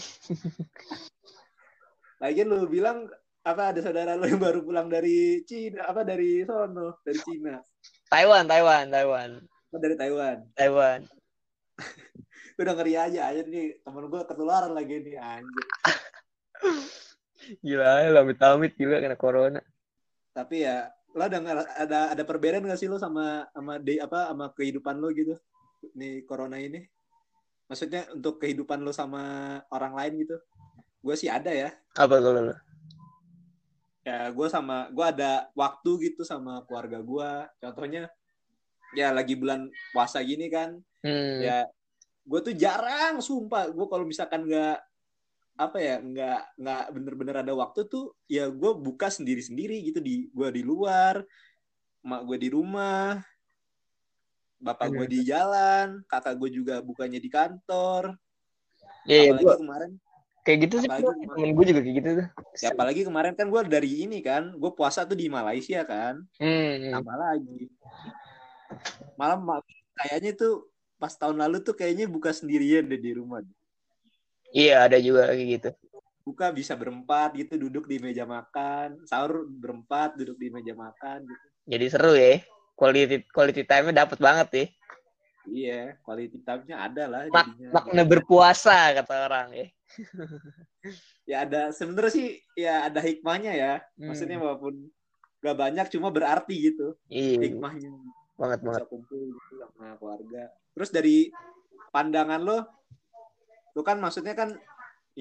lagian 2.21 2.47
lu 2.47 2.69
bilang 2.69 3.09
apa 3.41 3.73
ada 3.73 3.81
saudara 3.81 4.13
lu 4.13 4.29
yang 4.29 4.37
baru 4.39 4.61
pulang 4.61 4.93
dari 4.93 5.41
Cina 5.43 5.89
apa 5.89 6.05
dari 6.05 6.45
sono 6.45 7.01
dari 7.01 7.17
Cina 7.19 7.57
Taiwan, 8.13 8.45
Taiwan, 8.45 8.93
Taiwan, 8.93 9.31
apa 9.41 9.77
dari 9.81 9.97
Taiwan 9.97 10.37
Taiwan. 10.53 11.01
udah 12.63 12.75
ngeri 12.77 12.95
aja 12.97 13.21
aja 13.29 13.41
nih. 13.43 13.81
Temen 13.81 14.05
gue 14.07 14.21
ketularan 14.25 14.73
lagi 14.73 14.95
nih 15.01 15.17
anjir 15.17 15.67
Gila, 17.65 18.21
amit-amit 18.21 18.77
gila 18.77 19.01
kena 19.01 19.17
corona. 19.17 19.61
tapi 20.31 20.63
ya 20.63 20.87
lo 21.11 21.27
ada 21.27 21.43
nggak- 21.43 21.75
ada 21.75 21.99
ada 22.15 22.23
perbedaan 22.23 22.63
gak 22.63 22.79
sih 22.79 22.87
lo 22.87 22.95
sama 22.97 23.43
sama 23.51 23.83
di 23.83 23.99
apa 23.99 24.31
sama 24.31 24.47
kehidupan 24.55 25.03
lo 25.03 25.11
gitu? 25.11 25.35
Nih 25.99 26.23
corona 26.23 26.61
ini. 26.61 26.87
Maksudnya 27.67 28.07
untuk 28.15 28.39
kehidupan 28.39 28.79
lo 28.81 28.95
sama 28.95 29.23
orang 29.75 29.93
lain 29.99 30.13
gitu? 30.23 30.37
Gue 31.03 31.17
sih 31.19 31.27
ada 31.27 31.51
ya. 31.51 31.75
Apa 31.97 32.21
kalau 32.23 32.51
lu? 32.51 32.57
ya 34.01 34.33
gue 34.33 34.49
sama 34.49 34.89
gue 34.89 35.05
ada 35.05 35.53
waktu 35.53 35.91
gitu 36.09 36.25
sama 36.25 36.65
keluarga 36.65 37.05
gue 37.05 37.31
contohnya 37.61 38.09
ya 38.97 39.13
lagi 39.13 39.37
bulan 39.37 39.69
puasa 39.93 40.23
gini 40.25 40.49
kan. 40.49 40.79
Hmm. 41.05 41.37
ya 41.41 41.69
gue 42.23 42.41
tuh 42.43 42.55
jarang 42.55 43.19
sumpah 43.19 43.69
gue 43.69 43.87
kalau 43.87 44.05
misalkan 44.05 44.45
nggak 44.45 44.79
apa 45.57 45.77
ya 45.77 45.97
nggak 45.99 46.41
nggak 46.57 46.83
bener-bener 46.91 47.37
ada 47.39 47.53
waktu 47.53 47.85
tuh 47.85 48.17
ya 48.25 48.49
gue 48.49 48.73
buka 48.75 49.09
sendiri-sendiri 49.09 49.77
gitu 49.85 49.99
di 49.99 50.29
gue 50.29 50.49
di 50.51 50.63
luar 50.63 51.21
mak 52.01 52.25
gue 52.25 52.39
di 52.39 52.49
rumah 52.49 53.21
bapak 54.57 54.89
gue 54.91 55.07
di 55.07 55.21
jalan 55.23 56.01
kakak 56.07 56.37
gue 56.37 56.51
juga 56.51 56.81
bukanya 56.81 57.17
di 57.17 57.29
kantor 57.29 58.17
Iya, 59.03 59.33
apalagi 59.33 59.45
gua 59.45 59.57
kemarin 59.57 59.91
kayak 60.41 60.59
gitu 60.61 60.75
sih. 60.77 60.89
apalagi 60.89 61.03
gua. 61.03 61.13
kemarin- 61.15 61.37
Temen 61.37 61.51
gue 61.53 61.65
juga 61.67 61.81
kayak 61.81 61.97
gitu 61.97 62.11
tuh. 62.11 62.27
ya 62.55 62.69
apalagi 62.71 63.01
kemarin 63.03 63.33
kan 63.35 63.47
gue 63.49 63.61
dari 63.67 63.91
ini 63.99 64.19
kan 64.21 64.43
gue 64.53 64.71
puasa 64.71 65.01
tuh 65.05 65.17
di 65.17 65.27
Malaysia 65.27 65.81
kan 65.85 66.15
Hmm. 66.37 66.93
tambah 66.95 67.17
lagi 67.17 67.61
malam 69.15 69.41
ma- 69.43 69.65
kayaknya 69.95 70.33
tuh 70.35 70.69
pas 71.01 71.17
tahun 71.17 71.41
lalu 71.41 71.65
tuh 71.65 71.73
kayaknya 71.73 72.05
buka 72.05 72.29
sendirian 72.31 72.85
deh 72.85 73.01
di 73.01 73.17
rumah 73.17 73.41
Iya, 74.53 74.85
ada 74.91 74.99
juga 75.01 75.31
kayak 75.33 75.47
gitu. 75.57 75.71
buka 76.21 76.53
bisa 76.53 76.77
berempat 76.77 77.33
gitu 77.35 77.57
duduk 77.57 77.89
di 77.89 77.97
meja 77.97 78.29
makan 78.29 79.03
sahur 79.09 79.49
berempat 79.49 80.15
duduk 80.21 80.37
di 80.37 80.53
meja 80.53 80.77
makan 80.77 81.25
gitu 81.25 81.47
Jadi 81.71 81.87
seru 81.89 82.13
ya. 82.15 82.39
Quality 82.77 83.29
quality 83.33 83.63
time-nya 83.65 84.05
dapet 84.05 84.19
banget 84.21 84.49
ya. 84.53 84.67
iya 85.49 85.81
quality 86.05 86.39
time-nya 86.45 86.77
ada 86.87 87.05
lah 87.09 87.21
Mak 87.33 87.47
makna 87.73 88.03
berpuasa 88.05 88.93
kata 89.01 89.15
orang 89.27 89.49
ya. 89.57 89.67
ya 91.31 91.37
ada 91.49 91.61
sebenarnya 91.73 92.13
sih 92.13 92.29
ya 92.55 92.87
ada 92.87 93.01
hikmahnya 93.01 93.53
ya 93.57 93.75
Hmm. 93.97 94.13
maksudnya 94.13 94.37
walaupun 94.41 94.75
gak 95.41 95.57
banyak 95.57 95.87
cuma 95.93 96.09
berarti 96.13 96.55
gitu 96.73 96.95
Iya, 97.09 97.49
hikmahnya 97.49 97.89
banget 98.41 98.61
banget. 98.65 98.81
bisa 98.81 98.89
kumpul 98.89 99.21
gitu 99.37 99.53
sama 99.61 100.01
keluarga. 100.01 100.43
Terus 100.73 100.91
dari 100.91 101.17
pandangan 101.93 102.41
lo 102.41 102.59
lo 103.77 103.81
kan 103.85 104.01
maksudnya 104.01 104.33
kan 104.33 104.57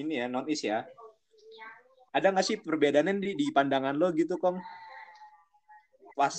ini 0.00 0.24
ya 0.24 0.26
non 0.26 0.48
is 0.48 0.64
ya. 0.64 0.88
Ada 2.10 2.32
nggak 2.32 2.46
sih 2.46 2.56
perbedaannya 2.58 3.22
di, 3.22 3.30
di 3.36 3.46
pandangan 3.52 3.94
lo 3.94 4.08
gitu 4.16 4.40
kong? 4.40 4.56
Pas 6.16 6.34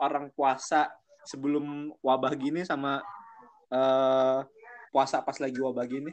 orang 0.00 0.32
puasa 0.32 0.88
sebelum 1.28 1.92
wabah 2.00 2.32
gini 2.34 2.64
sama 2.64 3.04
eh, 3.68 4.38
puasa 4.88 5.20
pas 5.20 5.36
lagi 5.36 5.60
wabah 5.60 5.84
gini? 5.84 6.10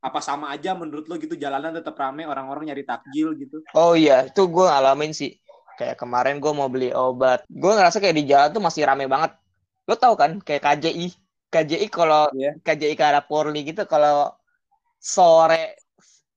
Apa 0.00 0.22
sama 0.22 0.54
aja 0.54 0.72
menurut 0.78 1.10
lo 1.10 1.18
gitu 1.18 1.34
jalanan 1.34 1.74
tetap 1.74 1.98
rame 1.98 2.22
orang-orang 2.24 2.70
nyari 2.70 2.86
takjil 2.86 3.34
gitu? 3.34 3.58
Oh 3.74 3.98
iya, 3.98 4.30
itu 4.30 4.46
gue 4.46 4.64
ngalamin 4.64 5.10
sih. 5.10 5.34
Kayak 5.76 5.96
kemarin 6.00 6.40
gue 6.40 6.52
mau 6.56 6.68
beli 6.72 6.90
obat. 6.90 7.44
Gue 7.46 7.72
ngerasa 7.76 8.00
kayak 8.00 8.16
di 8.16 8.24
jalan 8.24 8.48
tuh 8.50 8.64
masih 8.64 8.88
rame 8.88 9.04
banget. 9.06 9.36
Lo 9.84 9.94
tau 9.94 10.16
kan, 10.16 10.40
kayak 10.40 10.64
KJI. 10.64 11.12
KJI 11.52 11.86
kalau 11.86 12.26
Iya. 12.34 12.56
KJI 12.64 12.96
ke 12.96 13.04
arah 13.04 13.22
Polri 13.22 13.62
gitu, 13.62 13.84
kalau 13.86 14.34
sore 14.98 15.76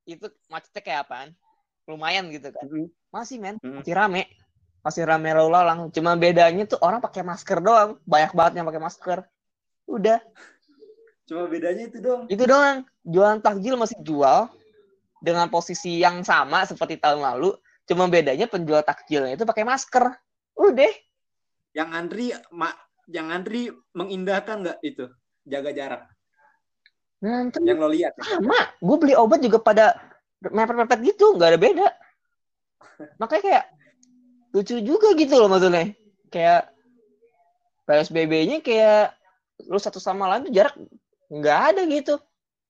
itu 0.04 0.28
macetnya 0.52 0.82
kayak 0.84 0.99
apaan? 1.08 1.30
Lumayan 1.89 2.30
gitu 2.30 2.54
kan. 2.54 2.62
Masih 3.10 3.41
men, 3.41 3.58
Mm. 3.63 3.82
masih 3.82 3.93
rame. 3.97 4.23
Masih 4.86 5.04
rame 5.04 5.34
lalu 5.34 5.49
lalang. 5.49 5.80
Cuma 5.89 6.13
bedanya 6.13 6.63
tuh 6.69 6.78
orang 6.80 7.02
pakai 7.02 7.25
masker 7.25 7.58
doang. 7.60 7.97
Banyak 8.06 8.32
banget 8.38 8.54
yang 8.62 8.67
pakai 8.69 8.84
masker. 8.84 9.19
Udah, 9.89 10.21
cuma 11.25 11.49
bedanya 11.49 11.89
itu 11.89 11.97
dong 11.97 12.30
itu 12.30 12.45
doang. 12.45 12.86
Jualan 13.02 13.41
takjil 13.41 13.73
masih 13.73 13.97
jual 14.06 14.45
dengan 15.17 15.49
posisi 15.49 15.97
yang 15.97 16.21
sama 16.21 16.62
seperti 16.69 17.02
tahun 17.02 17.25
lalu. 17.25 17.58
Cuma 17.89 18.06
bedanya 18.06 18.45
penjual 18.45 18.86
takjilnya 18.86 19.34
itu 19.34 19.43
pakai 19.43 19.65
masker. 19.65 20.13
Udah. 20.54 20.93
yang 21.69 21.93
antri 21.93 22.34
mak 22.49 22.73
yang 23.06 23.30
antri 23.30 23.69
mengindahkan 23.93 24.65
nggak 24.65 24.80
itu 24.82 25.06
jaga 25.45 25.69
jarak 25.69 26.02
Ngantri 27.19 27.67
yang 27.67 27.80
lo 27.84 27.91
lihat 27.91 28.15
ya? 28.15 28.23
sama. 28.23 28.60
Gue 28.80 28.97
beli 28.97 29.13
obat 29.15 29.43
juga 29.43 29.60
pada 29.60 29.86
mepet-mepet 30.39 30.99
gitu. 31.04 31.36
Nggak 31.36 31.49
ada 31.52 31.60
beda. 31.60 31.88
Makanya 33.19 33.43
kayak 33.43 33.65
lucu 34.56 34.75
juga 34.80 35.12
gitu 35.19 35.36
loh 35.36 35.52
maksudnya. 35.52 35.91
Kayak 36.32 36.71
PSBB-nya 37.84 38.63
kayak 38.63 39.19
lu 39.67 39.75
satu 39.75 39.99
sama 39.99 40.32
lain 40.32 40.47
tuh 40.47 40.54
jarak 40.56 40.75
nggak 41.28 41.60
ada 41.75 41.82
gitu. 41.91 42.15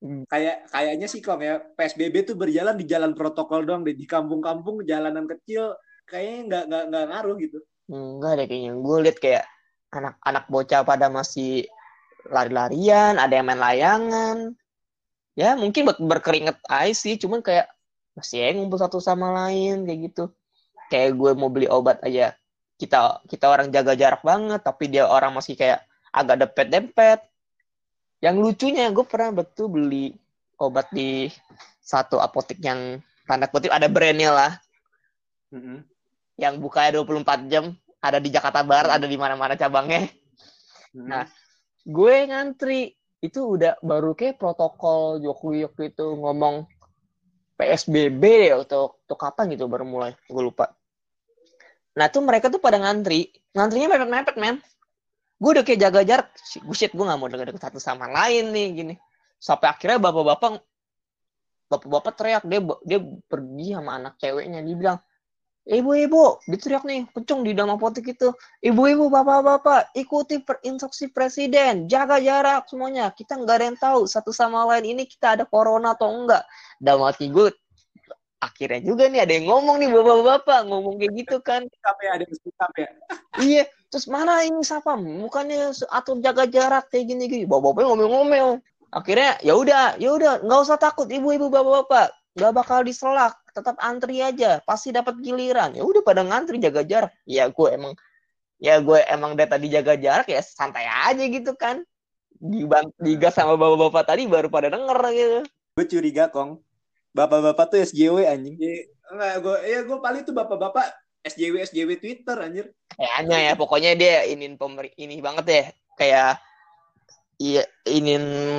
Kayak 0.00 0.72
kayaknya 0.72 1.06
sih 1.12 1.20
kong 1.20 1.44
ya 1.44 1.60
PSBB 1.76 2.32
tuh 2.32 2.36
berjalan 2.36 2.76
di 2.76 2.88
jalan 2.88 3.12
protokol 3.12 3.68
doang 3.68 3.84
deh 3.84 3.92
di 3.92 4.08
kampung-kampung 4.08 4.80
jalanan 4.88 5.28
kecil 5.28 5.76
kayaknya 6.08 6.40
nggak 6.48 6.64
nggak 6.68 6.84
nggak 6.88 7.04
ngaruh 7.12 7.36
gitu 7.36 7.60
Enggak 7.90 8.32
deh 8.38 8.46
kayaknya. 8.46 8.72
Gue 8.78 8.96
liat 9.02 9.18
kayak 9.18 9.44
anak-anak 9.90 10.44
bocah 10.46 10.80
pada 10.86 11.06
masih 11.10 11.66
lari-larian, 12.30 13.18
ada 13.18 13.34
yang 13.34 13.46
main 13.50 13.58
layangan. 13.58 14.38
Ya 15.34 15.58
mungkin 15.58 15.90
buat 15.90 15.98
berkeringat 15.98 16.62
aja 16.70 16.94
sih, 16.94 17.18
cuman 17.18 17.42
kayak 17.42 17.66
masih 18.14 18.46
aja 18.46 18.52
ngumpul 18.54 18.78
satu 18.78 19.02
sama 19.02 19.34
lain 19.34 19.82
kayak 19.86 20.00
gitu. 20.10 20.24
Kayak 20.86 21.18
gue 21.18 21.30
mau 21.34 21.50
beli 21.50 21.66
obat 21.66 21.98
aja, 22.06 22.34
kita 22.78 23.26
kita 23.26 23.46
orang 23.50 23.74
jaga 23.74 23.98
jarak 23.98 24.22
banget, 24.22 24.62
tapi 24.62 24.86
dia 24.90 25.06
orang 25.10 25.34
masih 25.34 25.58
kayak 25.58 25.82
agak 26.14 26.46
dempet-dempet. 26.46 27.18
Yang 28.20 28.36
lucunya 28.40 28.92
gue 28.92 29.04
pernah 29.08 29.42
betul 29.42 29.72
beli 29.72 30.12
obat 30.60 30.92
di 30.92 31.32
satu 31.80 32.20
apotek 32.20 32.60
yang 32.60 33.00
tanda 33.24 33.48
kutip 33.48 33.72
ada 33.72 33.88
brandnya 33.88 34.30
lah. 34.30 34.52
Yang 36.36 36.54
bukanya 36.60 37.00
24 37.00 37.52
jam 37.52 37.72
ada 38.00 38.20
di 38.20 38.28
Jakarta 38.32 38.60
Barat 38.64 38.96
ada 38.96 39.06
di 39.08 39.16
mana-mana 39.16 39.56
cabangnya. 39.56 40.08
Nah. 40.96 41.26
gue 41.80 42.28
ngantri 42.28 42.92
itu 43.24 43.56
udah 43.56 43.80
baru 43.80 44.12
kayak 44.12 44.36
protokol 44.36 45.16
Jokowi 45.20 45.64
waktu 45.64 45.82
itu 45.92 46.06
ngomong 46.12 46.68
PSBB 47.56 48.52
ya 48.52 48.60
atau, 48.60 49.00
atau 49.04 49.16
kapan 49.16 49.56
gitu 49.56 49.64
baru 49.64 49.88
mulai 49.88 50.12
gue 50.28 50.42
lupa. 50.44 50.76
Nah 51.96 52.12
tuh 52.12 52.20
mereka 52.24 52.52
tuh 52.52 52.60
pada 52.60 52.76
ngantri 52.80 53.32
ngantrinya 53.56 53.96
mepet-mepet 53.96 54.36
men 54.36 54.56
gue 55.40 55.50
udah 55.56 55.64
kayak 55.64 55.80
jaga 55.80 56.00
jarak. 56.04 56.28
Gue 56.60 56.76
shit 56.76 56.92
gue 56.92 57.00
gak 57.00 57.16
mau 57.16 57.26
deket-deket 57.32 57.62
satu 57.64 57.80
sama 57.80 58.06
lain 58.12 58.52
nih 58.52 58.66
gini. 58.76 58.94
Sampai 59.40 59.72
akhirnya 59.72 59.96
bapak-bapak 59.96 60.60
bapak-bapak 61.72 62.12
teriak. 62.12 62.44
Dia 62.44 62.60
dia 62.84 63.00
pergi 63.24 63.66
sama 63.72 63.96
anak 63.96 64.20
ceweknya. 64.20 64.60
Dia 64.60 64.76
bilang 64.76 64.98
Ibu-ibu, 65.70 66.40
diteriak 66.48 66.82
nih, 66.88 67.04
kencung 67.12 67.44
di 67.44 67.52
dalam 67.52 67.76
apotek 67.76 68.16
itu. 68.16 68.32
Ibu-ibu, 68.64 69.12
bapak-bapak, 69.12 69.92
ikuti 69.92 70.40
per 70.40 70.56
instruksi 70.64 71.12
presiden, 71.12 71.84
jaga 71.84 72.16
jarak 72.16 72.64
semuanya. 72.66 73.12
Kita 73.12 73.36
nggak 73.36 73.56
ada 73.60 73.64
yang 73.68 73.78
tahu 73.78 74.00
satu 74.08 74.32
sama 74.32 74.64
lain 74.66 74.96
ini 74.96 75.04
kita 75.04 75.36
ada 75.36 75.44
corona 75.44 75.92
atau 75.92 76.10
enggak. 76.10 76.48
Dalam 76.80 77.04
hati 77.04 77.28
gue, 77.28 77.52
akhirnya 78.40 78.80
juga 78.80 79.06
nih 79.12 79.20
ada 79.20 79.32
yang 79.36 79.46
ngomong 79.52 79.76
nih 79.84 79.90
bapak-bapak, 79.92 80.60
ngomong 80.64 80.94
kayak 80.96 81.12
gitu 81.22 81.36
kan. 81.44 81.62
Tapi 81.68 82.04
ada 82.08 82.24
yang 82.24 82.40
ya 82.74 82.88
Iya, 83.38 83.62
terus 83.90 84.06
mana 84.06 84.46
ini 84.46 84.62
siapa? 84.62 84.94
Bukannya 84.96 85.74
atur 85.90 86.22
jaga 86.22 86.46
jarak 86.46 86.88
kayak 86.88 87.10
gini-gini. 87.10 87.44
Bapak-bapak 87.44 87.84
ngomel-ngomel. 87.90 88.62
Akhirnya 88.90 89.38
ya 89.42 89.54
udah, 89.54 89.98
ya 89.98 90.10
udah, 90.14 90.32
nggak 90.46 90.60
usah 90.62 90.78
takut 90.78 91.10
ibu-ibu 91.10 91.50
bapak-bapak. 91.50 92.14
Nggak 92.38 92.52
bakal 92.54 92.80
diselak, 92.86 93.34
tetap 93.50 93.74
antri 93.82 94.22
aja, 94.22 94.62
pasti 94.62 94.94
dapat 94.94 95.18
giliran. 95.18 95.74
Ya 95.74 95.82
udah 95.82 96.02
pada 96.06 96.22
ngantri 96.22 96.62
jaga 96.62 96.86
jarak. 96.86 97.12
Ya 97.26 97.50
gue 97.50 97.68
emang 97.70 97.92
ya 98.60 98.78
gue 98.78 99.00
emang 99.08 99.34
dari 99.34 99.50
tadi 99.50 99.66
jaga 99.72 99.98
jarak 99.98 100.26
ya 100.30 100.40
santai 100.40 100.86
aja 100.86 101.24
gitu 101.26 101.52
kan. 101.58 101.82
Diban 102.40 102.88
digas 102.96 103.36
sama 103.36 103.58
bapak-bapak 103.58 104.04
tadi 104.06 104.24
baru 104.30 104.48
pada 104.48 104.72
denger 104.72 104.98
gitu. 105.12 105.40
gue 105.70 105.86
curiga 105.86 106.28
kong 106.28 106.60
bapak-bapak 107.14 107.66
tuh 107.70 107.78
SJW 107.82 108.26
anjing. 108.26 108.54
Ya, 108.58 108.86
enggak, 109.10 109.34
gue 109.42 109.56
ya 109.66 109.78
gue 109.82 109.98
paling 109.98 110.22
tuh 110.22 110.34
bapak-bapak 110.34 110.86
SJW 111.24 111.54
SJW 111.68 111.90
Twitter 112.00 112.36
anjir. 112.40 112.66
Kayaknya 112.96 113.38
ya, 113.38 113.52
pokoknya 113.56 113.90
dia 113.96 114.16
ini 114.24 114.56
pemer 114.56 114.92
ini 114.96 115.20
banget 115.20 115.46
ya, 115.48 115.64
kayak 115.96 116.32
iya 117.40 117.64
ini 117.88 118.16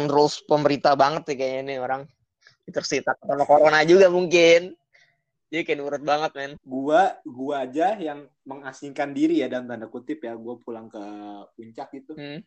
rules 0.09 0.41
pemerintah 0.45 0.97
banget 0.97 1.29
ya 1.29 1.35
kayaknya 1.37 1.61
nih 1.69 1.77
orang 1.81 2.01
tersita 2.71 3.13
sama 3.21 3.43
corona 3.45 3.83
juga 3.83 4.07
mungkin. 4.07 4.73
Jadi 5.51 5.67
kayak 5.67 5.77
nurut 5.83 6.03
banget 6.07 6.31
men. 6.39 6.51
Gua 6.63 7.19
gua 7.27 7.67
aja 7.67 7.99
yang 7.99 8.23
mengasingkan 8.47 9.11
diri 9.11 9.43
ya 9.43 9.51
dalam 9.51 9.67
tanda 9.67 9.91
kutip 9.91 10.23
ya, 10.23 10.39
gue 10.39 10.55
pulang 10.63 10.87
ke 10.87 11.03
puncak 11.59 11.91
gitu. 11.91 12.15
Hmm. 12.15 12.39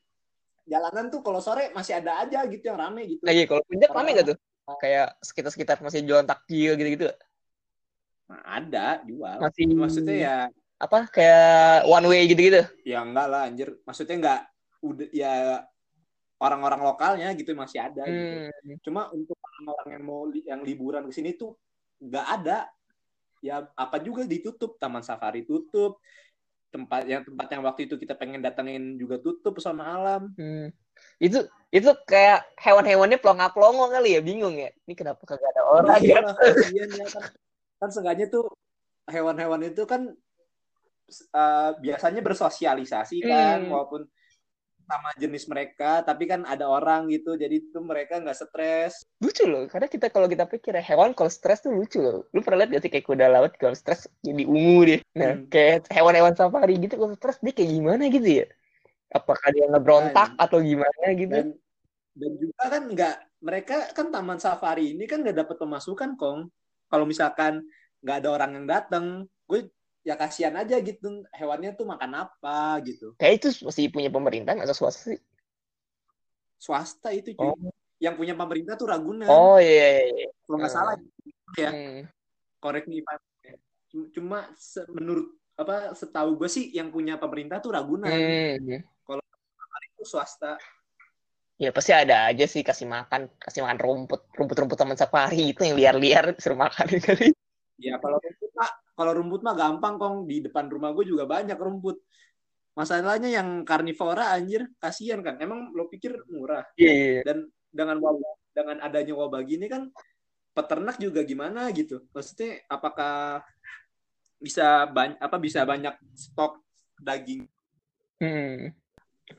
Jalanan 0.64 1.12
tuh 1.12 1.20
kalau 1.20 1.44
sore 1.44 1.68
masih 1.76 2.00
ada 2.00 2.24
aja 2.24 2.48
gitu 2.48 2.64
yang 2.72 2.80
rame 2.80 3.04
gitu. 3.04 3.20
Nah, 3.20 3.36
iya, 3.36 3.44
kalau 3.44 3.60
puncak 3.68 3.92
rame 3.92 4.10
gak 4.16 4.26
tuh? 4.32 4.38
Kayak 4.80 5.20
sekitar-sekitar 5.20 5.76
masih 5.84 6.00
jualan 6.08 6.24
takjil 6.24 6.72
gitu-gitu. 6.80 7.12
Nah, 8.24 8.40
ada 8.44 9.04
jual. 9.04 9.36
Masih 9.40 9.64
Maksudnya 9.76 10.16
ya 10.16 10.36
apa 10.80 11.08
kayak 11.08 11.86
one 11.88 12.06
way 12.10 12.22
gitu-gitu. 12.28 12.64
ya 12.84 13.00
enggak 13.04 13.26
lah 13.28 13.48
anjir. 13.48 13.76
Maksudnya 13.84 14.16
enggak 14.20 14.40
udah 14.84 15.08
ya 15.12 15.32
orang-orang 16.40 16.80
lokalnya 16.84 17.28
gitu 17.36 17.56
masih 17.56 17.80
ada 17.80 18.04
gitu. 18.04 18.36
Hmm. 18.52 18.76
Cuma 18.84 19.08
untuk 19.12 19.36
orang-orang 19.40 19.88
yang 19.96 20.04
mau 20.04 20.22
li- 20.28 20.44
yang 20.44 20.60
liburan 20.60 21.08
ke 21.08 21.12
sini 21.14 21.36
tuh 21.36 21.56
nggak 22.00 22.26
ada. 22.40 22.68
Ya 23.44 23.68
apa 23.76 24.00
juga 24.00 24.24
ditutup, 24.24 24.80
Taman 24.80 25.04
Safari 25.04 25.44
tutup, 25.44 26.00
tempat 26.72 27.04
yang 27.04 27.22
tempat 27.28 27.46
yang 27.52 27.62
waktu 27.64 27.86
itu 27.86 28.00
kita 28.00 28.16
pengen 28.16 28.40
datengin 28.40 28.96
juga 28.96 29.20
tutup 29.20 29.56
pesona 29.60 29.84
alam. 29.84 30.32
Hmm. 30.36 30.72
Itu 31.20 31.44
itu 31.68 31.90
kayak 32.08 32.44
hewan-hewannya 32.56 33.20
pelongo-pelongo 33.20 33.92
kali 33.92 34.16
ya, 34.16 34.20
bingung 34.24 34.56
ya. 34.56 34.72
Ini 34.88 34.94
kenapa 34.96 35.22
kagak 35.28 35.48
ada 35.54 35.62
orang 35.66 36.00
Iya 36.00 36.24
ya? 36.24 36.84
ya 36.98 37.06
kan. 37.12 37.24
Kan 37.80 37.90
seenggaknya 37.90 38.26
tuh 38.30 38.48
hewan-hewan 39.10 39.62
itu 39.68 39.84
kan 39.84 40.12
eh, 41.14 41.70
biasanya 41.84 42.24
bersosialisasi 42.24 43.20
kan, 43.20 43.58
Hmm. 43.60 43.70
walaupun 43.70 44.02
sama 44.84 45.10
jenis 45.16 45.44
mereka, 45.48 46.04
tapi 46.04 46.28
kan 46.28 46.44
ada 46.44 46.68
orang 46.68 47.08
gitu, 47.08 47.36
jadi 47.36 47.60
tuh 47.72 47.84
mereka 47.84 48.20
nggak 48.20 48.36
stres. 48.36 49.04
Lucu 49.20 49.44
loh, 49.48 49.64
karena 49.68 49.88
kita 49.88 50.12
kalau 50.12 50.28
kita 50.28 50.44
pikir 50.44 50.76
ya, 50.76 50.84
hewan 50.84 51.16
kalau 51.16 51.32
stres 51.32 51.64
tuh 51.64 51.72
lucu 51.72 52.00
loh. 52.00 52.28
Lu 52.36 52.44
pernah 52.44 52.64
lihat 52.64 52.76
gak 52.76 52.82
sih 52.84 52.92
kayak 52.92 53.06
kuda 53.08 53.26
laut 53.32 53.52
kalau 53.56 53.72
stres 53.72 54.04
jadi 54.20 54.44
ungu 54.44 54.80
deh. 54.84 55.00
Nah, 55.16 55.40
Hmm. 55.40 55.48
kayak 55.48 55.88
hewan-hewan 55.88 56.36
safari 56.36 56.76
gitu 56.80 57.00
kalau 57.00 57.16
stres 57.16 57.40
dia 57.40 57.52
kayak 57.56 57.70
gimana 57.72 58.02
gitu 58.12 58.28
ya? 58.44 58.46
Apakah 59.12 59.48
dia 59.52 59.64
ngebrontak 59.72 60.36
atau 60.36 60.58
gimana 60.60 61.06
gitu? 61.16 61.32
Dan 61.32 61.48
dan 62.14 62.32
juga 62.38 62.62
kan 62.68 62.82
nggak 62.88 63.16
mereka 63.44 63.76
kan 63.96 64.06
taman 64.12 64.38
safari 64.40 64.96
ini 64.96 65.04
kan 65.08 65.24
nggak 65.24 65.36
dapat 65.44 65.56
pemasukan 65.60 66.16
kong. 66.20 66.48
Kalau 66.94 67.10
misalkan 67.10 67.58
nggak 68.06 68.16
ada 68.22 68.28
orang 68.30 68.50
yang 68.54 68.66
datang, 68.70 69.04
gue 69.50 69.66
ya 70.06 70.14
kasihan 70.14 70.54
aja 70.54 70.78
gitu 70.78 71.26
hewannya 71.34 71.74
tuh 71.74 71.90
makan 71.90 72.22
apa 72.22 72.78
gitu. 72.86 73.18
Kayak 73.18 73.34
itu 73.42 73.66
masih 73.66 73.90
punya 73.90 74.14
pemerintah 74.14 74.54
atau 74.54 74.70
swasta 74.70 75.10
sih? 75.10 75.18
Swasta 76.54 77.10
itu 77.10 77.34
cuy. 77.34 77.50
Oh, 77.50 77.58
Yang 77.98 78.14
punya 78.14 78.34
pemerintah 78.38 78.78
tuh 78.78 78.94
Ragunan. 78.94 79.26
oh 79.26 79.58
iya, 79.58 80.06
iya, 80.06 80.14
iya. 80.14 80.28
Kalau 80.46 80.56
nggak 80.62 80.70
salah 80.70 80.94
ya. 81.58 81.70
Hmm. 81.74 82.06
correct 82.62 82.86
me 82.86 83.02
if 83.02 83.06
I'm 83.10 83.18
wrong. 83.18 84.06
cuma 84.14 84.38
menurut 84.94 85.34
apa 85.58 85.98
setahu 85.98 86.38
gue 86.38 86.50
sih 86.50 86.70
yang 86.74 86.94
punya 86.94 87.18
pemerintah 87.18 87.58
tuh 87.58 87.74
Ragunan 87.74 88.06
Hmm. 88.06 88.86
itu 89.94 90.04
swasta 90.06 90.58
Ya 91.54 91.70
pasti 91.70 91.94
ada 91.94 92.26
aja 92.34 92.44
sih 92.50 92.66
kasih 92.66 92.90
makan, 92.90 93.30
kasih 93.38 93.62
makan 93.62 93.78
rumput, 93.78 94.26
rumput-rumput 94.34 94.74
taman 94.74 94.98
safari 94.98 95.54
itu 95.54 95.62
yang 95.62 95.78
liar-liar 95.78 96.34
suruh 96.42 96.58
makan 96.58 96.86
kali. 97.06 97.30
ya 97.78 97.98
kalau 97.98 98.18
rumput 98.22 98.50
mah 98.54 98.70
kalau 98.94 99.12
rumput 99.18 99.40
mah 99.42 99.54
gampang 99.54 99.94
kong 99.98 100.16
di 100.30 100.42
depan 100.46 100.70
rumah 100.70 100.94
gue 100.94 101.10
juga 101.10 101.26
banyak 101.26 101.58
rumput 101.58 101.98
masalahnya 102.74 103.30
yang 103.30 103.62
karnivora 103.66 104.30
anjir 104.34 104.66
kasihan 104.78 105.22
kan 105.22 105.38
emang 105.42 105.74
lo 105.74 105.90
pikir 105.90 106.14
murah 106.30 106.62
Iya, 106.78 106.92
iya. 106.94 107.20
dan 107.26 107.38
dengan 107.74 107.98
wabah 107.98 108.34
dengan 108.54 108.78
adanya 108.78 109.14
wabah 109.18 109.42
gini 109.42 109.66
kan 109.66 109.90
peternak 110.54 111.02
juga 111.02 111.26
gimana 111.26 111.66
gitu 111.74 112.06
maksudnya 112.14 112.62
apakah 112.70 113.42
bisa 114.38 114.86
banyak 114.86 115.18
apa 115.18 115.36
bisa 115.42 115.66
banyak 115.66 115.94
stok 116.14 116.62
daging 116.98 117.46
Hmm. 118.22 118.70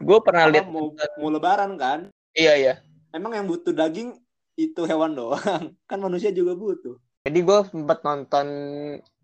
Gue 0.02 0.18
pernah 0.26 0.50
lihat 0.50 0.68
mau 0.70 0.90
mau 1.22 1.30
lebaran 1.30 1.78
kan 1.78 2.10
Iya, 2.36 2.54
iya. 2.58 2.74
emang 3.14 3.38
yang 3.38 3.46
butuh 3.48 3.72
daging 3.72 4.18
itu 4.58 4.82
hewan 4.84 5.14
doang 5.16 5.72
kan 5.90 6.00
manusia 6.00 6.32
juga 6.32 6.56
butuh 6.58 6.98
Jadi 7.26 7.40
gue 7.42 7.60
sempat 7.74 8.06
nonton 8.06 8.48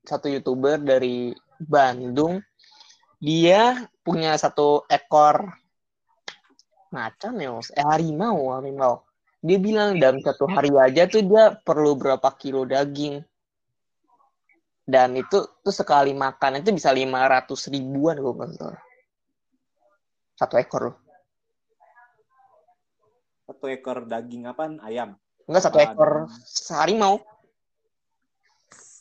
satu 0.06 0.28
youtuber 0.30 0.82
dari 0.82 1.34
Bandung. 1.62 2.42
Dia 3.22 3.86
punya 4.02 4.34
satu 4.34 4.82
ekor 4.90 5.54
macan 6.90 7.38
ya, 7.38 7.54
eh 7.78 7.86
harimau, 7.86 8.58
harimau. 8.58 9.06
Dia 9.42 9.58
bilang 9.62 9.98
dalam 10.02 10.22
satu 10.22 10.50
hari 10.50 10.74
aja 10.74 11.06
tuh 11.06 11.22
dia 11.22 11.54
perlu 11.62 11.94
berapa 11.94 12.30
kilo 12.42 12.66
daging. 12.66 13.22
Dan 14.82 15.14
itu 15.14 15.46
tuh 15.62 15.74
sekali 15.74 16.12
makan 16.18 16.66
itu 16.66 16.74
bisa 16.74 16.90
500 16.90 17.70
ribuan 17.70 18.18
gue 18.18 18.34
nggak 18.34 18.52
salah. 18.58 18.82
Satu 20.42 20.58
ekor 20.58 20.82
loh. 20.90 20.98
satu 23.46 23.68
ekor 23.68 24.08
daging 24.10 24.48
apaan 24.48 24.80
ayam 24.82 25.14
Enggak 25.46 25.68
satu 25.68 25.78
ekor 25.84 26.32
harimau. 26.72 27.20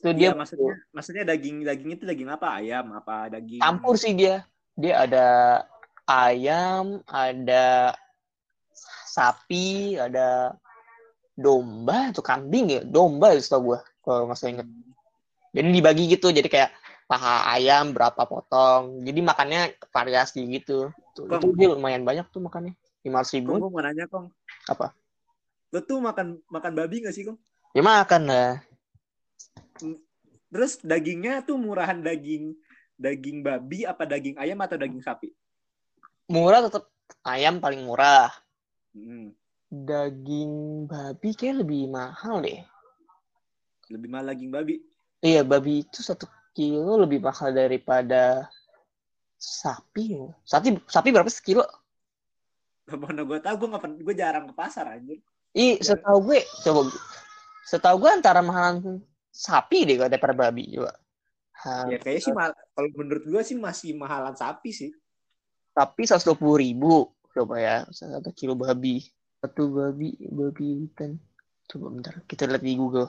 Itu 0.02 0.10
dia 0.16 0.32
Iya, 0.32 0.36
maksudnya 0.36 0.74
maksudnya 0.90 1.24
daging 1.24 1.62
daging 1.64 1.90
itu 1.96 2.04
daging 2.04 2.28
apa 2.28 2.60
ayam 2.60 2.92
apa 2.92 3.30
daging 3.30 3.62
campur 3.62 3.94
sih 3.96 4.12
dia. 4.12 4.44
Dia 4.74 5.06
ada 5.06 5.28
ayam, 6.08 7.04
ada 7.06 7.94
sapi, 9.06 9.96
ada 10.00 10.56
domba 11.38 12.10
atau 12.10 12.24
kambing 12.24 12.66
ya, 12.68 12.80
domba 12.82 13.36
setahu 13.38 13.72
gue 13.74 13.78
kalau 14.02 14.28
nggak 14.28 14.36
salah 14.36 14.52
inget. 14.58 14.68
Jadi 15.50 15.68
dibagi 15.70 16.04
gitu, 16.10 16.26
jadi 16.30 16.48
kayak 16.48 16.70
paha 17.10 17.50
ayam 17.50 17.90
berapa 17.90 18.22
potong. 18.22 19.02
Jadi 19.02 19.18
makannya 19.18 19.60
variasi 19.90 20.46
gitu. 20.46 20.94
Tuh, 21.10 21.26
Kong. 21.26 21.42
itu 21.42 21.58
dia 21.58 21.68
lumayan 21.74 22.06
banyak 22.06 22.30
tuh 22.30 22.38
makannya. 22.38 22.78
Lima 23.02 23.18
ratus 23.18 23.34
Kong, 23.34 23.38
ribu. 23.42 23.52
gue 23.58 23.70
mau 23.72 23.82
nanya 23.82 24.04
kong 24.06 24.30
Apa? 24.68 24.94
lo 25.70 25.78
tuh 25.80 26.02
makan 26.02 26.42
makan 26.50 26.72
babi 26.74 26.98
gak 27.00 27.14
sih 27.14 27.22
kong 27.22 27.38
Ya 27.72 27.80
makan 27.80 28.26
lah. 28.26 28.58
terus 30.50 30.82
dagingnya 30.82 31.46
tuh 31.46 31.56
murahan 31.56 31.94
daging 31.96 32.58
daging 32.94 33.40
babi 33.40 33.86
apa 33.86 34.02
daging 34.04 34.34
ayam 34.36 34.58
atau 34.60 34.74
daging 34.76 34.98
sapi 35.00 35.30
Murah 36.26 36.62
tetap 36.62 36.86
ayam 37.22 37.58
paling 37.58 37.82
murah. 37.82 38.30
Hmm, 38.94 39.34
Daging 39.66 40.84
babi 40.86 41.34
kayak 41.34 41.62
lebih 41.62 41.86
mahal 41.86 42.42
deh. 42.42 42.62
lebih 43.88 44.08
mahal 44.10 44.30
daging 44.30 44.50
babi 44.50 44.74
Iya, 45.20 45.42
babi 45.42 45.82
itu 45.82 46.02
satu 46.02 46.26
kilo 46.52 47.00
lebih 47.00 47.22
mahal 47.22 47.54
daripada 47.54 48.48
sapi. 49.36 50.18
Sapi 50.44 50.76
sapi 50.86 51.08
berapa 51.10 51.30
sekilo? 51.30 51.64
mana 52.90 53.22
gue 53.22 53.38
tau 53.38 53.54
gue 53.54 53.70
nggak 53.70 54.02
gue 54.02 54.14
jarang 54.18 54.44
ke 54.50 54.54
pasar 54.58 54.98
anjir 54.98 55.22
Ih, 55.54 55.78
setahu 55.82 56.30
gue, 56.30 56.42
coba 56.62 56.90
setahu 57.66 58.06
gue 58.06 58.10
antara 58.10 58.38
mahalan 58.42 59.02
sapi 59.30 59.82
deh 59.82 59.98
kalau 59.98 60.10
daripada 60.10 60.34
babi 60.34 60.70
juga. 60.70 60.94
Ya 61.90 61.98
kayaknya 61.98 62.22
sih 62.22 62.34
mahal- 62.34 62.58
kalau 62.74 62.88
menurut 62.94 63.24
gue 63.26 63.42
sih 63.42 63.58
masih 63.58 63.94
mahalan 63.98 64.34
sapi 64.34 64.70
sih 64.70 64.90
Sapi 65.70 66.02
seratus 66.02 66.26
dua 66.26 66.34
puluh 66.38 66.58
ribu, 66.58 67.14
coba 67.30 67.54
ya 67.62 67.76
satu 67.94 68.34
kilo 68.34 68.58
babi. 68.58 69.06
Satu 69.38 69.70
babi, 69.70 70.18
babi 70.18 70.86
hutan. 70.86 71.14
Coba 71.70 71.94
bentar, 71.94 72.14
kita 72.26 72.50
lihat 72.50 72.62
di 72.62 72.74
Google. 72.74 73.06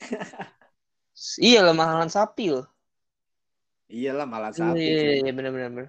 iya 1.38 1.62
lah 1.62 1.74
mahalan 1.74 2.10
sapi 2.10 2.50
loh. 2.50 2.66
iyalah 3.84 4.26
mahalan 4.26 4.50
Iya, 4.50 4.58
sapi 4.64 4.80
iya, 4.82 4.96
cuy. 4.98 5.14
iya, 5.22 5.32
benar-benar. 5.36 5.70
benar. 5.70 5.88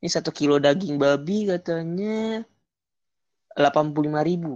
Ini 0.00 0.08
satu 0.10 0.30
kilo 0.32 0.56
daging 0.60 0.96
babi 0.96 1.48
katanya 1.48 2.44
85.000 3.56 4.20
ribu. 4.26 4.54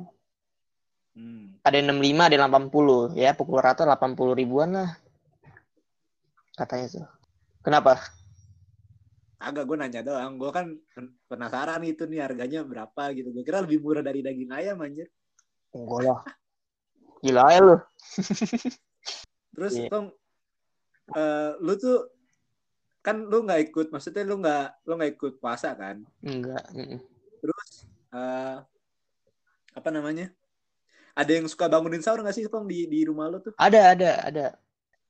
Hmm. 1.14 1.56
Ada 1.62 1.80
yang 1.80 1.96
65, 2.00 2.26
ada 2.26 2.34
yang 2.36 2.44
80. 2.50 3.14
Ya, 3.16 3.30
pukul 3.32 3.60
rata 3.62 3.86
80 3.86 4.34
ribuan 4.34 4.74
lah. 4.76 4.90
Katanya 6.58 6.86
tuh. 7.00 7.06
Kenapa? 7.64 7.96
agak 9.44 9.68
gue 9.68 9.76
nanya 9.76 10.00
doang 10.00 10.40
gue 10.40 10.48
kan 10.48 10.72
pen- 10.96 11.20
penasaran 11.28 11.84
itu 11.84 12.08
nih 12.08 12.24
harganya 12.24 12.64
berapa 12.64 13.12
gitu 13.12 13.28
gue 13.28 13.44
kira 13.44 13.60
lebih 13.60 13.76
murah 13.84 14.00
dari 14.00 14.24
daging 14.24 14.48
ayam 14.48 14.80
anjir 14.80 15.12
Enggak 15.76 16.00
lah. 16.00 16.20
Gila 17.20 17.44
ya 17.52 17.60
lu. 17.60 17.76
terus 19.54 19.72
Iya. 19.78 19.88
kong 19.88 20.06
eh, 21.14 21.50
lu 21.62 21.72
tuh 21.78 22.10
kan 23.04 23.16
lu 23.24 23.44
nggak 23.44 23.70
ikut 23.70 23.86
maksudnya 23.92 24.24
lu 24.26 24.40
nggak 24.42 24.66
lu 24.88 24.92
nggak 24.98 25.12
ikut 25.14 25.32
puasa 25.38 25.72
kan 25.78 26.02
Enggak. 26.24 26.64
terus 27.40 27.68
eh, 28.12 28.56
apa 29.74 29.88
namanya 29.90 30.30
ada 31.14 31.30
yang 31.30 31.46
suka 31.46 31.70
bangunin 31.70 32.02
sahur 32.02 32.26
nggak 32.26 32.34
sih 32.34 32.50
Kong 32.50 32.66
di 32.66 32.90
di 32.90 33.06
rumah 33.06 33.30
lo 33.30 33.38
tuh? 33.38 33.54
Ada, 33.54 33.94
ada, 33.94 34.10
ada. 34.26 34.46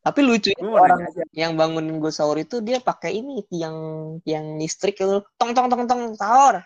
Tapi 0.04 0.20
lucu 0.20 0.52
mau 0.60 0.76
orang 0.76 1.00
nanya 1.00 1.24
aja. 1.24 1.24
yang 1.32 1.56
bangunin 1.56 1.96
gue 1.96 2.12
sahur 2.12 2.36
itu 2.36 2.60
dia 2.60 2.76
pakai 2.76 3.24
ini 3.24 3.40
tiang 3.48 3.76
tiang 4.20 4.60
listrik 4.60 5.00
gitu. 5.00 5.24
Tong 5.40 5.56
tong 5.56 5.72
tong 5.72 5.88
tong 5.88 6.12
sahur. 6.12 6.60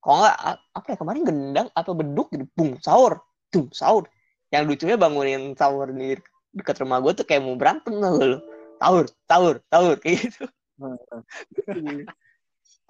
Kalau 0.00 0.24
nggak 0.24 0.36
apa 0.72 0.86
ya 0.88 0.96
kemarin 0.96 1.22
gendang 1.22 1.68
apa 1.76 1.90
beduk 1.92 2.32
gitu, 2.32 2.48
bung 2.56 2.80
sahur, 2.80 3.20
tum 3.52 3.68
sahur. 3.76 4.08
Yang 4.48 4.62
lucunya 4.72 4.96
bangunin 4.96 5.52
sahur 5.52 5.92
di 5.92 6.16
dekat 6.52 6.76
rumah 6.84 7.00
gue 7.00 7.12
tuh 7.16 7.26
kayak 7.26 7.42
mau 7.42 7.56
berantem 7.56 7.96
tau 7.96 8.20
gak 8.20 8.28
lu. 8.28 8.38
Sahur, 8.76 9.06
sahur, 9.26 9.56
sahur 9.72 9.96
kayak 9.98 10.28
gitu. 10.28 10.44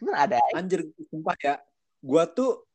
Cuman 0.03 0.15
ada. 0.19 0.43
Anjir, 0.59 0.89
sumpah 1.09 1.39
ya. 1.39 1.55
Gua 2.03 2.27
tuh 2.27 2.67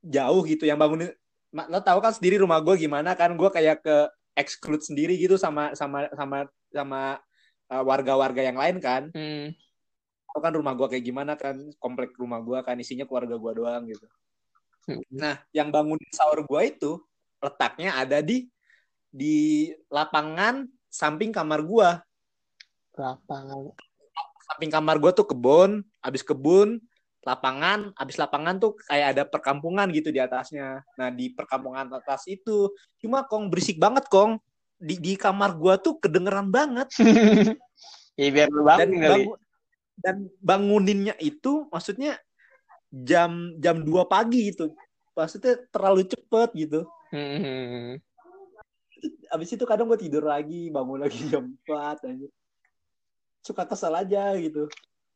jauh 0.00 0.40
gitu 0.48 0.64
yang 0.64 0.80
bangunin. 0.80 1.12
Lo 1.52 1.80
tahu 1.84 2.00
kan 2.00 2.16
sendiri 2.16 2.40
rumah 2.40 2.62
gue 2.64 2.80
gimana 2.80 3.12
kan? 3.12 3.36
Gue 3.36 3.52
kayak 3.52 3.84
ke 3.84 3.96
exclude 4.36 4.80
sendiri 4.80 5.16
gitu 5.20 5.36
sama 5.36 5.76
sama 5.76 6.08
sama 6.16 6.48
sama 6.72 7.02
uh, 7.68 7.82
warga-warga 7.84 8.40
yang 8.40 8.56
lain 8.56 8.80
kan. 8.80 9.12
Hmm. 9.12 9.52
Tahu 10.32 10.40
kan 10.40 10.52
rumah 10.56 10.72
gue 10.72 10.86
kayak 10.96 11.04
gimana 11.04 11.32
kan? 11.36 11.60
Komplek 11.76 12.16
rumah 12.16 12.40
gue 12.40 12.58
kan 12.64 12.76
isinya 12.80 13.04
keluarga 13.04 13.36
gue 13.36 13.52
doang 13.52 13.84
gitu. 13.88 14.06
Hmm. 14.86 15.02
Nah, 15.12 15.36
yang 15.52 15.68
bangunin 15.68 16.08
sahur 16.14 16.40
gue 16.46 16.62
itu 16.64 17.00
letaknya 17.42 18.00
ada 18.00 18.24
di 18.24 18.48
di 19.16 19.72
lapangan 19.88 20.68
samping 20.92 21.32
kamar 21.32 21.64
gue. 21.64 21.88
Lapangan. 23.00 23.72
Samping 24.44 24.68
kamar 24.68 25.00
gue 25.00 25.12
tuh 25.16 25.24
kebun, 25.24 25.80
abis 26.04 26.20
kebun, 26.20 26.84
lapangan, 27.24 27.96
abis 27.96 28.20
lapangan 28.20 28.60
tuh 28.60 28.76
kayak 28.84 29.16
ada 29.16 29.22
perkampungan 29.24 29.88
gitu 29.90 30.12
di 30.12 30.20
atasnya. 30.20 30.84
Nah 31.00 31.08
di 31.08 31.32
perkampungan 31.32 31.88
atas 31.96 32.28
itu, 32.28 32.68
cuma 33.00 33.24
kong 33.24 33.48
berisik 33.48 33.80
banget 33.80 34.04
kong. 34.12 34.36
Di, 34.76 35.00
di 35.00 35.16
kamar 35.16 35.56
gue 35.56 35.74
tuh 35.80 35.96
kedengeran 35.96 36.52
banget. 36.52 36.92
ya 38.20 38.28
biar 38.28 38.52
lu 38.52 38.68
Dan, 38.68 38.90
bangun 38.92 39.40
dan 39.96 40.16
banguninnya 40.44 41.16
itu 41.16 41.64
maksudnya 41.72 42.20
jam 42.92 43.56
jam 43.56 43.80
2 43.80 44.04
pagi 44.04 44.52
gitu. 44.52 44.76
Maksudnya 45.16 45.64
terlalu 45.72 46.04
cepet 46.04 46.48
gitu. 46.52 46.84
Hmm. 47.08 47.96
Abis 49.32 49.54
itu 49.54 49.64
kadang 49.68 49.90
gue 49.90 49.98
tidur 50.00 50.24
lagi, 50.26 50.68
bangun 50.70 51.02
lagi 51.02 51.20
jam 51.28 51.52
4 51.66 52.06
aja. 52.08 52.28
Suka 53.42 53.62
kesel 53.68 53.94
aja 53.94 54.34
gitu. 54.38 54.66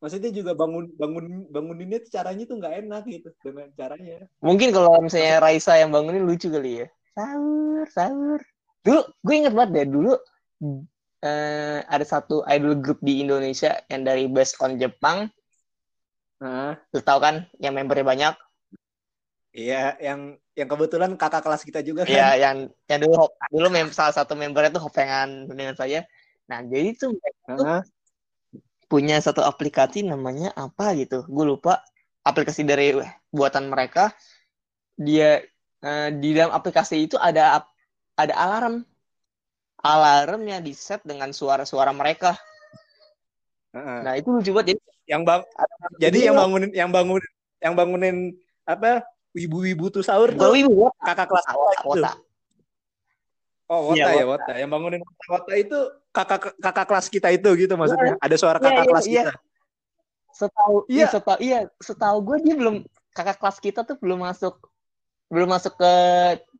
Maksudnya 0.00 0.32
juga 0.32 0.56
bangun 0.56 0.88
bangun 0.96 1.44
banguninnya 1.52 2.00
caranya 2.08 2.48
tuh 2.48 2.56
nggak 2.56 2.74
enak 2.86 3.04
gitu 3.04 3.28
dengan 3.44 3.68
caranya. 3.76 4.24
Mungkin 4.40 4.72
kalau 4.72 4.96
misalnya 5.04 5.44
Raisa 5.44 5.76
yang 5.76 5.92
bangunin 5.92 6.24
lucu 6.24 6.48
kali 6.48 6.84
ya. 6.84 6.86
Sahur, 7.12 7.84
sahur. 7.92 8.40
Dulu, 8.80 9.02
gue 9.04 9.34
inget 9.36 9.52
banget 9.52 9.70
deh 9.76 9.86
dulu 9.92 10.16
eh, 11.20 11.78
ada 11.84 12.04
satu 12.04 12.40
idol 12.48 12.80
group 12.80 13.00
di 13.04 13.20
Indonesia 13.20 13.76
yang 13.92 14.08
dari 14.08 14.24
based 14.28 14.56
on 14.64 14.80
Jepang. 14.80 15.28
Nah, 16.40 16.72
Lu 16.96 17.00
tahu 17.04 17.20
kan 17.20 17.44
yang 17.60 17.76
membernya 17.76 18.04
banyak. 18.04 18.34
Iya 19.50 19.98
yang 19.98 20.38
yang 20.54 20.68
kebetulan 20.68 21.10
kakak 21.18 21.42
kelas 21.42 21.62
kita 21.66 21.80
juga 21.82 22.06
kan. 22.06 22.12
Iya, 22.12 22.28
yang 22.38 22.56
yang 22.86 23.00
dulu 23.02 23.26
dulu 23.50 23.66
mem 23.72 23.88
salah 23.90 24.14
satu 24.14 24.36
membernya 24.38 24.76
tuh 24.76 24.84
hopengan 24.86 25.48
dengan 25.50 25.74
saya. 25.74 26.06
Nah, 26.50 26.62
jadi 26.66 26.94
tuh 26.98 27.14
mereka 27.14 27.40
tuh 27.54 27.64
Nah, 27.66 27.82
punya 28.90 29.16
satu 29.22 29.40
aplikasi 29.46 30.02
namanya 30.02 30.50
apa 30.58 30.94
gitu. 30.98 31.22
Gue 31.30 31.46
lupa. 31.46 31.82
Aplikasi 32.20 32.66
dari 32.68 32.92
buatan 33.32 33.72
mereka. 33.72 34.12
Dia 34.98 35.40
eh, 35.80 36.08
di 36.12 36.30
dalam 36.36 36.52
aplikasi 36.52 37.08
itu 37.08 37.16
ada 37.16 37.64
ada 38.18 38.34
alarm. 38.36 38.84
Alarmnya 39.80 40.60
di 40.60 40.76
set 40.76 41.00
dengan 41.08 41.32
suara-suara 41.32 41.88
mereka. 41.96 42.36
heeh. 43.72 43.98
Nah, 44.04 44.12
itu 44.20 44.28
lucu 44.28 44.52
banget. 44.52 44.76
Jadi 44.76 44.82
yang 45.08 45.22
bang 45.26 45.42
jadi 45.98 46.18
Iya. 46.20 46.26
yang 46.30 46.36
bangunin 46.38 46.70
yang 46.70 46.90
bangunin 46.92 47.32
yang 47.58 47.74
bangunin 47.74 48.16
apa 48.62 49.02
wibu-wibu 49.30 49.90
tuh 49.94 50.02
sahur 50.02 50.34
tuh 50.34 50.54
ibu 50.58 50.70
wota, 50.88 51.02
kakak 51.06 51.26
kelas 51.30 51.46
wota, 51.54 51.82
wota. 51.86 52.12
Oh, 53.70 53.94
Wota 53.94 54.02
Iya, 54.02 54.06
ya, 54.18 54.24
Wota. 54.26 54.50
Wota. 54.50 54.52
Yang 54.58 54.70
bangunin 54.74 55.00
Wota, 55.06 55.24
Wota 55.30 55.52
itu 55.54 55.78
kakak 56.10 56.40
kakak 56.58 56.86
kelas 56.90 57.06
kita 57.06 57.28
itu 57.30 57.50
gitu 57.54 57.78
maksudnya. 57.78 58.18
Ada 58.18 58.34
suara 58.34 58.58
Iya, 58.58 58.66
kakak 58.66 58.82
iya, 58.82 58.90
kelas 58.90 59.06
iya. 59.06 59.14
kita. 59.22 59.32
Setahu 60.34 60.76
Iya. 60.90 60.96
iya, 60.98 61.06
setahu 61.06 61.38
iya, 61.38 61.58
setahu 61.78 62.16
gue 62.26 62.36
dia 62.42 62.54
belum 62.58 62.76
kakak 63.14 63.38
kelas 63.38 63.58
kita 63.62 63.80
tuh 63.86 63.94
belum 64.02 64.26
masuk 64.26 64.58
belum 65.30 65.48
masuk 65.54 65.78
ke 65.78 65.92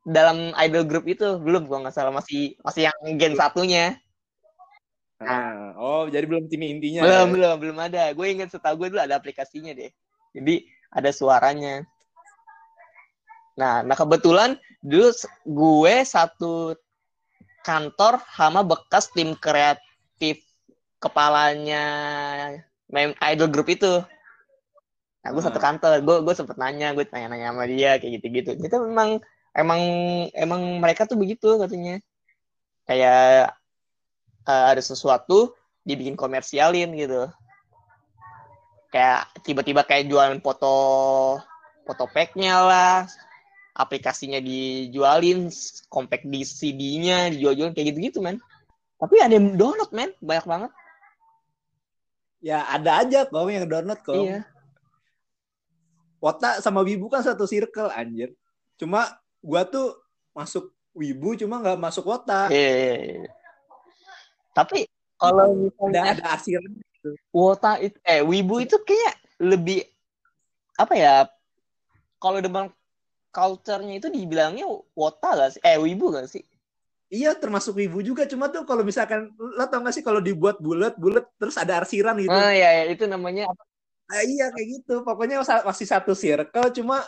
dalam 0.07 0.55
idol 0.63 0.87
group 0.87 1.05
itu 1.11 1.27
belum 1.43 1.67
gua 1.67 1.83
nggak 1.83 1.95
salah 1.99 2.15
masih 2.15 2.55
masih 2.63 2.87
yang 2.87 2.97
gen 3.19 3.35
satunya 3.35 3.99
Nah, 5.21 5.77
oh, 5.77 6.09
jadi 6.09 6.25
belum 6.25 6.49
tim 6.49 6.65
intinya. 6.65 7.05
belum 7.05 7.27
ya? 7.29 7.33
belum 7.35 7.55
belum 7.61 7.77
ada 7.77 8.03
gue 8.17 8.27
ingat 8.31 8.49
setahu 8.57 8.81
gue 8.81 8.89
dulu 8.97 9.05
ada 9.05 9.21
aplikasinya 9.21 9.77
deh 9.77 9.93
jadi 10.33 10.65
ada 10.95 11.11
suaranya 11.13 11.85
nah 13.61 13.85
nah 13.85 13.93
kebetulan 13.93 14.57
dulu 14.81 15.13
gue 15.45 15.95
satu 16.09 16.73
kantor 17.61 18.25
sama 18.33 18.65
bekas 18.65 19.13
tim 19.13 19.37
kreatif 19.37 20.41
kepalanya 21.01 21.85
mem 22.89 23.13
idol 23.21 23.49
group 23.53 23.69
itu. 23.73 24.01
Nah 25.21 25.29
gue 25.33 25.43
satu 25.45 25.61
Hmm. 25.61 25.67
kantor. 25.69 25.91
Gue 26.05 26.17
gue 26.25 26.35
sempet 26.37 26.57
nanya 26.57 26.97
gue 26.97 27.05
tanya-nanya 27.05 27.53
sama 27.53 27.65
dia 27.69 28.01
kayak 28.01 28.21
gitu-gitu. 28.21 28.51
Itu 28.57 28.77
memang 28.85 29.21
emang 29.53 29.81
emang 30.33 30.61
mereka 30.81 31.05
tuh 31.05 31.21
begitu 31.21 31.61
katanya. 31.61 32.01
Kayak 32.89 33.55
eh, 34.49 34.65
ada 34.73 34.83
sesuatu 34.83 35.53
dibikin 35.85 36.17
komersialin 36.17 36.97
gitu. 36.97 37.29
Kayak 38.91 39.31
tiba-tiba 39.47 39.87
kayak 39.87 40.11
jualan 40.11 40.41
foto 40.43 40.75
foto 41.87 42.05
packnya 42.11 42.55
lah 42.61 42.97
aplikasinya 43.77 44.43
dijualin 44.43 45.49
compact 45.89 46.27
di 46.27 46.43
CD-nya 46.43 47.31
dijual-jualin 47.35 47.75
kayak 47.75 47.95
gitu-gitu 47.95 48.19
men 48.23 48.39
tapi 49.01 49.23
ada 49.23 49.35
yang 49.39 49.57
download 49.57 49.91
men 49.95 50.11
banyak 50.21 50.47
banget 50.47 50.73
Ya 52.41 52.65
ada 52.65 53.05
aja 53.05 53.29
kok 53.29 53.53
yang 53.53 53.69
download 53.69 54.01
kok. 54.01 54.17
iya 54.17 54.49
Wota 56.21 56.61
sama 56.61 56.85
Wibu 56.85 57.09
kan 57.09 57.25
satu 57.25 57.49
circle 57.49 57.89
anjir. 57.97 58.37
Cuma 58.77 59.09
gua 59.41 59.65
tuh 59.65 59.97
masuk 60.37 60.69
Wibu 60.93 61.33
cuma 61.41 61.65
nggak 61.65 61.81
masuk 61.81 62.05
Wota. 62.05 62.53
Iya, 62.53 62.69
iya, 62.77 62.95
iya. 63.25 63.31
tapi 64.53 64.85
kalau 65.17 65.49
Ada 65.49 65.57
misalnya 65.57 66.01
ada 66.13 66.25
arsiran. 66.37 66.73
Wota 67.33 67.81
itu 67.81 67.97
eh 68.05 68.21
Wibu 68.21 68.61
itu 68.61 68.77
kayak 68.85 69.17
lebih 69.41 69.81
apa 70.77 70.93
ya 70.97 71.15
kalau 72.21 72.41
depan 72.45 72.69
culture-nya 73.31 73.99
itu 73.99 74.09
dibilangnya 74.11 74.67
Wota 74.95 75.31
gak 75.39 75.51
sih? 75.57 75.61
Eh 75.63 75.79
Wibu 75.79 76.15
gak 76.15 76.29
sih? 76.31 76.43
Iya 77.11 77.35
termasuk 77.35 77.75
Wibu 77.79 78.03
juga 78.07 78.27
cuma 78.27 78.51
tuh 78.51 78.63
kalau 78.63 78.87
misalkan 78.87 79.35
lo 79.39 79.65
tau 79.67 79.83
gak 79.83 79.95
sih 79.95 80.05
kalau 80.07 80.23
dibuat 80.23 80.63
bulat 80.63 80.95
bulat 80.99 81.27
terus 81.39 81.59
ada 81.59 81.83
arsiran 81.83 82.19
gitu. 82.19 82.31
Oh 82.31 82.51
iya, 82.51 82.83
iya. 82.83 82.85
itu 82.91 83.07
namanya 83.07 83.51
apa? 83.51 83.63
Ah, 84.11 84.23
iya 84.27 84.51
kayak 84.51 84.69
gitu. 84.83 85.07
Pokoknya 85.07 85.43
masih 85.43 85.87
satu 85.87 86.15
circle 86.19 86.71
cuma 86.75 87.03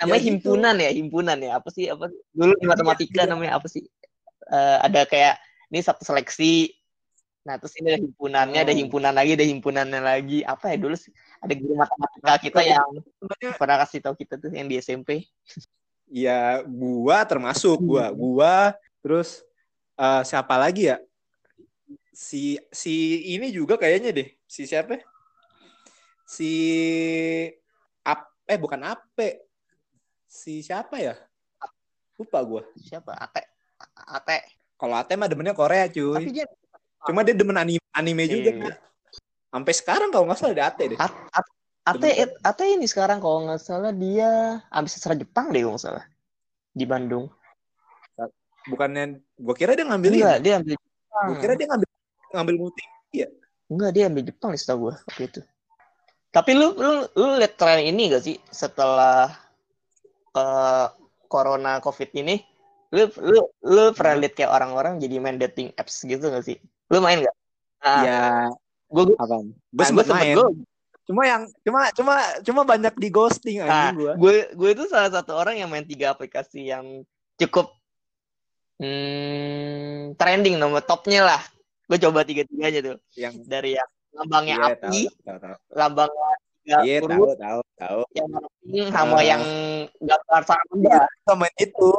namanya 0.00 0.18
Ya, 0.18 0.18
gitu. 0.18 0.28
himpunan 0.28 0.76
ya 0.76 0.90
himpunan 0.90 1.38
ya 1.38 1.50
apa 1.62 1.68
sih 1.70 1.86
apa 1.86 2.10
sih? 2.10 2.18
dulu 2.34 2.52
di 2.58 2.66
matematika 2.66 3.22
iya. 3.22 3.30
namanya 3.30 3.54
apa 3.60 3.68
sih 3.70 3.84
Eh, 4.52 4.78
ada 4.84 5.08
kayak 5.08 5.38
ini 5.72 5.80
satu 5.80 6.04
seleksi 6.04 6.68
nah 7.42 7.58
terus 7.58 7.74
ini 7.74 7.90
ada 7.90 7.98
himpunannya 7.98 8.60
ada 8.62 8.70
Oh. 8.70 8.78
himpunan 8.78 9.10
lagi 9.10 9.30
ada 9.34 9.46
himpunannya 9.46 10.00
lagi. 10.00 10.38
Apa 10.46 10.70
ya 10.70 10.76
dulu 10.78 10.94
sih? 10.94 11.10
Ada 11.42 11.52
guru 11.58 11.74
matematika 11.74 12.34
kita 12.38 12.60
yang 12.62 12.88
sebenarnya 13.02 13.50
pernah 13.58 13.76
kasih 13.82 13.98
tahu 13.98 14.14
kita 14.14 14.34
tuh 14.38 14.50
yang 14.54 14.70
di 14.70 14.78
SMP 14.78 15.26
ya 16.06 16.62
gua 16.62 17.26
termasuk 17.26 17.82
gua 17.82 18.12
Hmm. 18.12 18.16
gua 18.16 18.54
terus 19.02 19.42
eh, 19.98 20.22
siapa 20.22 20.54
lagi 20.54 20.86
ya? 20.94 21.02
Si 22.14 22.60
si 22.70 22.94
ini 23.34 23.50
juga 23.50 23.74
kayaknya 23.74 24.14
deh 24.14 24.28
si 24.46 24.62
siapa? 24.68 25.02
Si 26.22 26.50
Ap, 28.02 28.30
eh 28.46 28.58
bukan 28.58 28.80
Ape. 28.86 29.44
Si 30.24 30.62
siapa 30.62 30.96
ya? 30.96 31.18
Lupa 32.16 32.38
gua. 32.46 32.62
Siapa? 32.78 33.18
Ate 33.18 33.42
Ate 33.98 34.38
kalau 34.78 34.94
Ate 34.94 35.18
mah 35.18 35.26
demennya 35.26 35.58
Korea 35.58 35.90
cuy. 35.90 36.22
Tapi 36.22 36.30
dia 36.30 36.46
cuma 37.02 37.26
dia 37.26 37.34
demen 37.34 37.56
anime 37.58 37.82
anime 37.92 38.24
juga 38.30 38.50
Iya. 38.52 38.74
sampai 39.52 39.72
sekarang 39.74 40.08
kalau 40.14 40.24
nggak 40.30 40.38
salah 40.38 40.54
ada 40.54 40.64
Ate 40.72 40.84
deh. 40.94 40.98
At- 40.98 41.22
At- 41.34 41.54
Ate 41.82 42.08
Ate 42.46 42.64
ini 42.78 42.86
sekarang 42.86 43.18
kalau 43.18 43.44
nggak 43.44 43.60
salah 43.60 43.90
dia 43.90 44.62
habis 44.70 44.94
sastra 44.94 45.18
Jepang 45.18 45.50
deh 45.50 45.60
kalau 45.60 45.74
nggak 45.74 45.84
salah. 45.84 46.04
Di 46.72 46.86
Bandung. 46.86 47.26
Bukannya 48.62 49.18
gua 49.34 49.54
kira 49.58 49.74
dia 49.74 49.82
ngambil 49.82 50.10
enggak 50.14 50.38
ini 50.38 50.44
dia 50.46 50.52
ambil 50.62 50.74
Jepang. 50.78 51.26
Gua 51.26 51.36
kira 51.42 51.52
dia 51.58 51.66
ngambil 51.66 51.88
ngambil 52.32 52.56
multi 52.56 52.82
Enggak, 53.72 53.90
dia 53.96 54.04
ambil 54.08 54.22
Jepang 54.28 54.50
nih 54.52 54.60
setahu 54.60 54.78
gue 54.88 54.94
waktu 55.00 55.22
itu. 55.32 55.40
Tapi 56.28 56.50
lu 56.52 56.76
lu 56.76 56.92
lu 57.16 57.28
lihat 57.40 57.56
tren 57.56 57.80
ini 57.80 58.12
gak 58.12 58.24
sih 58.24 58.36
setelah 58.52 59.32
eh, 60.36 60.86
corona 61.28 61.80
covid 61.80 62.12
ini? 62.12 62.36
Lu 62.92 63.08
lu 63.20 63.40
lu 63.64 63.84
pernah 63.96 64.20
lihat 64.20 64.36
kayak 64.36 64.52
orang-orang 64.52 65.00
jadi 65.00 65.16
main 65.24 65.40
dating 65.40 65.72
apps 65.80 66.04
gitu 66.04 66.28
gak 66.28 66.44
sih 66.44 66.60
lu 66.92 66.98
main 67.00 67.24
gak 67.24 67.36
ah, 67.80 68.02
ya 68.04 68.20
gue 68.86 69.16
apa 69.16 69.34
gue 69.48 69.84
sempet 69.88 70.06
main 70.06 70.36
gua- 70.36 70.52
cuma 71.02 71.22
yang 71.26 71.42
cuma 71.66 71.80
cuma 71.96 72.14
cuma 72.44 72.62
banyak 72.62 72.94
di 72.94 73.08
ghosting 73.10 73.58
Nah, 73.64 73.90
gue 73.90 74.12
gue 74.14 74.34
gue 74.54 74.68
itu 74.70 74.84
salah 74.86 75.10
satu 75.10 75.34
orang 75.34 75.58
yang 75.58 75.66
main 75.66 75.82
tiga 75.82 76.12
aplikasi 76.14 76.70
yang 76.70 77.02
cukup 77.34 77.74
hmm, 78.78 80.14
trending 80.14 80.56
nomor 80.58 80.82
topnya 80.82 81.26
lah. 81.26 81.42
Gue 81.90 81.98
coba 81.98 82.22
tiga 82.22 82.46
tiganya 82.46 82.80
tuh 82.80 82.96
yang 83.18 83.34
dari 83.44 83.74
yang 83.74 83.88
lambangnya 84.14 84.56
Iya, 84.56 84.66
api, 84.78 84.78
tahu, 84.78 84.98
tahu, 85.24 85.38
tahu. 85.42 85.56
lambangnya 85.74 86.30
tiga 86.62 86.76
Iya, 86.86 86.98
tahu, 87.02 87.24
tahu, 87.34 87.60
tahu. 87.76 88.00
yang 88.14 88.88
sama 88.94 89.16
Ah. 89.18 89.22
yang 89.26 89.42
gambar 89.98 90.42
main 91.34 91.56
itu. 91.58 91.90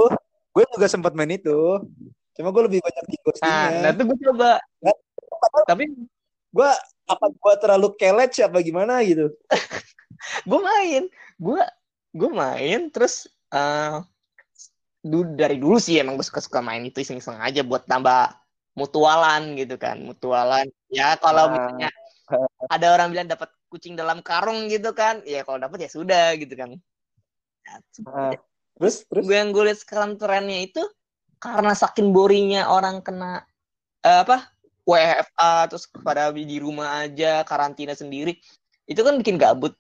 Gue 0.54 0.64
juga 0.70 0.88
sempat 0.88 1.12
main 1.12 1.34
itu. 1.34 1.60
Cuma 2.34 2.50
gue 2.50 2.64
lebih 2.66 2.80
banyak 2.82 3.06
di 3.10 3.18
Nah, 3.18 3.24
ghostingnya. 3.26 3.70
nah 3.82 3.90
itu 3.94 4.04
gue 4.10 4.18
coba. 4.30 4.52
Nggak, 4.82 4.98
Tapi 5.70 5.84
gue 6.54 6.70
apa 7.04 7.26
gue 7.30 7.54
terlalu 7.62 7.88
kelet 8.00 8.32
apa 8.42 8.58
gimana 8.64 8.94
gitu? 9.06 9.34
gue 10.50 10.60
main, 10.62 11.04
gue 11.38 11.62
gue 12.14 12.30
main 12.32 12.80
terus 12.94 13.28
eh 13.54 13.98
du- 15.04 15.36
dari 15.36 15.60
dulu 15.60 15.78
sih 15.78 16.00
emang 16.00 16.16
gue 16.16 16.26
suka-suka 16.26 16.64
main 16.64 16.82
itu 16.88 17.04
iseng-iseng 17.04 17.38
aja 17.38 17.62
buat 17.62 17.84
tambah 17.86 18.32
mutualan 18.74 19.54
gitu 19.60 19.76
kan, 19.78 20.02
mutualan. 20.02 20.66
Ya 20.90 21.14
kalau 21.20 21.50
Ah. 21.50 21.54
misalnya 21.54 21.90
ada 22.72 22.88
orang 22.96 23.12
bilang 23.14 23.30
dapat 23.30 23.50
kucing 23.70 23.94
dalam 23.94 24.24
karung 24.26 24.70
gitu 24.72 24.94
kan, 24.96 25.22
ya 25.28 25.46
kalau 25.46 25.60
dapat 25.62 25.86
ya 25.86 25.90
sudah 25.92 26.34
gitu 26.40 26.54
kan. 26.58 26.74
Ya, 27.64 27.74
Ah, 28.10 28.34
terus 28.80 29.06
terus 29.06 29.24
gue 29.28 29.36
yang 29.36 29.52
gue 29.54 29.64
lihat 29.70 29.80
sekarang 29.84 30.18
trennya 30.18 30.60
itu 30.66 30.82
karena 31.44 31.74
saking 31.76 32.16
boringnya 32.16 32.72
orang 32.72 33.04
kena 33.04 33.44
eh, 34.02 34.24
apa 34.24 34.48
WFA 34.88 35.68
terus 35.68 35.88
pada 36.04 36.32
di 36.32 36.58
rumah 36.60 37.04
aja 37.04 37.44
karantina 37.44 37.92
sendiri 37.96 38.40
itu 38.88 39.00
kan 39.04 39.20
bikin 39.20 39.36
gabut 39.36 39.76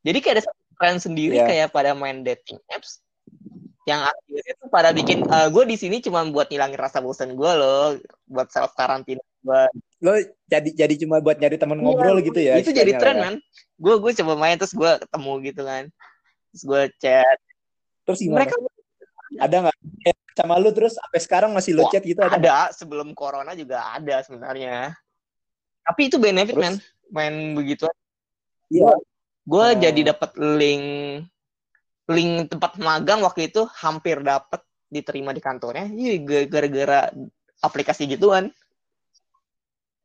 jadi 0.00 0.18
kayak 0.24 0.34
ada 0.40 0.44
tren 0.80 0.96
sendiri 0.98 1.36
Iya. 1.40 1.46
kayak 1.46 1.68
pada 1.72 1.92
main 1.92 2.24
dating 2.24 2.56
apps 2.72 3.04
yang 3.82 3.98
akhirnya 4.06 4.54
tuh 4.62 4.68
pada 4.70 4.90
bikin 4.94 5.26
eh, 5.26 5.48
gue 5.50 5.64
di 5.66 5.76
sini 5.76 5.98
cuma 6.00 6.22
buat 6.28 6.48
ngilangin 6.48 6.78
rasa 6.80 7.02
bosan 7.02 7.34
gue 7.36 7.52
loh 7.54 7.98
buat 8.30 8.48
self 8.48 8.72
karantina 8.78 9.20
gue 9.42 9.62
lo 10.02 10.12
jadi 10.46 10.70
jadi 10.74 10.94
cuma 11.02 11.18
buat 11.18 11.38
nyari 11.38 11.58
teman 11.58 11.78
ngobrol 11.82 12.18
gitu 12.22 12.38
ya? 12.38 12.58
itu 12.58 12.70
jadi 12.70 12.94
tren 12.98 13.18
kan 13.18 13.34
gue 13.78 13.94
gue 13.98 14.12
coba 14.22 14.34
main 14.38 14.54
terus 14.54 14.74
gue 14.74 14.90
ketemu 15.02 15.32
gitu 15.50 15.62
kan 15.66 15.84
terus 16.50 16.62
gue 16.62 16.82
chat 16.98 17.38
Terus 18.02 18.18
gimana? 18.18 18.42
mereka 18.42 18.54
ada 19.38 19.56
nggak 19.68 19.76
chat 20.02 20.16
sama 20.32 20.56
lu 20.58 20.72
terus 20.72 20.96
sampai 20.96 21.20
sekarang 21.20 21.50
masih 21.52 21.76
lo 21.76 21.88
chat 21.88 22.02
gitu 22.02 22.20
ada? 22.20 22.36
ada 22.36 22.56
sebelum 22.72 23.12
corona 23.12 23.52
juga 23.52 23.84
ada 23.92 24.20
sebenarnya 24.24 24.96
tapi 25.82 26.08
itu 26.08 26.16
benefit 26.16 26.56
Terus? 26.56 26.64
man 26.64 26.74
main 27.12 27.34
begitu 27.54 27.86
Iya. 28.72 28.96
gue 29.44 29.66
Oh. 29.68 29.76
jadi 29.76 30.00
dapat 30.16 30.32
link 30.40 30.86
link 32.08 32.32
tempat 32.48 32.80
magang 32.80 33.20
waktu 33.20 33.52
itu 33.52 33.68
hampir 33.78 34.24
dapat 34.24 34.64
diterima 34.88 35.32
di 35.32 35.40
kantornya 35.40 35.88
iya 35.92 36.16
gara-gara 36.48 37.08
aplikasi 37.60 38.08
gituan 38.08 38.52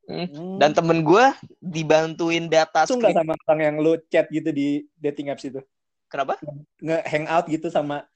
Hmm. 0.07 0.23
Hmm. 0.31 0.55
dan 0.55 0.71
temen 0.71 1.03
gue 1.03 1.25
dibantuin 1.59 2.47
data 2.47 2.87
langsung 2.87 3.03
sama 3.03 3.35
orang 3.43 3.59
yang 3.59 3.75
lo 3.83 3.99
chat 4.07 4.31
gitu 4.31 4.55
di 4.55 4.87
dating 4.95 5.27
apps 5.27 5.43
itu? 5.43 5.59
kenapa 6.07 6.39
Nge 6.79 7.03
hangout 7.03 7.45
gitu 7.51 7.67
sama 7.67 8.07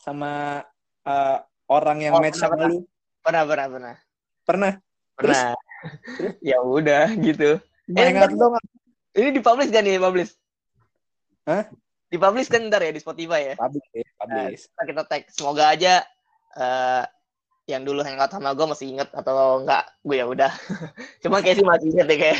sama 0.00 0.64
eh, 1.04 1.38
orang 1.68 1.98
yang 2.00 2.16
Oh, 2.16 2.22
match 2.24 2.40
pernah, 2.40 2.56
sama 2.56 2.70
lu? 2.72 2.78
pernah 3.20 3.42
pernah 3.44 3.66
pernah 3.68 3.94
Pernah? 4.48 4.72
Terus? 5.20 5.36
pernah 5.36 5.54
ya 6.50 6.58
udah 6.60 7.04
gitu 7.20 7.60
Eh, 7.90 8.10
dong? 8.32 8.54
ini 9.12 9.28
dipublish 9.34 9.68
kan 9.68 9.82
nih 9.84 10.00
publish 10.00 10.32
Hah? 11.44 11.68
dipublish 12.08 12.48
kan 12.48 12.62
ntar 12.66 12.82
ya 12.82 12.92
di 12.92 13.00
Spotify 13.00 13.52
ya 13.52 13.54
Publish, 13.56 13.86
ya, 13.92 14.06
publish. 14.18 14.62
Ntar 14.72 14.84
kita 14.88 15.02
tag 15.06 15.22
semoga 15.30 15.64
aja 15.70 16.02
eh 16.56 17.04
yang 17.70 17.86
dulu 17.86 18.02
hangout 18.02 18.34
sama 18.34 18.50
gue 18.50 18.66
masih 18.66 18.86
inget 18.90 19.06
atau 19.14 19.62
enggak 19.62 19.86
gue 20.02 20.16
ya 20.18 20.26
udah 20.26 20.50
cuma 21.22 21.38
kayak 21.38 21.62
sih 21.62 21.66
masih 21.66 21.86
inget 21.94 22.06
deh 22.10 22.18
kayak 22.18 22.38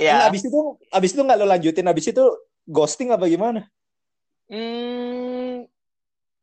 ya 0.00 0.24
abis 0.26 0.48
itu 0.48 0.60
abis 0.90 1.10
itu 1.12 1.20
nggak 1.20 1.38
lo 1.38 1.46
lanjutin 1.46 1.86
abis 1.86 2.08
itu 2.10 2.24
ghosting 2.64 3.12
apa 3.12 3.28
gimana? 3.28 3.68
hmm, 4.48 5.13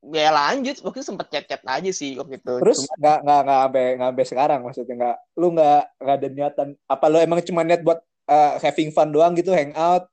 ya 0.10 0.30
lanjut. 0.34 0.82
Waktu 0.82 0.98
itu 1.02 1.08
sempet 1.08 1.28
chat 1.30 1.46
chat 1.46 1.62
aja 1.62 1.92
sih 1.94 2.18
waktu 2.18 2.42
itu. 2.42 2.54
Terus? 2.66 2.78
Cuma- 2.82 2.98
nggak 2.98 3.18
nggak 3.22 3.40
nggak 3.46 3.60
sampai 3.62 3.86
nggak 3.94 4.10
sampai 4.10 4.26
sekarang 4.26 4.60
maksudnya. 4.66 4.96
Nggak 4.98 5.18
lu 5.38 5.48
nggak 5.54 5.82
nggak 6.02 6.16
ada 6.18 6.28
niatan. 6.34 6.68
Apa 6.90 7.06
lo 7.08 7.18
emang 7.22 7.40
cuma 7.46 7.62
niat 7.62 7.82
buat 7.86 8.00
uh, 8.26 8.58
having 8.58 8.90
fun 8.90 9.14
doang 9.14 9.38
gitu 9.38 9.54
hangout 9.54 10.10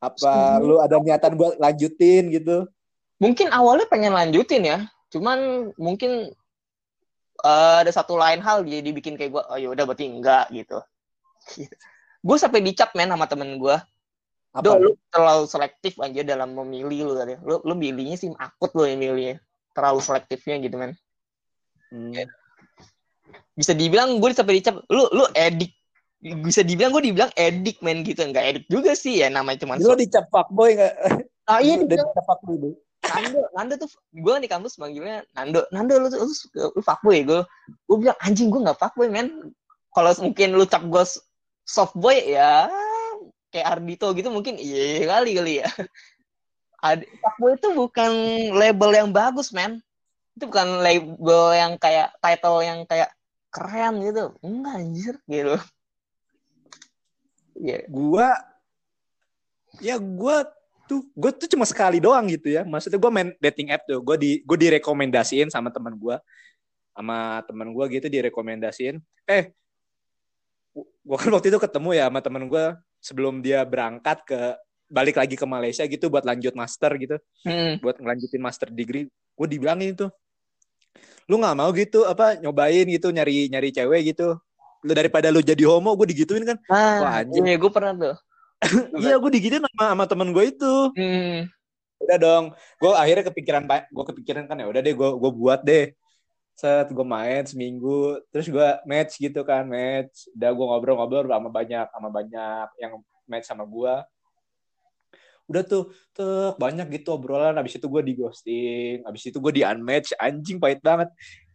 apa 0.00 0.56
lu 0.64 0.80
ada 0.80 0.96
niatan 0.96 1.36
buat 1.36 1.60
lanjutin 1.60 2.32
gitu? 2.32 2.64
mungkin 3.20 3.52
awalnya 3.52 3.84
pengen 3.84 4.16
lanjutin 4.16 4.64
ya. 4.64 4.78
Cuman 5.12 5.70
mungkin 5.76 6.32
eh, 7.44 7.76
ada 7.84 7.92
satu 7.92 8.16
lain 8.16 8.40
hal 8.40 8.64
jadi 8.64 8.80
dibikin 8.80 9.20
kayak 9.20 9.36
gue 9.36 9.42
oh 9.44 9.60
yaudah 9.60 9.84
berarti 9.84 10.08
enggak 10.08 10.48
gitu. 10.50 10.80
Gue 12.20 12.36
sampai 12.36 12.60
dicap 12.60 12.92
men 12.92 13.08
sama 13.08 13.24
temen 13.24 13.56
gue 13.56 13.76
Apa? 14.50 14.66
Do, 14.66 14.72
lu 14.82 14.90
terlalu 15.14 15.44
selektif 15.46 15.94
aja 16.02 16.26
dalam 16.26 16.58
memilih 16.58 17.06
lu 17.06 17.12
tadi. 17.14 17.38
Lu 17.46 17.62
lu 17.62 17.74
milihnya 17.78 18.18
sih 18.18 18.34
akut 18.34 18.74
lu 18.74 18.82
yang 18.82 18.98
milihnya. 18.98 19.38
Terlalu 19.78 20.00
selektifnya 20.02 20.58
gitu 20.58 20.74
men. 20.74 20.92
Hmm. 21.94 22.26
Bisa 23.54 23.78
dibilang 23.78 24.18
gue 24.18 24.34
sampai 24.34 24.58
dicap 24.58 24.82
lu 24.90 25.06
lu 25.14 25.24
edik. 25.38 25.70
Bisa 26.20 26.66
dibilang 26.66 26.90
gue 26.90 27.14
dibilang 27.14 27.30
edik 27.38 27.78
men 27.78 28.02
gitu. 28.02 28.26
Enggak 28.26 28.44
edik 28.50 28.64
juga 28.66 28.98
sih 28.98 29.22
ya 29.22 29.30
namanya 29.30 29.62
cuma 29.62 29.78
Jadi 29.78 29.86
lo 29.86 29.94
dicap 29.94 30.26
fuckboy 30.34 30.74
nggak? 30.74 30.94
Ah 31.46 31.62
iya 31.62 31.78
dicap 31.86 32.10
fuckboy 32.26 32.58
dulu. 32.58 32.76
Nando, 33.00 33.40
Nando 33.56 33.74
tuh 33.80 33.90
gue 34.18 34.34
di 34.42 34.48
kampus 34.50 34.82
manggilnya 34.82 35.22
Nando. 35.38 35.62
Nando 35.70 35.94
lu 35.94 36.10
lu, 36.10 36.26
lu, 36.26 36.66
lu 36.74 36.82
fuckboy 36.82 37.22
gue. 37.22 37.40
Gue 37.86 37.96
bilang 38.02 38.18
anjing 38.18 38.50
gue 38.50 38.66
nggak 38.66 38.82
fuckboy 38.82 39.06
men. 39.06 39.54
Kalau 39.94 40.10
mungkin 40.26 40.58
lu 40.58 40.66
cap 40.66 40.82
gue 40.82 41.06
soft 41.70 41.94
boy 41.94 42.18
ya 42.18 42.66
kayak 43.50 43.66
Ardito 43.78 44.06
gitu 44.14 44.30
mungkin 44.30 44.56
iya 44.56 45.06
kali 45.10 45.36
kali 45.36 45.54
ya. 45.62 45.68
Ad, 46.80 47.04
fuckboy 47.20 47.60
itu 47.60 47.68
bukan 47.76 48.12
label 48.56 48.90
yang 48.96 49.08
bagus 49.12 49.52
men. 49.52 49.84
Itu 50.32 50.48
bukan 50.48 50.80
label 50.80 51.42
yang 51.52 51.72
kayak 51.76 52.16
title 52.24 52.64
yang 52.64 52.88
kayak 52.88 53.12
keren 53.52 54.00
gitu. 54.00 54.32
Enggak 54.40 54.74
anjir 54.80 55.14
gitu. 55.28 55.56
Iya. 57.60 57.84
Gua 57.92 58.32
ya 59.84 60.00
gua 60.00 60.48
tuh 60.88 61.06
gue 61.14 61.30
tuh 61.36 61.48
cuma 61.52 61.68
sekali 61.68 62.00
doang 62.00 62.24
gitu 62.32 62.48
ya. 62.48 62.64
Maksudnya 62.64 62.96
gue 62.96 63.10
main 63.12 63.30
dating 63.36 63.68
app 63.76 63.84
tuh. 63.84 64.00
Gue 64.00 64.16
di 64.16 64.30
gue 64.40 64.56
direkomendasiin 64.56 65.52
sama 65.52 65.68
teman 65.68 65.92
gua 66.00 66.16
sama 66.96 67.44
teman 67.44 67.76
gua 67.76 67.84
gitu 67.92 68.08
direkomendasiin. 68.08 68.96
Eh, 69.28 69.52
gue 70.74 71.18
kan 71.20 71.30
waktu 71.36 71.52
itu 71.52 71.60
ketemu 71.60 71.92
ya 71.92 72.08
sama 72.08 72.24
teman 72.24 72.48
gua 72.48 72.80
sebelum 73.00 73.40
dia 73.40 73.64
berangkat 73.64 74.22
ke 74.24 74.40
balik 74.86 75.16
lagi 75.16 75.34
ke 75.38 75.46
Malaysia 75.46 75.82
gitu 75.86 76.10
buat 76.10 76.22
lanjut 76.22 76.52
master 76.52 76.94
gitu, 76.98 77.16
Hmm. 77.42 77.78
buat 77.80 77.96
ngelanjutin 77.96 78.42
master 78.42 78.68
degree. 78.70 79.06
Gue 79.34 79.46
dibilangin 79.48 79.96
tuh, 79.96 80.10
lu 81.30 81.38
nggak 81.38 81.56
mau 81.56 81.70
gitu 81.72 82.04
apa 82.04 82.36
nyobain 82.36 82.84
gitu 82.84 83.08
nyari 83.08 83.48
nyari 83.48 83.70
cewek 83.70 84.14
gitu. 84.14 84.36
Lu 84.82 84.92
daripada 84.92 85.28
lu 85.30 85.40
jadi 85.40 85.62
homo, 85.68 85.92
gue 85.94 86.10
digituin 86.10 86.42
kan. 86.42 86.56
Nah, 86.66 86.98
Wah, 87.00 87.12
anjing. 87.22 87.44
iya 87.44 87.56
gue 87.56 87.70
pernah 87.70 87.92
tuh. 87.94 88.16
Iya, 89.00 89.16
gue 89.16 89.30
digituin 89.32 89.64
sama, 89.64 89.84
sama 89.96 90.04
temen 90.04 90.28
gue 90.30 90.44
itu. 90.50 90.74
Hmm. 90.96 91.48
udah 92.00 92.16
dong 92.16 92.44
gue 92.80 92.92
akhirnya 92.96 93.28
kepikiran 93.28 93.68
gue 93.68 94.04
kepikiran 94.08 94.48
kan 94.48 94.56
ya 94.56 94.72
udah 94.72 94.80
deh 94.80 94.96
gue 94.96 95.10
gue 95.20 95.32
buat 95.36 95.60
deh 95.60 95.92
set 96.60 96.92
gue 96.92 97.06
main 97.06 97.40
seminggu 97.48 98.20
terus 98.28 98.52
gue 98.52 98.68
match 98.84 99.16
gitu 99.16 99.40
kan 99.40 99.64
match. 99.64 100.28
Udah 100.36 100.50
gue 100.52 100.66
ngobrol-ngobrol 100.68 101.32
sama 101.32 101.48
banyak 101.48 101.86
sama 101.88 102.08
banyak 102.12 102.68
yang 102.76 102.92
match 103.24 103.48
sama 103.48 103.64
gue 103.64 103.94
udah 105.50 105.66
tuh 105.66 105.90
tuh 106.12 106.54
banyak 106.60 107.00
gitu 107.00 107.16
obrolan. 107.16 107.56
Habis 107.56 107.80
itu 107.80 107.86
gue 107.88 108.02
di 108.04 108.12
ghosting 108.12 109.00
habis 109.08 109.24
itu 109.24 109.40
gue 109.40 109.52
di 109.56 109.62
unmatch 109.64 110.12
anjing 110.20 110.60
pahit 110.60 110.84
banget. 110.84 111.08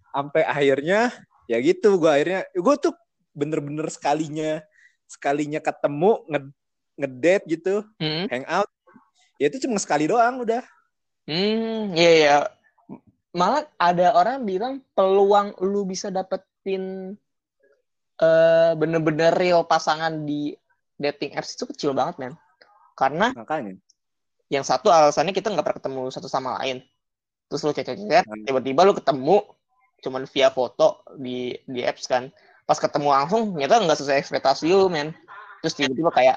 Sampai 0.09 0.41
akhirnya 0.41 1.13
ya 1.45 1.61
gitu 1.61 2.01
gue 2.01 2.09
akhirnya 2.09 2.41
gue 2.49 2.75
tuh 2.81 2.93
bener-bener 3.37 3.85
sekalinya 3.93 4.65
sekalinya 5.05 5.61
ketemu 5.61 6.25
nge 6.25 6.39
ngedate 6.95 7.45
gitu 7.51 7.75
Hmm. 7.99 8.25
hangout 8.31 8.71
ya 9.37 9.51
itu 9.51 9.67
cuma 9.67 9.77
sekali 9.77 10.07
doang 10.09 10.41
udah. 10.41 10.63
Hmm, 11.25 11.91
iya 11.97 12.11
iya. 12.15 12.35
Malah 13.35 13.67
ada 13.75 14.15
orang 14.15 14.47
bilang 14.47 14.79
peluang 14.95 15.59
lu 15.59 15.83
bisa 15.83 16.07
dapetin 16.07 17.13
eh 18.15 18.71
bener-bener 18.79 19.35
real 19.35 19.67
pasangan 19.67 20.23
di 20.23 20.55
dating 20.95 21.35
apps 21.35 21.59
itu 21.59 21.67
kecil 21.67 21.91
banget, 21.91 22.15
men. 22.15 22.33
Karena 22.95 23.35
makanya 23.35 23.75
yang 24.47 24.63
satu 24.63 24.87
alasannya 24.87 25.35
kita 25.35 25.51
nggak 25.51 25.65
pernah 25.67 25.79
ketemu 25.83 26.01
satu 26.15 26.31
sama 26.31 26.55
lain. 26.63 26.79
terus 27.45 27.61
lu 27.61 27.77
chat-chat 27.77 28.25
Hmm. 28.25 28.41
tiba-tiba 28.41 28.81
lu 28.81 28.97
ketemu 28.97 29.45
cuman 30.01 30.25
via 30.25 30.49
foto 30.49 31.05
di 31.13 31.53
di 31.69 31.85
apps 31.85 32.09
kan 32.09 32.33
pas 32.65 32.81
ketemu 32.81 33.13
langsung 33.13 33.53
ternyata 33.53 33.85
nggak 33.85 33.99
sesuai 34.01 34.17
ekspektasi 34.17 34.65
lu 34.73 34.89
men 34.89 35.13
terus 35.63 35.73
tiba-tiba 35.77 36.11
kayak 36.13 36.35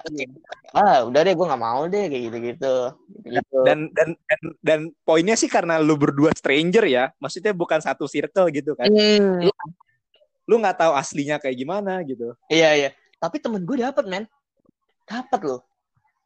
ah 0.72 1.04
udah 1.04 1.20
deh 1.20 1.34
gue 1.36 1.46
nggak 1.46 1.62
mau 1.62 1.84
deh 1.86 2.04
kayak 2.08 2.22
gitu-gitu 2.30 2.74
gitu 3.28 3.58
Dan 3.66 3.92
dan 3.92 4.08
dan, 4.28 4.40
dan 4.64 4.80
poinnya 5.04 5.36
sih 5.36 5.50
karena 5.50 5.76
lu 5.80 5.96
berdua 6.00 6.32
stranger 6.32 6.84
ya, 6.88 7.12
maksudnya 7.20 7.52
bukan 7.52 7.80
satu 7.82 8.08
circle 8.08 8.48
gitu 8.54 8.72
kan. 8.72 8.88
Hmm, 8.88 9.48
Lu 10.48 10.56
nggak 10.56 10.80
tahu 10.80 10.92
aslinya 10.96 11.36
kayak 11.36 11.56
gimana 11.60 12.00
gitu. 12.08 12.32
iya 12.48 12.72
iya 12.72 12.90
tapi 13.18 13.42
temen 13.42 13.66
gue 13.66 13.76
dapet 13.82 14.06
men 14.06 14.24
dapet 15.04 15.40
loh 15.42 15.60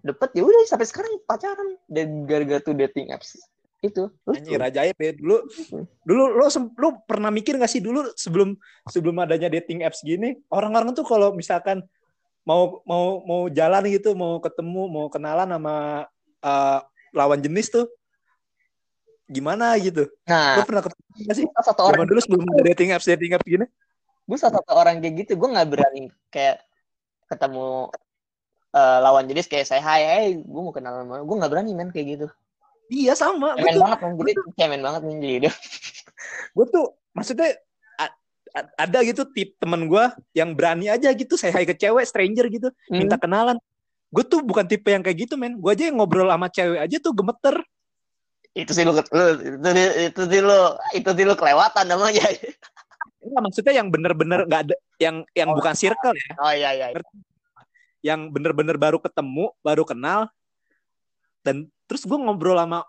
dapet 0.04 0.28
ya 0.36 0.42
udah 0.44 0.66
sampai 0.68 0.86
sekarang 0.86 1.12
pacaran 1.24 1.78
dan 1.88 2.26
gara-gara 2.28 2.60
tuh 2.60 2.74
dating 2.76 3.10
apps 3.14 3.38
itu. 3.82 4.06
Anjir 4.30 4.62
ajaib 4.62 4.94
ya. 4.94 5.10
Dulu 5.10 5.42
dulu 6.06 6.24
lu 6.38 6.46
sem- 6.46 6.70
lu 6.78 6.94
pernah 7.02 7.34
mikir 7.34 7.58
gak 7.58 7.66
sih 7.66 7.82
dulu 7.82 8.14
sebelum 8.14 8.54
sebelum 8.86 9.18
adanya 9.18 9.50
dating 9.50 9.82
apps 9.82 10.06
gini, 10.06 10.38
orang-orang 10.54 10.94
tuh 10.94 11.02
kalau 11.02 11.34
misalkan 11.34 11.82
mau 12.42 12.82
mau 12.82 13.22
mau 13.22 13.42
jalan 13.48 13.82
gitu, 13.86 14.12
mau 14.14 14.42
ketemu, 14.42 14.82
mau 14.90 15.06
kenalan 15.08 15.46
sama 15.46 15.74
eh, 16.42 16.78
lawan 17.14 17.38
jenis 17.38 17.70
tuh 17.70 17.86
gimana 19.30 19.72
gitu. 19.80 20.10
nah 20.28 20.60
Lu 20.60 20.66
pernah 20.68 20.82
ketemu 20.84 21.02
gak 21.24 21.36
sih? 21.38 21.46
salah 21.48 21.66
satu 21.72 21.80
orang 21.88 21.96
Zaman 22.02 22.08
dulu 22.10 22.20
sebelum 22.20 22.44
ada 22.52 22.62
dating 22.68 22.90
apps 22.92 23.06
dating 23.08 23.32
apps 23.32 23.46
gini. 23.46 23.66
gue 24.22 24.38
salah 24.38 24.54
satu 24.60 24.72
orang 24.78 25.02
kayak 25.02 25.14
gitu 25.26 25.32
gue 25.34 25.48
nggak 25.50 25.68
berani 25.72 26.06
kayak 26.30 26.62
ketemu 27.26 27.90
eh, 28.70 28.98
lawan 29.02 29.24
jenis 29.26 29.50
kayak 29.50 29.66
saya 29.66 29.82
hai 29.82 30.02
hey 30.04 30.26
gue 30.38 30.60
mau 30.62 30.70
kenalan 30.70 31.04
sama 31.08 31.16
gue 31.24 31.36
nggak 31.42 31.52
berani 31.52 31.70
men 31.74 31.90
kayak 31.90 32.08
gitu 32.18 32.28
Iya 32.92 33.16
sama. 33.16 33.56
Gue 33.56 33.64
cemen 33.72 33.80
banget 33.80 33.98
men 34.04 34.12
jadi 34.20 34.32
cemen 34.52 34.80
banget 34.84 35.00
men 35.08 35.16
jadi 35.24 35.48
gue 36.52 36.66
tuh 36.68 36.86
maksudnya 37.16 37.56
ada 38.54 38.98
gitu 39.00 39.24
tip 39.32 39.56
temen 39.56 39.88
gue 39.88 40.04
yang 40.36 40.52
berani 40.52 40.92
aja 40.92 41.08
gitu 41.16 41.40
saya 41.40 41.56
hai 41.56 41.64
ke 41.64 41.72
cewek 41.72 42.04
stranger 42.04 42.46
gitu 42.52 42.68
minta 42.92 43.16
kenalan. 43.16 43.56
Gue 44.12 44.24
tuh 44.28 44.44
bukan 44.44 44.68
tipe 44.68 44.92
yang 44.92 45.00
kayak 45.00 45.24
gitu 45.24 45.40
men. 45.40 45.56
Gue 45.56 45.72
aja 45.72 45.88
yang 45.88 45.96
ngobrol 45.96 46.28
sama 46.28 46.52
cewek 46.52 46.80
aja 46.84 46.96
tuh 47.00 47.12
gemeter. 47.16 47.56
itu 48.52 48.68
sih 48.76 48.84
lu, 48.84 48.92
lu 48.92 49.26
itu, 49.40 49.56
itu 50.12 50.22
sih 50.28 50.40
lu 50.44 50.76
itu 50.92 51.10
sih 51.16 51.24
lu 51.24 51.32
kelewatan 51.32 51.88
namanya 51.88 52.20
Enggak, 53.22 53.42
maksudnya 53.48 53.72
yang 53.80 53.88
bener-bener 53.88 54.44
nggak 54.44 54.62
ada 54.68 54.76
yang 55.00 55.24
yang 55.32 55.48
Oh. 55.48 55.56
bukan 55.56 55.72
circle 55.72 56.12
ya, 56.12 56.30
oh 56.36 56.52
iya 56.52 56.70
iya 56.74 56.86
yang 58.02 58.34
bener-bener 58.34 58.74
baru 58.74 58.98
ketemu, 58.98 59.54
baru 59.62 59.86
kenal, 59.86 60.26
dan 61.46 61.70
terus 61.86 62.02
gue 62.02 62.18
ngobrol 62.18 62.58
sama 62.58 62.82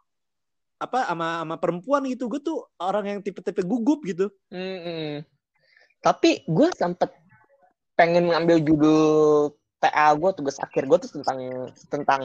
apa 0.81 0.99
sama 1.05 1.45
sama 1.45 1.55
perempuan 1.61 2.01
gitu, 2.09 2.25
gue 2.27 2.41
tuh 2.41 2.65
orang 2.81 3.05
yang 3.07 3.19
tipe-tipe 3.21 3.61
gugup 3.61 4.01
gitu. 4.03 4.33
Mm-mm. 4.49 5.21
Tapi 6.03 6.43
gue 6.51 6.67
sempet 6.75 7.15
pengen 7.95 8.27
ngambil 8.27 8.59
judul 8.59 9.55
TA 9.79 10.15
gue 10.15 10.31
tugas 10.35 10.59
akhir 10.59 10.87
gue 10.87 10.97
tuh 11.07 11.11
tentang 11.19 11.39
tentang 11.87 12.23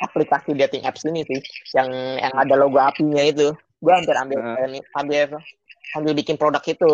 aplikasi 0.00 0.56
dating 0.56 0.84
apps 0.88 1.04
ini 1.04 1.24
sih 1.28 1.40
yang 1.76 1.88
yang 2.16 2.34
ada 2.36 2.56
logo 2.56 2.80
apinya 2.80 3.20
itu. 3.20 3.52
Gue 3.80 3.92
hampir 3.92 4.16
ambil 4.16 4.38
Nah. 4.40 4.84
ambil 5.00 5.40
ambil 5.96 6.12
bikin 6.16 6.36
produk 6.36 6.60
itu. 6.64 6.92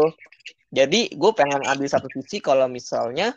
Jadi 0.70 1.14
gue 1.14 1.30
pengen 1.34 1.62
ambil 1.66 1.86
satu 1.86 2.10
sisi 2.10 2.42
kalau 2.42 2.66
misalnya 2.66 3.34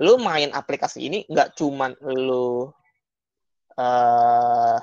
lu 0.00 0.16
main 0.16 0.48
aplikasi 0.56 1.08
ini 1.08 1.28
nggak 1.28 1.56
cuman 1.60 1.92
lu 2.00 2.72
eh 3.76 4.78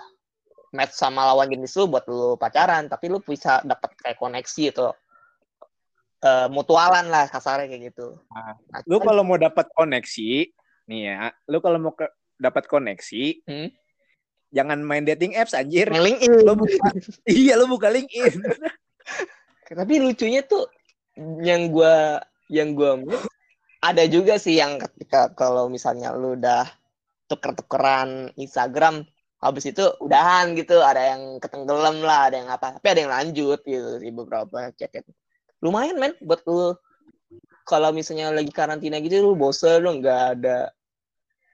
match 0.74 0.94
sama 0.94 1.26
lawan 1.34 1.50
jenis 1.50 1.74
lu 1.78 1.90
buat 1.90 2.06
lu 2.06 2.38
pacaran 2.38 2.86
tapi 2.86 3.10
lu 3.10 3.18
bisa 3.22 3.66
dapat 3.66 3.98
kayak 3.98 4.18
koneksi 4.22 4.64
atau 4.74 4.94
eh, 6.20 6.48
mutualan 6.48 7.06
lah 7.06 7.26
kasarnya 7.28 7.68
kayak 7.68 7.94
gitu 7.94 8.18
Nah, 8.28 8.58
Nah, 8.70 8.82
Lu 8.86 8.98
cuman- 8.98 9.06
kalau 9.08 9.24
mau 9.24 9.38
dapat 9.38 9.66
koneksi, 9.72 10.30
nih 10.86 11.02
ya, 11.04 11.30
lu 11.46 11.58
kalau 11.60 11.78
mau 11.78 11.94
ke, 11.94 12.06
dapat 12.38 12.64
koneksi, 12.66 13.24
Hmm? 13.46 13.70
jangan 14.50 14.80
main 14.80 15.04
dating 15.04 15.34
apps 15.34 15.52
anjir. 15.52 15.90
main 15.90 16.02
LinkedIn. 16.04 16.42
Lu 16.42 16.54
buka, 16.56 16.88
iya 17.28 17.54
lu 17.54 17.66
buka 17.68 17.90
LinkedIn. 17.90 18.34
tapi 19.68 20.00
lucunya 20.00 20.42
tuh 20.42 20.64
yang 21.44 21.68
gua 21.68 22.24
yang 22.48 22.72
gua 22.72 22.96
ada 23.78 24.08
juga 24.08 24.40
sih 24.40 24.56
yang 24.56 24.80
ketika 24.80 25.28
kalau 25.36 25.68
misalnya 25.68 26.16
lu 26.16 26.40
udah 26.40 26.64
tuker-tukeran 27.28 28.32
Instagram 28.36 29.04
habis 29.38 29.68
itu 29.68 29.84
udahan 30.00 30.56
gitu 30.56 30.80
ada 30.80 31.14
yang 31.14 31.38
ketenggelam 31.38 32.00
lah 32.00 32.32
ada 32.32 32.36
yang 32.40 32.50
apa 32.50 32.80
tapi 32.80 32.88
ada 32.90 33.00
yang 33.04 33.14
lanjut 33.14 33.60
gitu 33.62 34.00
sih 34.00 34.10
beberapa 34.10 34.72
chat 34.74 34.90
chat 34.90 35.04
lumayan 35.64 35.98
men 35.98 36.14
buat 36.22 36.42
lu 36.46 36.76
kalau 37.68 37.92
misalnya 37.92 38.32
lagi 38.32 38.52
karantina 38.54 39.02
gitu 39.04 39.22
lu 39.22 39.34
bosen 39.36 39.84
lu 39.84 40.00
nggak 40.00 40.22
ada 40.38 40.72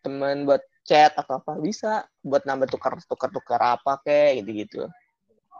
teman 0.04 0.44
buat 0.44 0.62
chat 0.84 1.16
atau 1.16 1.40
apa 1.40 1.58
bisa 1.64 2.04
buat 2.20 2.44
nambah 2.44 2.68
tukar 2.68 3.00
tukar 3.08 3.32
tukar 3.32 3.62
apa 3.80 4.04
kayak 4.04 4.44
gitu 4.44 4.52
gitu 4.68 4.82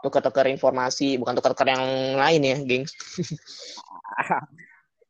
tukar 0.04 0.20
tukar 0.20 0.44
informasi 0.52 1.16
bukan 1.16 1.32
tukar 1.32 1.56
tukar 1.56 1.72
yang 1.72 1.84
lain 2.20 2.40
ya 2.44 2.56
gengs 2.60 2.92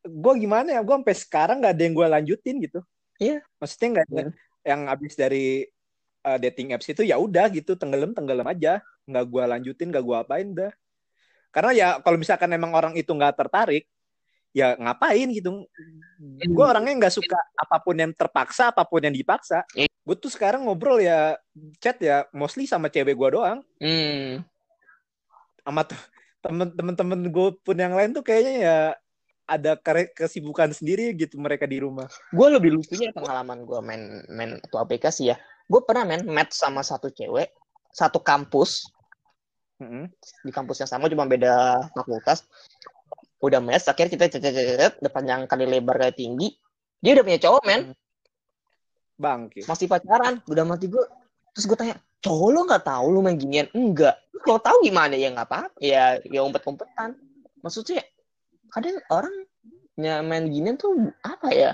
gue 0.05 0.33
gimana 0.37 0.69
ya, 0.77 0.81
gue 0.85 0.95
sampai 0.95 1.17
sekarang 1.17 1.57
nggak 1.65 1.75
ada 1.75 1.83
yang 1.83 1.95
gue 1.97 2.07
lanjutin 2.07 2.57
gitu. 2.61 2.81
Iya. 3.17 3.41
Maksudnya 3.57 3.89
nggak 4.01 4.07
Iya. 4.13 4.31
yang 4.65 4.81
habis 4.89 5.13
dari 5.17 5.65
uh, 6.25 6.39
dating 6.41 6.73
apps 6.77 6.89
itu 6.89 7.05
ya 7.05 7.17
udah 7.21 7.49
gitu 7.53 7.77
tenggelam 7.77 8.13
tenggelam 8.13 8.45
aja, 8.49 8.85
nggak 9.09 9.25
gue 9.29 9.45
lanjutin, 9.45 9.89
nggak 9.93 10.05
gue 10.05 10.17
apain 10.17 10.49
dah. 10.53 10.73
Karena 11.55 11.71
ya 11.71 11.89
kalau 12.03 12.19
misalkan 12.19 12.51
emang 12.51 12.75
orang 12.75 12.99
itu 12.99 13.15
nggak 13.15 13.39
tertarik, 13.39 13.87
ya 14.51 14.75
ngapain 14.75 15.31
gitu. 15.31 15.63
Gue 16.51 16.65
orangnya 16.67 17.07
nggak 17.07 17.15
suka 17.15 17.39
apa 17.55 17.79
pun 17.79 17.95
yang 17.95 18.11
terpaksa, 18.11 18.75
apa 18.75 18.83
pun 18.83 18.99
yang 18.99 19.15
dipaksa. 19.15 19.63
Iya. 19.79 19.87
Gue 20.03 20.17
tuh 20.19 20.35
sekarang 20.35 20.67
ngobrol 20.67 20.99
ya 20.99 21.39
chat 21.79 21.97
ya 22.03 22.27
mostly 22.35 22.67
sama 22.67 22.91
cewek 22.91 23.15
gue 23.15 23.29
doang. 23.39 23.63
hmm 23.79 24.43
sama 25.65 25.81
temen-temen 26.77 27.33
gue 27.33 27.49
pun 27.65 27.73
yang 27.73 27.97
lain 27.97 28.13
tuh 28.13 28.21
kayaknya 28.21 28.55
ya 28.61 28.79
ada 29.49 29.77
kesibukan 30.13 30.73
sendiri 30.73 31.13
gitu 31.17 31.41
mereka 31.41 31.65
di 31.65 31.81
rumah. 31.81 32.05
gue 32.33 32.49
lebih 32.53 32.77
lucunya 32.77 33.13
pengalaman 33.17 33.65
gue 33.65 33.81
main 33.81 34.03
main 34.29 34.61
aplikasi 34.77 35.33
ya 35.33 35.37
gue 35.69 35.81
pernah 35.89 36.05
main 36.05 36.21
match 36.29 36.53
sama 36.53 36.85
satu 36.85 37.09
cewek 37.09 37.49
satu 37.97 38.21
kampus 38.21 38.93
Di 40.45 40.51
kampus 40.55 40.85
yang 40.85 40.91
sama 40.91 41.11
cuma 41.11 41.27
beda 41.27 41.87
fakultas. 41.93 42.47
Udah 43.43 43.61
match 43.61 43.91
akhirnya 43.91 44.13
kita 44.17 44.25
cecet 44.41 44.93
udah 45.05 45.13
panjang 45.13 45.45
kali 45.45 45.69
lebar 45.69 46.01
kali 46.01 46.15
tinggi 46.17 46.49
dia 47.05 47.13
udah 47.21 47.25
punya 47.29 47.41
cowok 47.45 47.63
men. 47.69 47.83
Bangke. 49.15 49.63
masih 49.71 49.87
pacaran 49.87 50.43
udah 50.51 50.67
mati 50.67 50.91
gue 50.91 51.05
terus 51.55 51.71
gue 51.71 51.79
tanya 51.79 51.95
cowok 52.19 52.49
lo 52.51 52.61
nggak 52.67 52.83
tahu 52.89 53.05
lu 53.15 53.21
main 53.21 53.39
ginian? 53.39 53.69
Enggak. 53.77 54.19
Kalau 54.43 54.59
tahu 54.59 54.83
gimana? 54.83 55.15
Ya 55.15 55.31
nggak 55.31 55.47
apa 55.47 55.71
ya 55.79 56.19
ya 56.25 56.41
umpet-umpetan. 56.43 57.15
Maksudnya 57.61 58.03
kadang 58.73 58.99
orang 59.13 59.35
main 60.01 60.49
ginian 60.51 60.81
tuh 60.81 61.13
apa 61.21 61.53
ya? 61.53 61.73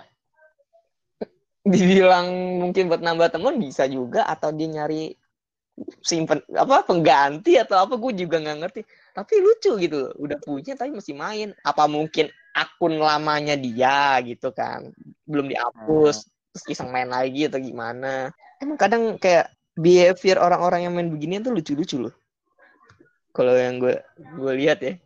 Dibilang 1.65 2.59
mungkin 2.61 2.91
buat 2.91 3.01
nambah 3.01 3.31
teman 3.31 3.57
bisa 3.63 3.87
juga 3.87 4.27
atau 4.27 4.51
dia 4.51 4.69
nyari 4.69 5.15
simpen 6.05 6.41
apa 6.57 6.85
pengganti 6.85 7.57
atau 7.57 7.85
apa 7.85 7.97
gue 7.97 8.25
juga 8.27 8.41
nggak 8.41 8.59
ngerti. 8.65 8.81
Tapi 9.11 9.33
lucu 9.43 9.73
gitu 9.81 10.13
udah 10.17 10.39
punya 10.41 10.73
tapi 10.77 10.95
masih 10.95 11.17
main. 11.17 11.53
Apa 11.65 11.89
mungkin 11.91 12.31
akun 12.55 12.99
lamanya 12.99 13.55
dia 13.55 14.19
gitu 14.27 14.51
kan 14.51 14.91
belum 15.23 15.47
dihapus 15.47 16.27
terus 16.51 16.65
iseng 16.67 16.91
main 16.91 17.07
lagi 17.07 17.47
atau 17.47 17.63
gimana. 17.63 18.35
Emang 18.59 18.75
kadang 18.75 19.17
kayak 19.17 19.55
behavior 19.79 20.43
orang-orang 20.43 20.85
yang 20.87 20.93
main 20.93 21.09
beginian 21.09 21.47
tuh 21.47 21.55
lucu-lucu 21.55 21.97
loh. 21.97 22.15
Kalau 23.31 23.55
yang 23.55 23.79
gue 23.79 23.95
gue 24.19 24.53
lihat 24.59 24.79
ya. 24.83 24.99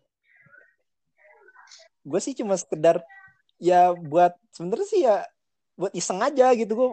Gue 2.05 2.21
sih 2.21 2.33
cuma 2.33 2.57
sekedar 2.57 3.05
ya 3.61 3.93
buat 3.93 4.33
sebenarnya 4.57 4.89
sih 4.89 5.01
ya 5.05 5.29
buat 5.77 5.93
iseng 5.93 6.25
aja 6.25 6.57
gitu. 6.57 6.73
Gue 6.73 6.91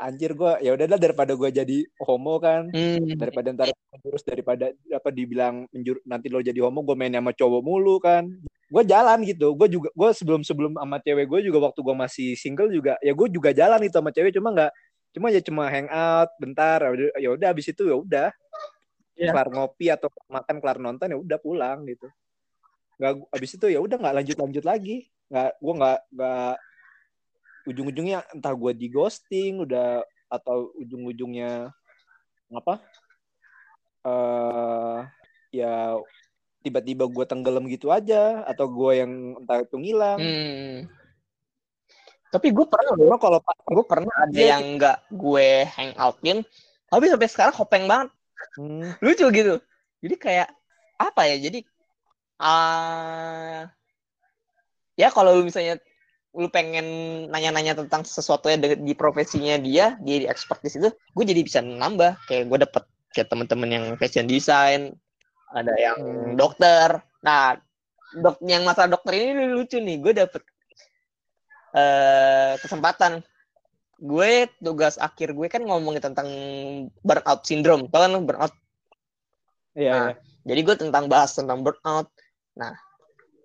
anjir 0.00 0.32
gue 0.32 0.52
ya 0.64 0.72
udahlah 0.74 0.96
daripada 0.96 1.32
gue 1.36 1.50
jadi 1.52 1.78
homo 2.00 2.40
kan 2.40 2.72
hmm. 2.72 3.20
daripada 3.20 3.52
ntar 3.52 3.68
terus 4.00 4.24
daripada 4.24 4.72
apa 4.72 5.08
dibilang 5.12 5.68
menjur, 5.70 6.00
nanti 6.08 6.32
lo 6.32 6.40
jadi 6.40 6.56
homo 6.64 6.80
gue 6.82 6.96
main 6.96 7.12
sama 7.12 7.36
cowok 7.36 7.60
mulu 7.60 8.00
kan 8.00 8.24
gue 8.70 8.82
jalan 8.88 9.18
gitu 9.28 9.52
gue 9.54 9.68
juga 9.68 9.88
gue 9.92 10.10
sebelum 10.16 10.40
sebelum 10.40 10.72
sama 10.80 10.96
cewek 11.04 11.26
gue 11.28 11.40
juga 11.52 11.70
waktu 11.70 11.80
gue 11.84 11.96
masih 11.96 12.28
single 12.34 12.72
juga 12.72 12.96
ya 13.04 13.12
gue 13.12 13.28
juga 13.28 13.52
jalan 13.52 13.80
itu 13.84 13.94
sama 13.94 14.10
cewek 14.10 14.32
cuma 14.32 14.48
nggak 14.56 14.72
cuma 15.10 15.26
ya 15.28 15.40
cuma 15.42 15.62
hangout 15.68 16.30
bentar 16.38 16.78
ya 17.18 17.28
udah 17.34 17.48
abis 17.50 17.74
itu 17.74 17.82
ya 17.86 17.98
udah 17.98 18.30
Iya. 19.20 19.36
kelar 19.36 19.48
ngopi 19.52 19.86
atau 19.92 20.08
makan 20.32 20.56
kelar 20.64 20.78
nonton 20.80 21.12
ya 21.12 21.18
udah 21.20 21.36
pulang 21.36 21.84
gitu 21.84 22.08
nggak 22.96 23.12
abis 23.36 23.50
itu 23.60 23.66
ya 23.68 23.80
udah 23.84 23.96
nggak 24.00 24.16
lanjut 24.16 24.36
lanjut 24.40 24.64
lagi 24.64 25.12
nggak 25.28 25.50
gue 25.60 25.74
nggak 25.76 26.00
nggak 26.16 26.54
ujung-ujungnya 27.68 28.24
entah 28.32 28.54
gue 28.56 28.72
di 28.72 28.86
ghosting 28.88 29.64
udah 29.64 30.00
atau 30.30 30.70
ujung-ujungnya 30.78 31.74
apa 32.50 32.80
eh 34.06 34.98
ya 35.50 35.98
tiba-tiba 36.62 37.08
gue 37.08 37.24
tenggelam 37.26 37.66
gitu 37.68 37.90
aja 37.90 38.44
atau 38.46 38.68
gue 38.68 38.92
yang 39.00 39.12
entah 39.40 39.64
itu 39.64 39.76
ngilang 39.76 40.18
hmm. 40.20 40.76
tapi 42.30 42.52
gue 42.52 42.66
pernah 42.68 42.92
loh 42.96 43.18
kalau 43.18 43.38
gue 43.44 43.86
pernah 43.88 44.14
ada 44.24 44.32
Iya, 44.32 44.56
yang 44.56 44.78
nggak 44.78 44.98
gue 45.10 45.48
hangoutin 45.74 46.38
tapi 46.88 47.04
sampai 47.10 47.28
sekarang 47.28 47.54
hopeng 47.56 47.86
banget 47.90 48.10
Hmm. 48.56 48.96
lucu 49.04 49.28
gitu 49.36 49.60
jadi 50.00 50.16
kayak 50.16 50.48
apa 50.96 51.28
ya 51.28 51.36
jadi 51.44 51.60
ah 52.40 53.68
ya 54.96 55.12
kalau 55.12 55.36
lu 55.36 55.44
misalnya 55.44 55.76
lu 56.30 56.46
pengen 56.46 56.86
nanya-nanya 57.26 57.74
tentang 57.74 58.06
sesuatu 58.06 58.46
ya 58.46 58.54
di, 58.54 58.78
di 58.78 58.94
profesinya 58.94 59.58
dia 59.58 59.98
dia 59.98 60.16
di 60.22 60.26
expertise 60.30 60.78
itu 60.78 60.86
gue 60.90 61.24
jadi 61.26 61.42
bisa 61.42 61.58
nambah 61.58 62.22
kayak 62.30 62.46
gue 62.46 62.58
dapet 62.62 62.84
kayak 63.10 63.28
temen-temen 63.28 63.68
yang 63.68 63.84
fashion 63.98 64.30
design 64.30 64.94
ada 65.50 65.74
yang 65.74 65.98
Hmm. 65.98 66.38
dokter 66.38 67.02
nah 67.26 67.58
dok 68.14 68.38
yang 68.46 68.62
masalah 68.62 68.94
dokter 68.94 69.18
ini 69.18 69.50
lucu 69.50 69.82
nih 69.82 69.98
gue 69.98 70.12
dapet 70.14 70.42
eh 71.70 72.54
kesempatan 72.58 73.22
gue 74.00 74.30
tugas 74.62 74.96
akhir 74.96 75.34
gue 75.34 75.46
kan 75.50 75.62
ngomongin 75.62 76.02
tentang 76.02 76.26
burnout 77.02 77.42
syndrome 77.42 77.90
tau 77.90 78.06
kan 78.06 78.14
burnout 78.22 78.54
Iya, 79.70 79.90
Nah, 79.94 80.06
iya. 80.10 80.14
jadi 80.50 80.60
gue 80.66 80.76
tentang 80.82 81.06
bahas 81.06 81.30
tentang 81.30 81.62
burnout. 81.62 82.10
Nah, 82.58 82.74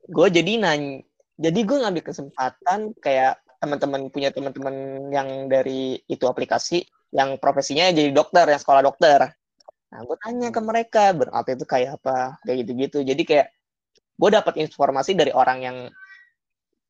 gue 0.10 0.28
jadi 0.34 0.58
nanya, 0.58 1.06
jadi 1.36 1.60
gue 1.68 1.78
ngambil 1.84 2.04
kesempatan 2.04 2.96
kayak 3.04 3.44
teman-teman 3.60 4.08
punya 4.12 4.30
teman-teman 4.32 5.08
yang 5.12 5.52
dari 5.52 6.00
itu 6.08 6.26
aplikasi 6.28 6.86
yang 7.16 7.40
profesinya 7.40 7.92
jadi 7.92 8.12
dokter, 8.12 8.44
yang 8.48 8.60
sekolah 8.60 8.84
dokter. 8.84 9.32
Nah, 9.92 10.00
gue 10.04 10.18
tanya 10.20 10.52
ke 10.52 10.60
mereka 10.60 11.16
burnout 11.16 11.48
itu 11.48 11.64
kayak 11.64 12.02
apa, 12.02 12.36
kayak 12.44 12.68
gitu-gitu. 12.68 13.00
Jadi 13.08 13.24
kayak 13.24 13.48
gue 14.16 14.30
dapat 14.32 14.60
informasi 14.60 15.16
dari 15.16 15.32
orang 15.32 15.60
yang 15.64 15.78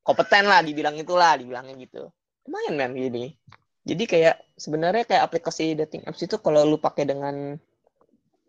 kompeten 0.01 0.49
lah, 0.49 0.65
dibilang 0.65 0.97
itulah, 0.97 1.37
dibilangnya 1.37 1.77
gitu. 1.77 2.09
Lumayan 2.49 2.75
kan 2.81 2.91
gini. 2.97 3.37
Jadi 3.85 4.03
kayak 4.09 4.35
sebenarnya 4.57 5.05
kayak 5.05 5.23
aplikasi 5.29 5.77
dating 5.77 6.09
apps 6.09 6.25
itu 6.25 6.41
kalau 6.41 6.65
lu 6.65 6.81
pakai 6.81 7.05
dengan 7.05 7.53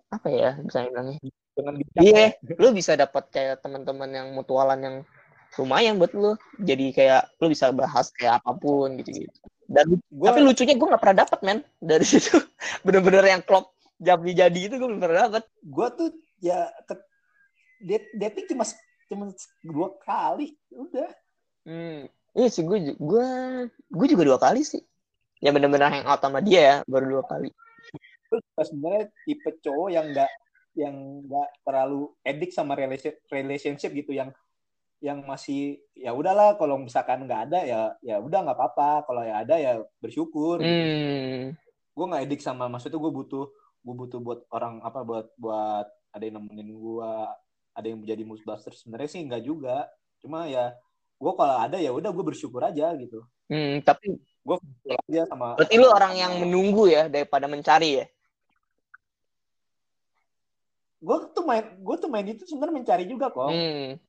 apa 0.09 0.29
ya 0.33 0.57
bisa 0.65 0.89
bilangnya 0.89 1.21
dengan 1.53 1.75
bijak. 1.77 2.01
Iya, 2.01 2.27
lu 2.57 2.69
bisa 2.73 2.97
dapat 2.97 3.29
kayak 3.29 3.61
teman-teman 3.61 4.09
yang 4.13 4.29
mutualan 4.33 4.81
yang 4.81 4.97
lumayan 5.59 5.97
buat 5.97 6.13
lu. 6.13 6.33
Jadi 6.59 6.93
kayak 6.93 7.37
lu 7.39 7.49
bisa 7.49 7.73
bahas 7.73 8.09
kayak 8.13 8.41
apa 8.41 8.53
pun 8.55 8.97
gitu-gitu. 9.01 9.33
Dan 9.67 9.99
Gua- 10.15 10.31
tapi 10.31 10.41
lucunya 10.41 10.75
gue 10.75 10.89
nggak 10.89 11.03
pernah 11.03 11.19
dapat 11.27 11.39
men 11.43 11.59
dari 11.79 12.07
situ. 12.13 12.39
Bener-bener 12.83 13.25
yang 13.27 13.43
klop 13.43 13.73
jadi 13.97 14.47
jadi 14.47 14.61
itu 14.69 14.75
gue 14.77 14.89
belum 14.89 15.01
pernah 15.01 15.33
dapat. 15.33 15.49
gue 15.65 15.87
tuh 15.97 16.09
ya 16.39 16.69
ke, 16.85 16.95
dating 18.21 18.47
cuma 18.53 18.65
cuma 19.09 19.25
dua 19.65 19.89
kali 20.03 20.53
udah 20.69 21.09
Hmm. 21.67 22.07
Iya 22.31 22.47
sih 22.47 22.63
gue 22.63 22.95
gue 22.95 23.27
gue 23.91 24.07
juga 24.07 24.23
dua 24.23 24.39
kali 24.39 24.63
sih. 24.63 24.79
Ya 25.43 25.51
bener-bener 25.51 25.91
hangout 25.91 26.23
sama 26.23 26.39
dia 26.39 26.61
ya 26.63 26.77
baru 26.87 27.19
dua 27.19 27.25
kali. 27.27 27.51
Gue 28.29 28.39
sebenarnya 28.61 29.11
tipe 29.27 29.51
cowok 29.65 29.89
yang 29.91 30.07
nggak 30.15 30.31
yang 30.77 30.95
nggak 31.27 31.49
terlalu 31.65 32.13
edik 32.23 32.53
sama 32.53 32.77
relation- 32.77 33.19
relationship 33.33 33.91
gitu 33.91 34.13
yang 34.13 34.31
yang 34.99 35.21
masih 35.23 35.77
ya 35.93 36.17
udahlah 36.17 36.57
kalau 36.57 36.81
misalkan 36.81 37.29
nggak 37.29 37.53
ada 37.53 37.61
ya 37.63 37.81
ya 38.01 38.17
udah 38.17 38.49
nggak 38.49 38.57
apa-apa 38.57 39.05
kalau 39.05 39.21
ya 39.21 39.45
ada 39.45 39.55
ya 39.57 39.73
bersyukur 40.01 40.59
Hmm. 40.59 41.53
gue 41.93 42.05
nggak 42.09 42.25
edik 42.25 42.41
sama 42.41 42.67
maksudnya 42.67 42.97
gue 42.97 43.13
butuh 43.13 43.45
gue 43.85 43.95
butuh 43.95 44.19
buat 44.19 44.41
orang 44.51 44.81
apa 44.81 45.05
buat 45.05 45.27
buat 45.37 45.87
ada 46.11 46.23
yang 46.25 46.41
nemenin 46.41 46.73
gue 46.73 47.13
ada 47.73 47.87
yang 47.87 48.01
menjadi 48.01 48.25
musbaster 48.25 48.73
sebenarnya 48.73 49.11
sih 49.11 49.21
nggak 49.23 49.43
juga 49.43 49.85
cuma 50.19 50.49
ya 50.49 50.73
gue 51.17 51.33
kalau 51.33 51.57
ada 51.61 51.77
ya 51.77 51.93
udah 51.93 52.09
gue 52.11 52.25
bersyukur 52.25 52.65
aja 52.65 52.93
gitu 52.97 53.21
Hmm, 53.47 53.79
tapi 53.79 54.11
gue 54.43 54.57
aja 55.07 55.23
sama 55.31 55.55
berarti 55.55 55.79
lu 55.79 55.87
orang 55.87 56.19
yang 56.19 56.33
menunggu 56.43 56.91
ya 56.91 57.07
daripada 57.07 57.47
mencari 57.47 58.03
ya. 58.03 58.07
gue 60.99 61.17
tuh 61.31 61.45
main 61.47 61.63
gue 61.79 61.97
tuh 61.97 62.11
main 62.11 62.27
itu 62.27 62.43
sebenarnya 62.43 62.75
mencari 62.75 63.05
juga 63.07 63.31
kok 63.31 63.47
Hmm. 63.47 64.01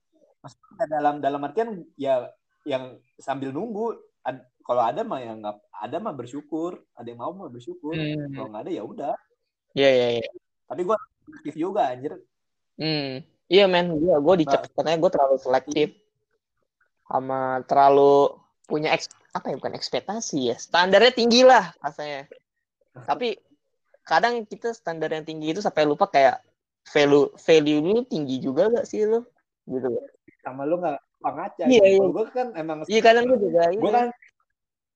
Maksudnya 0.44 0.86
dalam 0.88 1.16
dalam 1.20 1.42
artian 1.44 1.84
ya 1.98 2.30
yang 2.68 3.00
sambil 3.18 3.50
nunggu 3.56 3.98
ad- 4.24 4.46
kalau 4.68 4.84
ada 4.84 5.02
mah 5.08 5.24
yang 5.24 5.40
nggak 5.40 5.58
ada 5.72 5.98
mah 6.04 6.14
bersyukur 6.14 6.84
ada 6.94 7.08
yang 7.08 7.20
mau 7.24 7.32
mah 7.32 7.50
bersyukur 7.52 7.96
Hmm. 7.96 8.34
kalau 8.36 8.48
nggak 8.52 8.64
ada 8.68 8.72
ya 8.74 8.84
udah 8.84 9.16
Iya 9.78 9.90
iya 9.94 10.08
iya. 10.20 10.30
tapi 10.68 10.82
gue 10.84 10.98
aktif 11.38 11.56
juga 11.56 11.94
anjir 11.94 12.18
Hmm, 12.78 13.26
iya 13.50 13.66
men, 13.66 13.90
gue 13.98 14.14
gue 14.22 14.36
dicap 14.46 14.70
katanya 14.70 15.02
gue 15.02 15.12
terlalu 15.12 15.36
selektif 15.42 15.98
sama 17.08 17.64
terlalu 17.66 18.38
punya 18.68 18.94
eks, 18.94 19.10
apa 19.34 19.50
ya 19.50 19.56
bukan 19.58 19.74
ekspektasi 19.74 20.54
ya 20.54 20.56
standarnya 20.60 21.16
tinggi 21.16 21.42
lah 21.42 21.72
rasanya. 21.80 22.28
Tapi 23.08 23.40
kadang 24.04 24.44
kita 24.44 24.76
standar 24.76 25.10
yang 25.10 25.24
tinggi 25.24 25.56
itu 25.56 25.62
sampai 25.64 25.88
lupa 25.88 26.06
kayak 26.12 26.44
value 26.92 27.32
value 27.40 27.80
lu 27.80 28.04
tinggi 28.04 28.44
juga 28.44 28.68
gak 28.70 28.86
sih 28.88 29.08
lu 29.08 29.24
gitu. 29.72 29.88
Sama 30.48 30.64
lu 30.64 30.76
nggak 30.78 30.98
ngaca 31.20 31.64
Iya, 31.66 31.84
iya. 31.88 32.06
gue 32.08 32.26
kan 32.30 32.48
emang 32.54 32.78
Iya 32.86 33.02
kadang 33.02 33.24
gue 33.26 33.38
juga. 33.42 33.62
gue 33.68 33.92
kan 33.92 34.08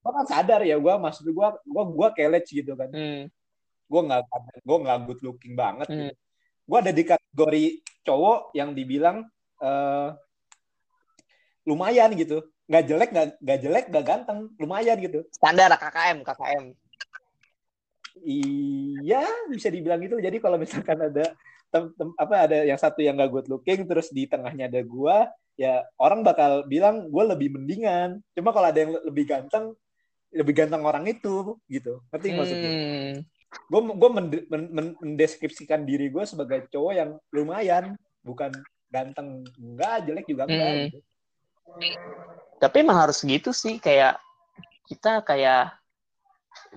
gue 0.01 0.11
kan 0.11 0.25
sadar 0.25 0.61
ya 0.61 0.75
gue 0.75 0.93
maksud 0.95 1.25
gue 1.25 1.47
gue 1.61 1.83
gue 1.91 2.07
kelec 2.13 2.45
gitu 2.47 2.73
kan 2.73 2.89
Hmm, 2.89 3.29
gue 3.85 4.01
nggak 4.01 4.21
gue 4.61 4.77
nggak 4.79 4.97
good 5.05 5.21
looking 5.21 5.53
banget 5.53 5.85
Hmm. 5.85 6.09
gitu. 6.09 6.15
gue 6.63 6.77
ada 6.79 6.91
di 6.91 7.03
kategori 7.03 7.63
cowok 8.01 8.39
yang 8.53 8.71
dibilang 8.71 9.27
eh, 9.59 10.09
lumayan 11.63 12.09
gitu 12.13 12.41
nggak 12.65 12.83
jelek 12.85 13.09
nggak 13.11 13.27
nggak 13.37 13.59
jelek 13.59 13.85
nggak 13.87 14.05
ganteng 14.05 14.39
lumayan 14.55 14.97
gitu 14.97 15.27
standar 15.29 15.69
KKM 15.71 16.23
KKM. 16.23 16.63
iya 18.21 19.21
bisa 19.47 19.67
dibilang 19.67 19.99
gitu 19.99 20.17
jadi 20.17 20.37
kalau 20.37 20.55
misalkan 20.55 20.99
ada 21.01 21.35
tem- 21.72 21.93
tem- 21.95 22.15
apa 22.19 22.36
ada 22.45 22.57
yang 22.67 22.78
satu 22.78 22.99
yang 22.99 23.15
nggak 23.17 23.32
good 23.32 23.47
looking 23.47 23.88
terus 23.88 24.11
di 24.11 24.28
tengahnya 24.28 24.67
ada 24.67 24.84
gue 24.84 25.17
ya 25.55 25.82
orang 25.97 26.22
bakal 26.22 26.67
bilang 26.67 27.07
gue 27.07 27.24
lebih 27.24 27.55
mendingan. 27.55 28.19
Cuma 28.36 28.51
kalau 28.51 28.67
ada 28.69 28.80
yang 28.84 28.91
lebih 29.07 29.26
ganteng 29.26 29.74
lebih 30.32 30.53
ganteng 30.55 30.84
orang 30.84 31.07
itu 31.07 31.55
gitu. 31.67 32.03
Ngerti 32.11 32.28
nggak 32.28 32.39
maksudnya? 32.39 32.72
Hmm, 32.72 33.13
gue 33.72 33.82
gue 33.95 34.09
mende- 34.11 34.45
men- 34.51 34.72
men- 34.72 34.97
mendeskripsikan 34.99 35.84
diri 35.88 36.11
gue 36.11 36.24
sebagai 36.28 36.67
cowok 36.72 36.93
yang 36.95 37.09
lumayan 37.32 37.95
bukan 38.22 38.51
ganteng. 38.91 39.47
Enggak 39.55 40.07
jelek 40.07 40.28
juga 40.28 40.43
enggak 40.47 40.69
Hmm. 40.69 40.84
gitu. 40.88 40.99
tapi 42.59 42.84
emang 42.84 42.99
harus 42.99 43.24
gitu 43.24 43.55
sih 43.55 43.80
kayak 43.80 44.19
kita 44.86 45.24
kayak 45.24 45.72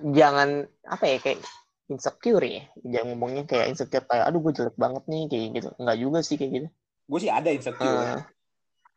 jangan 0.01 0.65
apa 0.87 1.03
ya 1.05 1.17
kayak 1.19 1.43
insecure 1.85 2.45
ya. 2.45 2.63
Jangan 2.81 3.13
ngomongnya 3.13 3.43
kayak 3.45 3.69
insecure 3.73 4.05
kayak 4.09 4.25
aduh 4.25 4.41
gue 4.41 4.53
jelek 4.57 4.77
banget 4.77 5.03
nih 5.05 5.23
kayak 5.29 5.45
gitu. 5.61 5.69
Nggak 5.77 5.97
juga 6.01 6.19
sih 6.25 6.35
kayak 6.37 6.51
gitu. 6.51 6.67
Gue 7.05 7.19
sih 7.21 7.31
ada 7.31 7.49
insecure 7.53 8.25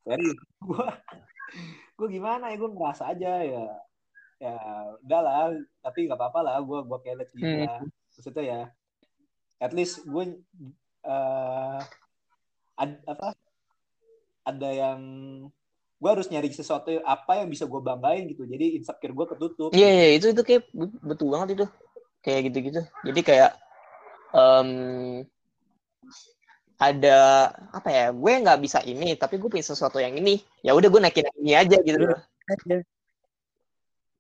serius. 0.04 0.38
Gue 0.64 0.84
gue 1.98 2.08
gimana 2.08 2.48
ya? 2.48 2.56
Gue 2.56 2.70
ngerasa 2.72 3.12
aja 3.12 3.32
ya 3.44 3.64
ya 4.38 4.54
udahlah 5.02 5.50
tapi 5.84 6.08
nggak 6.08 6.16
apa-apa 6.16 6.40
lah. 6.40 6.54
Gue 6.64 6.80
gue 6.86 6.98
kelet 7.04 7.28
gitu 7.36 7.44
Hmm. 7.44 7.66
lah. 7.68 7.80
Maksudnya 8.16 8.44
ya 8.44 8.60
at 9.60 9.72
least 9.76 10.06
gue 10.08 10.24
eh 11.04 11.78
ad- 12.78 13.04
apa 13.04 13.34
ada 14.48 14.70
yang 14.72 15.00
gue 15.98 16.10
harus 16.14 16.30
nyari 16.30 16.48
sesuatu 16.54 16.94
apa 17.02 17.42
yang 17.42 17.50
bisa 17.50 17.66
gue 17.68 17.80
banggain 17.82 18.24
gitu. 18.30 18.46
Jadi 18.48 18.80
insecure 18.80 19.12
gue 19.12 19.26
ketutup. 19.36 19.70
Iya 19.76 19.88
iya 19.92 20.06
itu 20.16 20.32
itu 20.32 20.42
kayak 20.46 20.70
be- 20.72 20.96
betul 21.04 21.34
banget 21.34 21.58
itu 21.58 21.66
kayak 22.28 22.52
gitu 22.52 22.58
gitu 22.68 22.80
jadi 23.08 23.20
kayak 23.24 23.50
em, 24.36 24.68
ada 26.78 27.18
apa 27.74 27.88
ya 27.90 28.06
gue 28.14 28.32
nggak 28.44 28.60
bisa 28.62 28.78
ini 28.86 29.16
tapi 29.18 29.34
gue 29.40 29.50
punya 29.50 29.66
sesuatu 29.66 29.98
yang 29.98 30.14
ini. 30.14 30.38
Ya 30.62 30.78
udah 30.78 30.86
gue 30.86 31.00
naikin 31.02 31.26
ini 31.42 31.58
aja 31.58 31.74
gitu. 31.82 31.98
Loh 31.98 32.22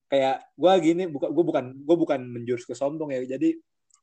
kayak 0.08 0.40
gue 0.56 0.72
gini 0.82 1.04
bukan 1.06 1.28
gue 1.30 1.44
bukan 1.44 1.64
gue 1.84 1.96
bukan 2.02 2.18
menjurus 2.18 2.66
ke 2.66 2.74
sombong 2.74 3.14
ya. 3.14 3.38
Jadi 3.38 3.54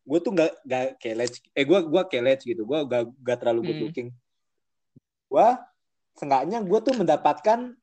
gue 0.08 0.20
tuh 0.24 0.32
nggak 0.32 0.52
nggak 0.64 0.86
kelet 1.04 1.32
eh 1.52 1.66
gue 1.68 1.80
gue 1.84 2.02
kelet 2.08 2.40
gitu. 2.48 2.64
Gue 2.64 2.80
gak, 2.88 3.12
gak 3.20 3.38
terlalu 3.44 3.60
good 3.68 3.76
Hmm. 3.76 3.86
looking 3.92 4.10
gue 5.26 5.48
seenggaknya 6.16 6.64
gue 6.64 6.80
tuh 6.80 6.96
mendapatkan 6.96 7.76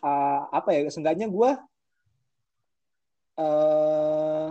uh, 0.00 0.42
apa 0.48 0.68
ya 0.72 0.88
seenggaknya 0.88 1.28
gue 1.28 1.50
eh 3.36 4.48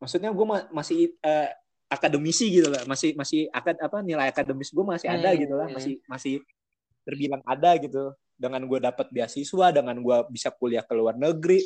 maksudnya 0.00 0.32
gue 0.32 0.46
masih 0.72 1.12
eh, 1.20 1.48
akademisi 1.86 2.48
gitu 2.48 2.72
lah 2.72 2.82
masih 2.88 3.12
masih 3.14 3.46
akad 3.52 3.76
apa 3.78 4.00
nilai 4.00 4.30
akademis 4.32 4.72
gue 4.72 4.84
masih 4.86 5.06
ada 5.06 5.30
Hmm. 5.30 5.40
gitu 5.42 5.54
lah 5.54 5.68
masih 5.68 5.94
masih 6.08 6.34
terbilang 7.04 7.42
ada 7.44 7.76
gitu 7.76 8.14
dengan 8.40 8.64
gue 8.64 8.78
dapat 8.80 9.06
beasiswa 9.12 9.66
dengan 9.68 9.96
gue 10.00 10.16
bisa 10.32 10.48
kuliah 10.48 10.80
ke 10.80 10.94
luar 10.96 11.14
negeri 11.14 11.60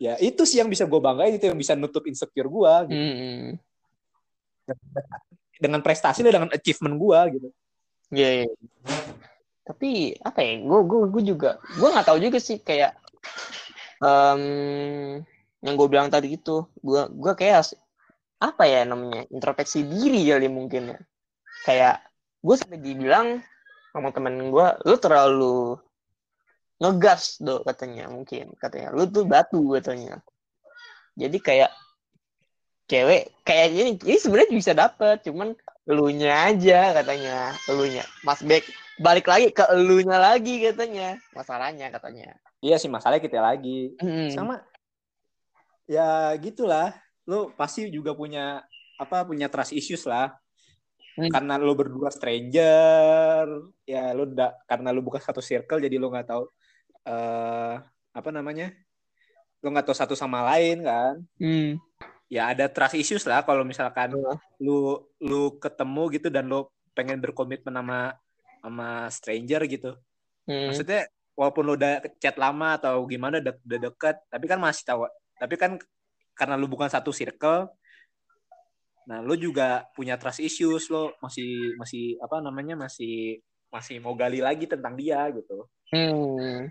ya 0.00 0.16
itu 0.18 0.42
sih 0.48 0.58
yang 0.64 0.72
bisa 0.72 0.88
gue 0.88 0.96
banggain 0.98 1.36
itu 1.36 1.46
yang 1.46 1.58
bisa 1.58 1.76
nutup 1.76 2.02
insecure 2.08 2.48
gue 2.48 2.72
gitu. 2.88 3.02
Hmm. 3.02 3.50
dengan 5.60 5.78
prestasi 5.82 6.22
dengan 6.24 6.48
achievement 6.50 6.96
gue 6.96 7.20
gitu 7.38 7.48
Iya. 8.12 8.44
iya. 8.44 8.48
Tapi 9.64 10.20
apa 10.20 10.44
ya? 10.44 10.60
Gue 10.60 10.80
gue 10.84 11.00
gue 11.08 11.22
juga 11.32 11.56
gue 11.80 11.88
nggak 11.88 12.04
tahu 12.04 12.18
juga 12.20 12.36
sih 12.36 12.60
kayak 12.60 12.92
em, 14.04 15.24
yang 15.62 15.74
gue 15.78 15.88
bilang 15.88 16.10
tadi 16.10 16.34
itu. 16.34 16.66
Gue 16.82 17.06
gue 17.08 17.32
kayak 17.38 17.72
apa 18.42 18.66
ya 18.66 18.82
namanya 18.82 19.24
introspeksi 19.30 19.86
diri 19.86 20.26
kali 20.26 20.50
mungkin 20.50 20.92
ya. 20.92 20.98
Kayak 21.62 21.96
gue 22.42 22.54
sampai 22.58 22.78
dibilang 22.82 23.38
sama 23.94 24.10
temen 24.10 24.50
gue, 24.50 24.66
lu 24.82 24.96
terlalu 24.98 25.78
ngegas 26.82 27.38
do 27.38 27.62
katanya 27.62 28.10
mungkin 28.10 28.58
katanya 28.58 28.90
lu 28.90 29.06
tuh 29.06 29.22
batu 29.22 29.62
katanya. 29.78 30.18
Jadi 31.14 31.38
kayak 31.38 31.70
cewek 32.90 33.30
kayak 33.46 33.66
ini 33.70 33.94
ini 34.02 34.18
sebenarnya 34.18 34.50
bisa 34.50 34.72
dapet 34.74 35.22
cuman 35.22 35.54
elunya 35.86 36.50
aja 36.50 36.92
katanya 36.92 37.54
elunya 37.70 38.04
mas 38.26 38.42
Bek 38.42 38.66
balik 38.98 39.30
lagi 39.30 39.54
ke 39.54 39.64
elunya 39.70 40.18
lagi 40.18 40.60
katanya 40.66 41.16
masalahnya 41.32 41.88
katanya 41.94 42.36
Iya 42.62 42.78
sih 42.78 42.86
masalahnya 42.86 43.26
kita 43.26 43.42
lagi. 43.42 43.98
Hmm. 43.98 44.30
Sama 44.30 44.62
ya 45.86 46.34
gitulah. 46.38 46.94
Lu 47.26 47.54
pasti 47.54 47.86
juga 47.90 48.12
punya 48.14 48.62
apa 48.98 49.22
punya 49.26 49.46
trust 49.50 49.74
issues 49.74 50.04
lah. 50.06 50.34
Hmm. 51.12 51.28
Karena 51.28 51.60
lu 51.60 51.76
berdua 51.76 52.08
stranger, 52.08 53.44
ya 53.84 54.16
lu 54.16 54.32
da- 54.32 54.56
karena 54.64 54.88
lu 54.96 55.04
bukan 55.04 55.20
satu 55.20 55.44
circle 55.44 55.84
jadi 55.84 56.00
lu 56.00 56.08
nggak 56.08 56.28
tahu 56.32 56.48
eh 57.04 57.74
apa 58.12 58.28
namanya? 58.32 58.72
Lu 59.60 59.68
nggak 59.70 59.86
tahu 59.86 59.96
satu 59.96 60.14
sama 60.16 60.40
lain 60.54 60.80
kan. 60.82 61.14
Hmm. 61.36 61.76
Ya 62.32 62.48
ada 62.48 62.64
trust 62.72 62.96
issues 62.96 63.28
lah 63.28 63.44
kalau 63.44 63.60
misalkan 63.60 64.16
Iya. 64.16 64.32
lu 64.64 65.04
lu 65.20 65.60
ketemu 65.60 66.02
gitu 66.16 66.28
dan 66.32 66.48
lu 66.48 66.64
pengen 66.96 67.20
berkomitmen 67.20 67.72
sama 67.76 68.16
sama 68.64 68.88
stranger 69.12 69.62
gitu. 69.68 69.92
Hmm. 70.42 70.74
maksudnya 70.74 71.06
walaupun 71.38 71.62
lu 71.62 71.72
udah 71.78 72.02
chat 72.18 72.34
lama 72.34 72.74
atau 72.74 72.98
gimana 73.06 73.38
udah, 73.38 73.54
udah 73.62 73.78
deket 73.78 74.16
tapi 74.26 74.50
kan 74.50 74.58
masih 74.58 74.82
tahu 74.82 75.06
tapi 75.42 75.58
kan 75.58 75.74
karena 76.38 76.54
lu 76.54 76.70
bukan 76.70 76.86
satu 76.86 77.10
circle 77.10 77.66
nah 79.02 79.18
lu 79.18 79.34
juga 79.34 79.82
punya 79.98 80.14
trust 80.14 80.38
issues 80.38 80.86
lo 80.86 81.10
masih 81.18 81.74
masih 81.74 82.14
apa 82.22 82.38
namanya 82.38 82.78
masih 82.78 83.42
masih 83.72 83.96
mau 84.04 84.12
gali 84.12 84.44
lagi 84.44 84.68
tentang 84.68 84.92
dia 85.00 85.24
gitu. 85.32 85.64
Hmm. 85.88 86.68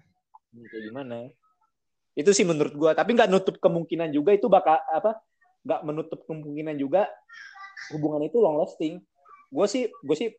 gitu 0.54 0.76
gimana? 0.86 1.34
Itu 2.14 2.30
sih 2.30 2.46
menurut 2.46 2.78
gua. 2.78 2.94
Tapi 2.94 3.18
nggak 3.18 3.32
nutup 3.34 3.58
kemungkinan 3.58 4.14
juga 4.14 4.38
itu 4.38 4.46
bakal 4.46 4.78
apa 4.78 5.18
nggak 5.66 5.82
menutup 5.82 6.22
kemungkinan 6.30 6.78
juga 6.78 7.10
hubungan 7.90 8.30
itu 8.30 8.38
long 8.38 8.62
lasting. 8.62 9.02
Gue 9.50 9.66
sih 9.66 9.90
gue 9.90 10.16
sih 10.16 10.30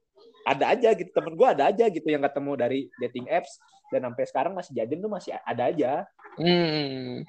ada 0.46 0.72
aja 0.72 0.94
gitu 0.94 1.10
temen 1.10 1.34
gue 1.34 1.48
ada 1.48 1.68
aja 1.68 1.84
gitu 1.90 2.06
yang 2.08 2.22
ketemu 2.22 2.52
dari 2.56 2.80
dating 2.98 3.26
apps 3.28 3.60
dan 3.92 4.08
sampai 4.08 4.24
sekarang 4.24 4.52
masih 4.56 4.72
jadian 4.72 5.02
tuh 5.02 5.12
masih 5.12 5.34
ada 5.42 5.68
aja. 5.68 5.92
Hmm. 6.38 7.26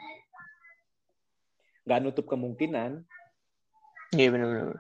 Nggak 1.84 2.00
nutup 2.02 2.26
kemungkinan 2.28 3.04
Iya 4.14 4.30
benar-benar. 4.30 4.78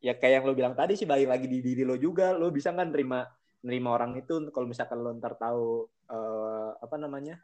ya 0.00 0.12
kayak 0.16 0.40
yang 0.40 0.44
lo 0.46 0.54
bilang 0.54 0.72
tadi 0.72 0.94
sih 0.94 1.04
balik 1.04 1.28
lagi 1.28 1.46
di 1.48 1.58
diri 1.60 1.82
lo 1.82 1.96
juga 1.96 2.32
lo 2.32 2.48
bisa 2.48 2.70
nggak 2.70 2.88
nerima 2.94 3.26
nerima 3.60 3.88
orang 3.92 4.14
itu 4.16 4.38
kalau 4.48 4.64
misalkan 4.64 5.00
lo 5.00 5.10
ntar 5.18 5.34
tahu 5.34 5.84
eh, 6.06 6.70
apa 6.78 6.96
namanya 6.96 7.36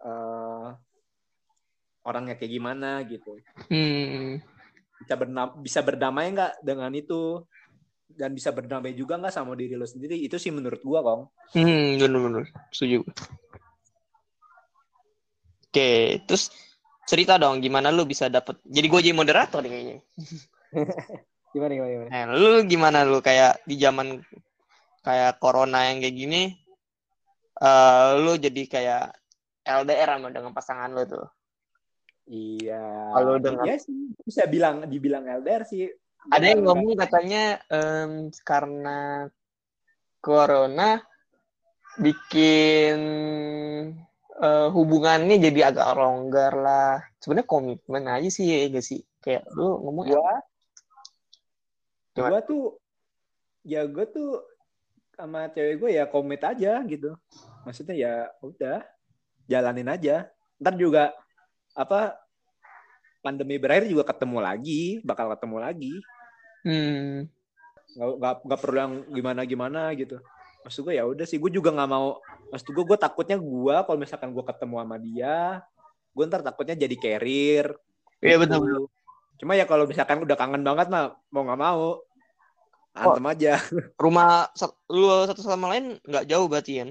eh, 0.00 0.68
orangnya 2.02 2.34
kayak 2.36 2.52
gimana 2.52 3.02
gitu 3.04 3.36
Hmm. 3.68 4.38
bisa 5.00 5.14
bernam- 5.16 5.56
bisa 5.60 5.80
berdamai 5.82 6.32
nggak 6.32 6.52
dengan 6.62 6.92
itu 6.94 7.44
dan 8.10 8.34
bisa 8.34 8.50
berdamai 8.50 8.90
juga 8.92 9.18
nggak 9.18 9.34
sama 9.34 9.52
diri 9.54 9.74
lo 9.74 9.86
sendiri 9.86 10.16
itu 10.16 10.36
sih 10.36 10.50
menurut 10.50 10.80
gua 10.80 11.00
kong 11.02 11.22
Hmm, 11.50 11.98
benar-benar. 11.98 12.46
Setuju. 12.70 13.02
Oke, 15.66 15.90
terus 16.22 16.54
cerita 17.10 17.34
dong 17.34 17.58
gimana 17.58 17.90
lu 17.90 18.06
bisa 18.06 18.30
dapet. 18.30 18.62
Jadi 18.62 18.86
gue 18.86 19.00
jadi 19.10 19.16
moderator 19.18 19.58
nih 19.66 19.70
kayaknya. 19.74 19.96
gimana 21.54 21.72
gimana, 21.74 21.90
gimana? 21.90 22.08
Nah, 22.14 22.24
lu 22.30 22.50
gimana 22.70 22.98
lu 23.02 23.18
kayak 23.18 23.66
di 23.66 23.74
zaman 23.74 24.22
kayak 25.02 25.42
corona 25.42 25.90
yang 25.90 25.98
kayak 25.98 26.14
gini, 26.14 26.42
eh 27.58 28.06
lu 28.22 28.38
jadi 28.38 28.62
kayak 28.70 29.04
LDR 29.66 30.08
sama 30.14 30.28
dengan 30.30 30.54
pasangan 30.54 30.90
lu 30.94 31.02
tuh. 31.04 31.26
iya 32.30 33.10
Kalau 33.10 33.42
dengan- 33.42 33.66
iya 33.66 33.74
sih 33.74 34.14
bisa 34.22 34.46
bilang 34.46 34.86
dibilang 34.86 35.26
LDR 35.26 35.66
sih 35.66 35.90
Ada 36.30 36.54
yang 36.54 36.62
ngomong 36.62 36.94
katanya 36.94 37.58
em, 37.66 38.30
karena 38.46 39.26
corona 40.22 41.00
bikin 41.98 43.00
eh, 44.40 44.68
hubungannya 44.72 45.36
jadi 45.36 45.72
agak 45.72 45.88
longgar 45.96 46.52
lah. 46.56 46.92
Sebenarnya 47.20 47.48
komitmen 47.48 48.04
aja 48.08 48.28
sih 48.32 48.46
ya 48.48 48.68
gak 48.72 48.84
sih? 48.84 49.00
Kayak 49.20 49.44
lu 49.52 49.78
ngomong 49.84 50.04
gua 50.08 50.40
Gimana? 52.16 52.30
gua 52.30 52.40
tuh 52.42 52.64
ya 53.64 53.84
gua 53.84 54.06
tuh 54.08 54.50
sama 55.20 55.52
cewek 55.52 55.76
gue 55.76 55.90
ya 56.00 56.08
komit 56.08 56.40
aja 56.40 56.80
gitu 56.88 57.12
maksudnya 57.68 57.92
ya 57.92 58.14
udah 58.40 58.80
jalanin 59.44 59.92
aja 59.92 60.32
ntar 60.56 60.80
juga 60.80 61.12
apa 61.76 62.16
pandemi 63.20 63.60
berakhir 63.60 63.92
juga 63.92 64.08
ketemu 64.08 64.40
lagi 64.40 65.04
bakal 65.04 65.28
ketemu 65.36 65.56
lagi 65.60 65.94
hmm, 66.64 67.28
nggak 68.00 68.08
nggak 68.16 68.34
nggak 68.48 68.60
perlu 68.64 68.78
yang 68.80 68.94
gimana 69.12 69.40
gimana 69.44 69.80
gitu 69.92 70.16
maksud 70.60 70.84
gue 70.84 70.94
ya 71.00 71.04
udah 71.08 71.24
sih 71.24 71.40
gue 71.40 71.50
juga 71.50 71.72
nggak 71.72 71.90
mau 71.90 72.20
maksud 72.52 72.68
gue 72.70 72.84
gue 72.84 72.98
takutnya 73.00 73.36
gue 73.40 73.76
kalau 73.86 73.98
misalkan 73.98 74.30
gue 74.32 74.44
ketemu 74.44 74.74
sama 74.80 74.96
dia 75.00 75.64
gue 76.10 76.24
ntar 76.26 76.42
takutnya 76.44 76.74
jadi 76.76 76.96
carrier 77.00 77.66
Iya, 78.20 78.36
gitu. 78.36 78.44
betul, 78.44 78.84
cuma 79.40 79.56
ya 79.56 79.64
kalau 79.64 79.88
misalkan 79.88 80.20
udah 80.20 80.36
kangen 80.36 80.60
banget 80.60 80.92
mah 80.92 81.16
mau 81.32 81.42
nggak 81.48 81.60
mau 81.60 82.04
antem 82.92 83.24
aja 83.32 83.56
rumah 83.96 84.52
lu 84.92 85.08
satu 85.24 85.40
sama 85.40 85.72
lain 85.72 85.96
nggak 86.04 86.28
jauh 86.28 86.44
berarti 86.44 86.84
kan? 86.84 86.90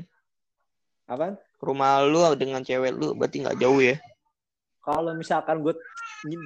apa 1.06 1.38
Rumah 1.62 2.08
lu 2.08 2.24
dengan 2.34 2.66
cewek 2.66 2.96
lu 2.98 3.14
berarti 3.14 3.46
nggak 3.46 3.60
jauh 3.62 3.78
ya? 3.78 4.02
kalau 4.82 5.14
misalkan 5.14 5.62
gue 5.62 5.78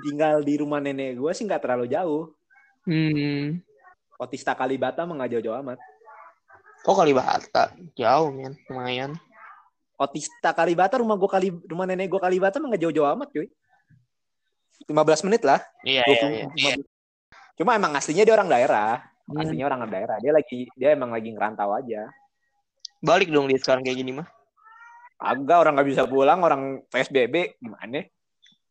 tinggal 0.03 0.43
di 0.43 0.59
rumah 0.59 0.83
nenek 0.83 1.15
gue 1.15 1.31
sih 1.31 1.47
nggak 1.47 1.63
terlalu 1.63 1.87
jauh 1.87 2.35
Hmm. 2.83 3.63
Otista 4.19 4.51
Kalibata 4.51 5.07
mah 5.07 5.15
nggak 5.15 5.39
jauh-jauh 5.39 5.55
amat 5.63 5.79
Oh 6.83 6.93
Kalibata 6.93 7.71
jauh 7.93 8.27
men, 8.29 8.59
lumayan. 8.67 9.15
Otista 9.95 10.51
Kalibata 10.51 10.99
rumah 10.99 11.15
gue 11.15 11.29
kali 11.29 11.47
rumah 11.63 11.85
nenek 11.85 12.09
gue 12.09 12.19
Kalibata 12.19 12.59
mah 12.59 12.67
nggak 12.69 12.81
jauh-jauh 12.81 13.07
amat 13.13 13.29
cuy 13.29 13.47
15 14.83 14.91
menit 15.23 15.41
lah 15.41 15.61
Iya 15.81 16.03
20, 16.03 16.59
15. 16.59 16.83
cuma 17.55 17.77
emang 17.77 17.93
aslinya 17.93 18.23
dia 18.23 18.33
orang 18.33 18.49
daerah 18.49 18.99
Hmm. 19.23 19.39
aslinya 19.39 19.63
orang 19.63 19.87
daerah 19.87 20.19
dia 20.19 20.35
lagi 20.35 20.67
dia 20.75 20.91
emang 20.91 21.07
lagi 21.07 21.31
ngerantau 21.31 21.71
aja 21.71 22.11
Balik 22.99 23.31
dong 23.31 23.47
dia 23.47 23.55
sekarang 23.55 23.79
kayak 23.79 23.95
gini 23.95 24.11
mah. 24.11 24.27
agak 25.15 25.63
orang 25.63 25.79
nggak 25.79 25.87
bisa 25.87 26.03
pulang 26.03 26.43
orang 26.43 26.83
psbb 26.91 27.55
gimana 27.55 28.03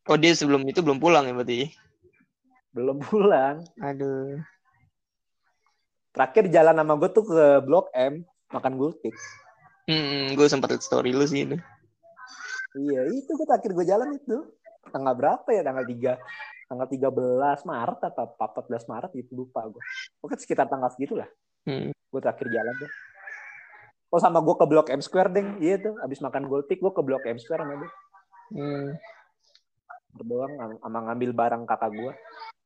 Oh 0.04 0.20
dia 0.20 0.36
sebelum 0.36 0.60
itu 0.68 0.84
belum 0.84 1.00
pulang 1.00 1.24
ya 1.24 1.32
berarti? 1.32 1.72
belum 2.68 3.00
pulang 3.00 3.64
Aduh. 3.80 4.44
Terakhir 6.12 6.44
jalan 6.52 6.76
sama 6.76 6.94
gue 7.00 7.10
tuh 7.10 7.24
ke 7.26 7.44
blok 7.64 7.88
M 7.96 8.24
makan 8.52 8.72
gultik. 8.76 9.16
Hmm, 9.88 10.36
gue 10.36 10.46
sempat 10.46 10.76
story 10.78 11.10
lu 11.10 11.26
sih 11.26 11.48
itu. 11.48 11.56
iya 12.72 13.04
itu 13.10 13.28
gue 13.28 13.46
terakhir 13.48 13.72
gue 13.74 13.86
jalan 13.88 14.16
itu. 14.16 14.36
Tanggal 14.92 15.14
berapa 15.16 15.48
ya? 15.52 15.64
Tanggal 15.64 15.84
3 15.84 16.16
tanggal 16.72 16.88
13 16.88 17.68
Maret 17.68 18.00
atau 18.08 18.24
14 18.32 18.88
Maret 18.88 19.10
gitu 19.12 19.44
lupa 19.44 19.60
gue 19.68 19.82
pokoknya 20.24 20.40
sekitar 20.40 20.66
tanggal 20.72 20.88
segitu 20.88 21.20
lah 21.20 21.28
Hmm. 21.62 21.94
gue 21.94 22.18
terakhir 22.18 22.50
jalan 22.50 22.74
tuh. 22.74 22.90
Oh 24.10 24.18
sama 24.18 24.42
gue 24.42 24.50
ke 24.58 24.66
blok 24.66 24.90
M 24.90 24.98
Square 24.98 25.30
deng 25.30 25.62
iya 25.62 25.78
tuh 25.78 25.94
abis 26.02 26.18
makan 26.18 26.50
gultik 26.50 26.82
gue 26.82 26.90
ke 26.90 27.02
blok 27.06 27.22
M 27.22 27.38
Square 27.38 27.62
sama 27.62 27.78
dia. 27.78 27.90
Hmm. 28.50 28.88
berdoang 30.12 30.52
sama 30.82 30.98
ngambil 31.06 31.30
barang 31.38 31.62
kakak 31.70 31.94
gue 31.94 32.12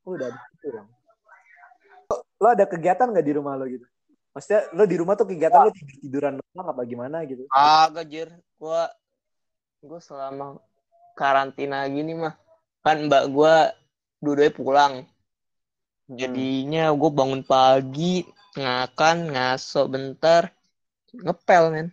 udah 0.09 0.33
pulang 0.65 0.89
lo, 2.41 2.47
ada 2.53 2.65
kegiatan 2.69 3.09
nggak 3.11 3.27
di 3.27 3.35
rumah 3.37 3.55
lo 3.57 3.65
gitu 3.69 3.87
maksudnya 4.37 4.69
lo 4.77 4.85
di 4.85 4.97
rumah 5.01 5.15
tuh 5.17 5.27
kegiatan 5.33 5.61
lo 5.65 5.71
tidur 5.73 5.97
tiduran 6.01 6.33
doang 6.41 6.69
apa 6.69 6.83
gimana 6.85 7.25
gitu 7.25 7.49
Agak 7.49 8.05
jir, 8.09 8.29
gua 8.61 8.93
gua 9.81 10.01
selama 10.01 10.61
karantina 11.17 11.89
gini 11.89 12.13
mah 12.13 12.37
kan 12.85 13.09
mbak 13.09 13.25
gua 13.33 13.73
dua-duanya 14.21 14.53
pulang. 14.55 14.95
Hmm. 16.07 16.17
Jadinya 16.17 16.91
gue 16.95 17.11
bangun 17.11 17.43
pagi, 17.43 18.27
ngakan, 18.57 19.35
ngaso 19.35 19.87
bentar, 19.91 20.51
ngepel 21.13 21.65
men. 21.73 21.89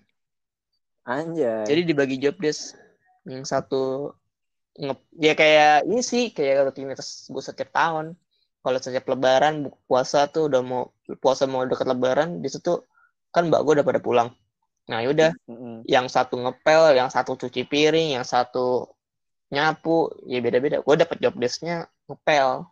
anjay 1.03 1.67
Jadi 1.67 1.81
dibagi 1.83 2.17
job 2.21 2.39
desk. 2.39 2.79
Yang 3.27 3.45
satu 3.51 3.83
nge 4.73 4.95
ya 5.21 5.33
kayak 5.37 5.85
ini 5.85 6.01
sih 6.01 6.33
kayak 6.33 6.71
rutinitas 6.71 7.27
gue 7.27 7.43
setiap 7.43 7.69
tahun. 7.73 8.15
Kalau 8.64 8.80
setiap 8.80 9.05
lebaran 9.11 9.68
puasa 9.91 10.32
tuh 10.32 10.47
udah 10.47 10.61
mau 10.64 10.95
puasa 11.20 11.43
mau 11.43 11.68
deket 11.68 11.84
lebaran 11.84 12.39
di 12.39 12.47
situ 12.47 12.80
kan 13.36 13.51
mbak 13.51 13.59
gue 13.68 13.74
udah 13.82 13.86
pada 13.86 13.99
pulang. 13.99 14.30
Nah 14.88 15.03
yaudah 15.03 15.36
Mm-mm. 15.51 15.84
yang 15.84 16.07
satu 16.07 16.39
ngepel 16.39 16.95
yang 16.95 17.11
satu 17.11 17.36
cuci 17.36 17.68
piring 17.68 18.16
yang 18.16 18.24
satu 18.24 18.88
nyapu 19.51 20.07
ya 20.24 20.39
beda-beda. 20.39 20.80
Gue 20.80 20.95
dapet 20.95 21.20
job 21.20 21.36
desknya 21.36 21.91
ngepel. 22.07 22.64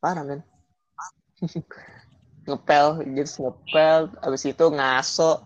Parah 0.00 0.24
men. 0.24 0.40
Ngepel 2.48 3.04
jadi 3.04 3.28
ngepel 3.28 4.00
abis 4.24 4.42
itu 4.48 4.64
ngaso. 4.72 5.44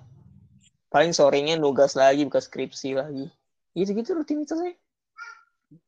Paling 0.94 1.10
sorenya 1.10 1.58
nugas 1.58 1.98
lagi 1.98 2.22
buka 2.22 2.38
skripsi 2.38 2.94
lagi. 2.94 3.26
Gitu-gitu 3.74 4.14
rutinitasnya. 4.14 4.78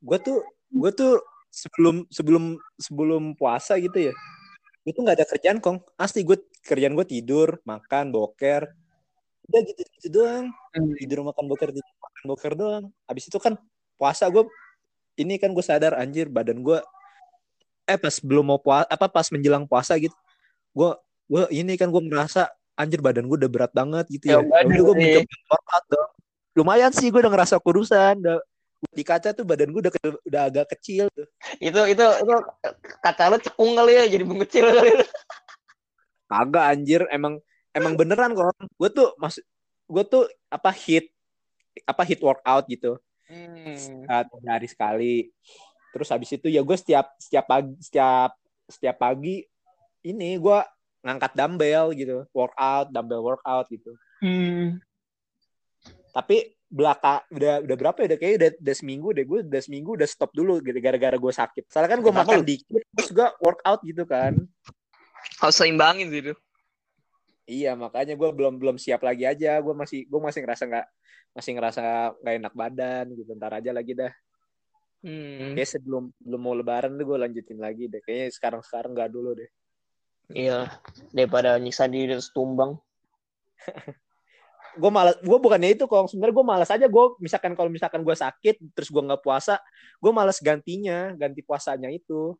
Gue 0.02 0.18
tuh 0.18 0.42
gue 0.74 0.90
tuh 0.90 1.22
sebelum 1.54 2.02
sebelum 2.10 2.58
sebelum 2.74 3.22
puasa 3.38 3.78
gitu 3.78 4.10
ya. 4.10 4.14
Gue 4.82 4.92
tuh 4.92 5.06
nggak 5.06 5.16
ada 5.22 5.26
kerjaan 5.30 5.58
kong. 5.62 5.78
Asli 5.94 6.26
gue 6.26 6.42
kerjaan 6.66 6.98
gue 6.98 7.06
tidur 7.06 7.62
makan 7.62 8.10
boker. 8.10 8.66
Udah 9.46 9.60
gitu 9.62 9.80
gitu 9.86 10.08
doang. 10.10 10.50
Tidur 10.98 11.22
makan 11.22 11.44
boker 11.46 11.70
tidur 11.70 11.94
makan 12.02 12.22
boker 12.26 12.52
doang. 12.58 12.84
Abis 13.06 13.30
itu 13.30 13.38
kan 13.38 13.54
puasa 13.94 14.26
gue 14.26 14.44
ini 15.14 15.38
kan 15.38 15.54
gue 15.54 15.62
sadar 15.62 15.94
anjir 15.94 16.26
badan 16.26 16.58
gue 16.58 16.82
eh 17.84 17.98
pas 18.00 18.16
belum 18.18 18.44
mau 18.50 18.58
puasa 18.58 18.88
apa 18.90 19.06
pas 19.06 19.28
menjelang 19.30 19.68
puasa 19.68 19.94
gitu 20.00 20.16
gue 20.74 20.90
gue 21.30 21.42
ini 21.54 21.78
kan 21.78 21.92
gue 21.92 22.02
merasa 22.02 22.50
anjir 22.74 22.98
badan 22.98 23.30
gue 23.30 23.38
udah 23.38 23.50
berat 23.52 23.70
banget 23.70 24.10
gitu 24.10 24.34
Ya, 24.34 24.42
ya, 24.42 24.66
gue 24.66 24.94
mencoba 24.94 25.38
workout 25.52 25.84
dong 25.86 26.10
lumayan 26.54 26.90
sih 26.90 27.10
gue 27.10 27.20
udah 27.22 27.32
ngerasa 27.32 27.56
kurusan 27.62 28.18
udah 28.24 28.38
di 28.90 29.04
kaca 29.06 29.32
tuh 29.32 29.46
badan 29.46 29.72
gue 29.72 29.80
udah 29.88 29.94
ke- 29.94 30.22
udah 30.28 30.42
agak 30.50 30.66
kecil 30.76 31.08
tuh 31.14 31.26
itu 31.62 31.80
itu 31.88 32.04
itu 32.04 32.34
kata 33.00 33.32
lu 33.32 33.38
cekung 33.40 33.72
kali 33.78 33.92
ya 33.96 34.04
jadi 34.10 34.24
mengecil 34.26 34.66
kali 34.68 34.90
Kagak 36.24 36.64
anjir, 36.66 37.02
emang 37.12 37.38
emang 37.70 37.94
beneran 37.94 38.32
kok. 38.32 38.56
Gue 38.80 38.90
tuh 38.90 39.12
mas 39.20 39.36
gue 39.84 40.04
tuh 40.08 40.24
apa 40.48 40.72
hit 40.72 41.12
apa 41.84 42.02
hit 42.06 42.20
workout 42.24 42.64
gitu. 42.66 42.96
hmm. 43.28 44.08
Uh, 44.08 44.24
hari 44.48 44.68
sekali. 44.68 45.14
Terus 45.92 46.08
habis 46.10 46.30
itu 46.32 46.48
ya 46.50 46.64
gue 46.64 46.76
setiap 46.76 47.12
setiap 47.20 47.46
pagi 47.46 47.74
setiap 47.78 48.34
setiap 48.66 48.96
pagi 48.98 49.44
ini 50.04 50.36
gue 50.40 50.58
ngangkat 51.04 51.36
dumbbell 51.36 51.92
gitu, 51.92 52.24
workout, 52.32 52.88
dumbbell 52.88 53.20
workout 53.20 53.68
gitu. 53.68 53.92
Hmm. 54.24 54.80
Tapi 56.16 56.53
belaka 56.74 57.22
udah 57.30 57.62
udah 57.62 57.76
berapa 57.78 57.98
ya 58.02 58.06
udah 58.10 58.18
kayak 58.18 58.34
udah, 58.34 58.50
udah 58.58 58.74
seminggu 58.74 59.08
deh 59.14 59.22
gue 59.22 59.40
udah 59.46 59.62
seminggu 59.62 59.90
udah 59.94 60.08
stop 60.10 60.34
dulu 60.34 60.58
gitu 60.58 60.74
gara-gara 60.82 61.14
gue 61.14 61.32
sakit. 61.32 61.70
Soalnya 61.70 61.90
kan 61.94 62.00
gue 62.02 62.10
Kenapa 62.10 62.26
makan 62.26 62.38
lu? 62.42 62.46
dikit 62.50 62.82
terus 62.90 63.10
gue 63.14 63.28
workout 63.38 63.80
gitu 63.86 64.02
kan. 64.02 64.34
harus 65.40 65.56
seimbangin 65.56 66.12
sih 66.12 66.20
itu 66.20 66.34
Iya 67.44 67.76
makanya 67.76 68.16
gue 68.16 68.30
belum 68.32 68.56
belum 68.58 68.76
siap 68.80 69.06
lagi 69.06 69.22
aja. 69.28 69.60
Gue 69.62 69.76
masih 69.76 70.08
gue 70.08 70.20
masih 70.20 70.40
ngerasa 70.42 70.64
nggak 70.66 70.86
masih 71.36 71.50
ngerasa 71.54 71.80
nggak 72.24 72.34
enak 72.42 72.54
badan 72.56 73.04
gitu. 73.14 73.30
Ntar 73.38 73.52
aja 73.62 73.70
lagi 73.70 73.92
dah. 73.94 74.12
hmm. 75.06 75.54
Kayak 75.54 75.70
sebelum 75.78 76.10
belum 76.24 76.40
mau 76.40 76.56
lebaran 76.56 76.96
tuh 76.98 77.04
gue 77.06 77.18
lanjutin 77.20 77.60
lagi 77.62 77.86
deh. 77.86 78.02
Kayaknya 78.02 78.28
sekarang 78.34 78.60
sekarang 78.66 78.90
nggak 78.96 79.10
dulu 79.14 79.36
deh. 79.38 79.50
iya 80.32 80.72
daripada 81.12 81.60
nyiksa 81.60 81.84
diri 81.84 82.16
terus 82.16 82.32
tumbang 82.32 82.80
Gue 84.74 84.90
malas. 84.90 85.14
Gue 85.22 85.38
bukannya 85.38 85.70
itu 85.74 85.86
kok. 85.86 86.10
Sebenarnya 86.10 86.34
gue 86.34 86.46
malas 86.46 86.70
aja. 86.70 86.86
Gue 86.90 87.14
misalkan 87.22 87.54
kalau 87.54 87.70
misalkan 87.70 88.02
gue 88.02 88.16
sakit 88.16 88.74
terus 88.74 88.90
gue 88.90 89.02
nggak 89.02 89.22
puasa, 89.22 89.58
gue 90.02 90.12
malas 90.12 90.38
gantinya, 90.42 91.14
ganti 91.14 91.40
puasanya 91.42 91.90
itu. 91.90 92.34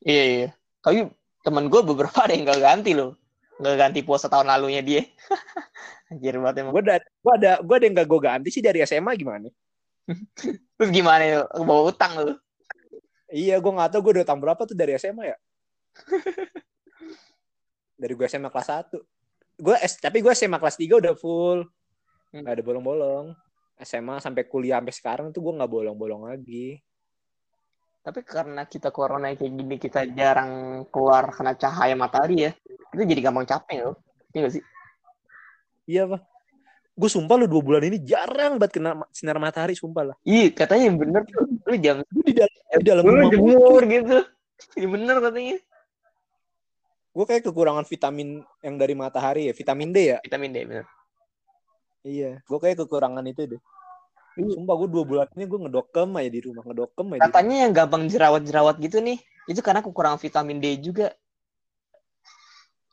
iya 0.00 0.24
iya 0.24 0.48
tapi 0.80 1.12
temen 1.44 1.68
gue 1.68 1.80
beberapa 1.84 2.24
ada 2.24 2.32
yang 2.32 2.48
gak 2.48 2.60
ganti 2.60 2.92
loh 2.96 3.16
gak 3.60 3.76
ganti 3.76 4.00
puasa 4.00 4.32
tahun 4.32 4.48
lalunya 4.48 4.80
dia 4.80 5.04
anjir 6.10 6.40
banget 6.40 6.64
emang 6.64 6.72
Gue 6.72 6.82
ada 6.88 6.96
gue 7.04 7.32
ada 7.36 7.52
gue 7.60 7.74
ada 7.76 7.84
yang 7.84 7.94
gak 8.00 8.08
gue 8.08 8.20
ganti 8.20 8.48
sih 8.48 8.64
dari 8.64 8.80
SMA 8.88 9.12
gimana? 9.20 9.52
terus 10.76 10.90
gimana 10.90 11.22
ya 11.22 11.38
bawa 11.60 11.92
utang 11.92 12.12
lu 12.18 12.34
Iya, 13.30 13.62
gue 13.62 13.70
nggak 13.70 13.94
tahu 13.94 14.10
gue 14.10 14.12
udah 14.18 14.24
utang 14.26 14.42
berapa 14.42 14.58
tuh 14.66 14.74
dari 14.74 14.98
SMA 14.98 15.22
ya. 15.22 15.38
dari 18.02 18.18
gue 18.18 18.26
SMA 18.26 18.50
kelas 18.50 18.90
1. 18.90 18.98
Gue 19.60 19.76
tapi 20.00 20.24
gue 20.24 20.32
SMA 20.32 20.56
kelas 20.56 20.76
3 20.80 21.00
udah 21.04 21.14
full. 21.14 21.68
Hmm. 22.32 22.42
Gak 22.42 22.54
ada 22.58 22.62
bolong-bolong. 22.64 23.36
SMA 23.80 24.20
sampai 24.20 24.44
kuliah 24.44 24.76
sampai 24.80 24.92
sekarang 24.92 25.26
tuh 25.32 25.40
gue 25.40 25.52
nggak 25.56 25.70
bolong-bolong 25.72 26.28
lagi. 26.28 26.80
tapi 28.00 28.24
karena 28.24 28.64
kita 28.64 28.88
corona 28.88 29.28
kayak 29.36 29.52
gini 29.60 29.76
kita 29.76 30.08
jarang 30.16 30.82
keluar 30.88 31.28
kena 31.36 31.52
cahaya 31.52 31.92
matahari 31.92 32.48
ya 32.48 32.52
itu 32.96 33.02
jadi 33.04 33.28
gampang 33.28 33.44
capek 33.44 33.92
loh 33.92 33.96
iya 34.32 34.48
gak 34.48 34.52
sih 34.56 34.64
Iya 35.84 36.02
pak. 36.08 36.20
Gue 36.96 37.10
sumpah 37.12 37.36
lu 37.36 37.44
dua 37.44 37.60
bulan 37.60 37.84
ini 37.84 38.00
jarang 38.00 38.56
banget 38.56 38.80
kena 38.80 38.96
sinar 39.12 39.36
matahari 39.36 39.76
sumpah 39.76 40.12
lah. 40.12 40.16
iya 40.24 40.48
katanya 40.48 40.88
yang 40.88 40.96
bener 40.96 41.22
tuh 41.28 41.44
lu 41.44 41.76
jam 41.76 42.00
Gue 42.08 42.24
di 42.24 42.34
dalam 42.40 42.54
di 42.80 42.84
dalam 42.88 43.02
lu 43.04 43.26
jemur 43.28 43.82
gitu 43.84 44.16
ini 44.80 44.86
bener 44.88 45.16
katanya 45.20 45.56
gue 47.10 47.24
kayak 47.26 47.42
kekurangan 47.42 47.84
vitamin 47.86 48.42
yang 48.62 48.76
dari 48.78 48.94
matahari 48.94 49.50
ya, 49.50 49.54
vitamin 49.54 49.90
D 49.90 49.98
ya. 50.14 50.18
vitamin 50.22 50.50
D 50.54 50.58
bener 50.66 50.86
Iya, 52.00 52.40
gue 52.48 52.58
kayak 52.58 52.80
kekurangan 52.80 53.20
itu 53.28 53.44
deh. 53.44 53.60
Sumpah 54.40 54.72
gue 54.80 54.88
dua 54.88 55.04
bulan 55.04 55.28
ini 55.36 55.44
gue 55.44 55.58
ngedokem 55.68 56.16
aja 56.16 56.30
di 56.32 56.40
rumah, 56.40 56.64
ngedokem 56.64 57.06
aja. 57.12 57.12
di 57.12 57.20
rumah. 57.20 57.28
katanya 57.28 57.56
yang 57.60 57.72
gampang 57.76 58.02
jerawat-jerawat 58.08 58.80
gitu 58.80 59.04
nih 59.04 59.20
itu 59.50 59.60
karena 59.60 59.82
kekurangan 59.82 60.22
vitamin 60.22 60.62
D 60.62 60.66
juga 60.78 61.10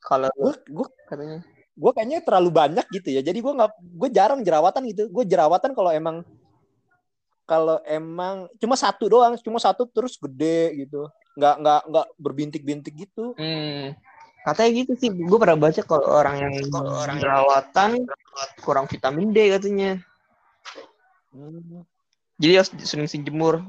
kalau 0.02 0.32
Gue 0.34 0.54
gue 0.66 0.88
katanya 1.06 1.40
gue 1.78 1.92
kayaknya 1.94 2.26
terlalu 2.26 2.50
banyak 2.50 2.86
gitu 2.90 3.14
ya 3.14 3.22
jadi 3.22 3.38
gue 3.38 3.54
nggak 3.54 3.72
gue 3.78 4.10
jarang 4.10 4.42
jerawatan 4.42 4.82
gitu 4.90 5.14
gue 5.14 5.24
jerawatan 5.30 5.78
kalau 5.78 5.94
emang 5.94 6.26
kalau 7.46 7.78
emang 7.86 8.50
cuma 8.58 8.74
satu 8.74 9.06
doang 9.06 9.38
cuma 9.46 9.62
satu 9.62 9.86
terus 9.86 10.18
gede 10.18 10.74
gitu 10.74 11.06
nggak 11.38 11.56
nggak 11.62 11.82
nggak 11.86 12.08
berbintik-bintik 12.18 12.98
gitu 12.98 13.38
hmm, 13.38 13.94
katanya 14.48 14.72
gitu 14.80 14.92
sih. 14.96 15.10
Gue 15.12 15.36
pernah 15.36 15.60
baca 15.60 15.82
kalau 15.84 16.08
orang 16.08 16.36
yang 16.40 16.52
jerawatan 17.20 18.08
kurang 18.64 18.88
vitamin 18.88 19.36
D 19.36 19.52
katanya. 19.52 20.00
Hmm. 21.28 21.86
jadi 22.40 22.64
harus 22.64 22.72
sering 22.82 23.06
sering 23.06 23.28
jemur 23.28 23.62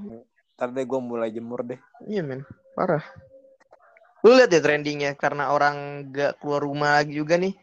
ntar 0.56 0.72
deh 0.72 0.86
gue 0.86 1.00
mulai 1.02 1.34
jemur 1.34 1.66
deh. 1.66 1.78
Iya 2.06 2.22
men. 2.22 2.46
Parah. 2.72 3.02
Lu 4.22 4.34
lihat 4.34 4.50
ya 4.50 4.58
trendingnya 4.58 5.14
karena 5.14 5.54
orang 5.54 6.08
gak 6.10 6.42
keluar 6.42 6.64
rumah 6.64 6.98
lagi 6.98 7.14
juga 7.14 7.38
nih 7.38 7.54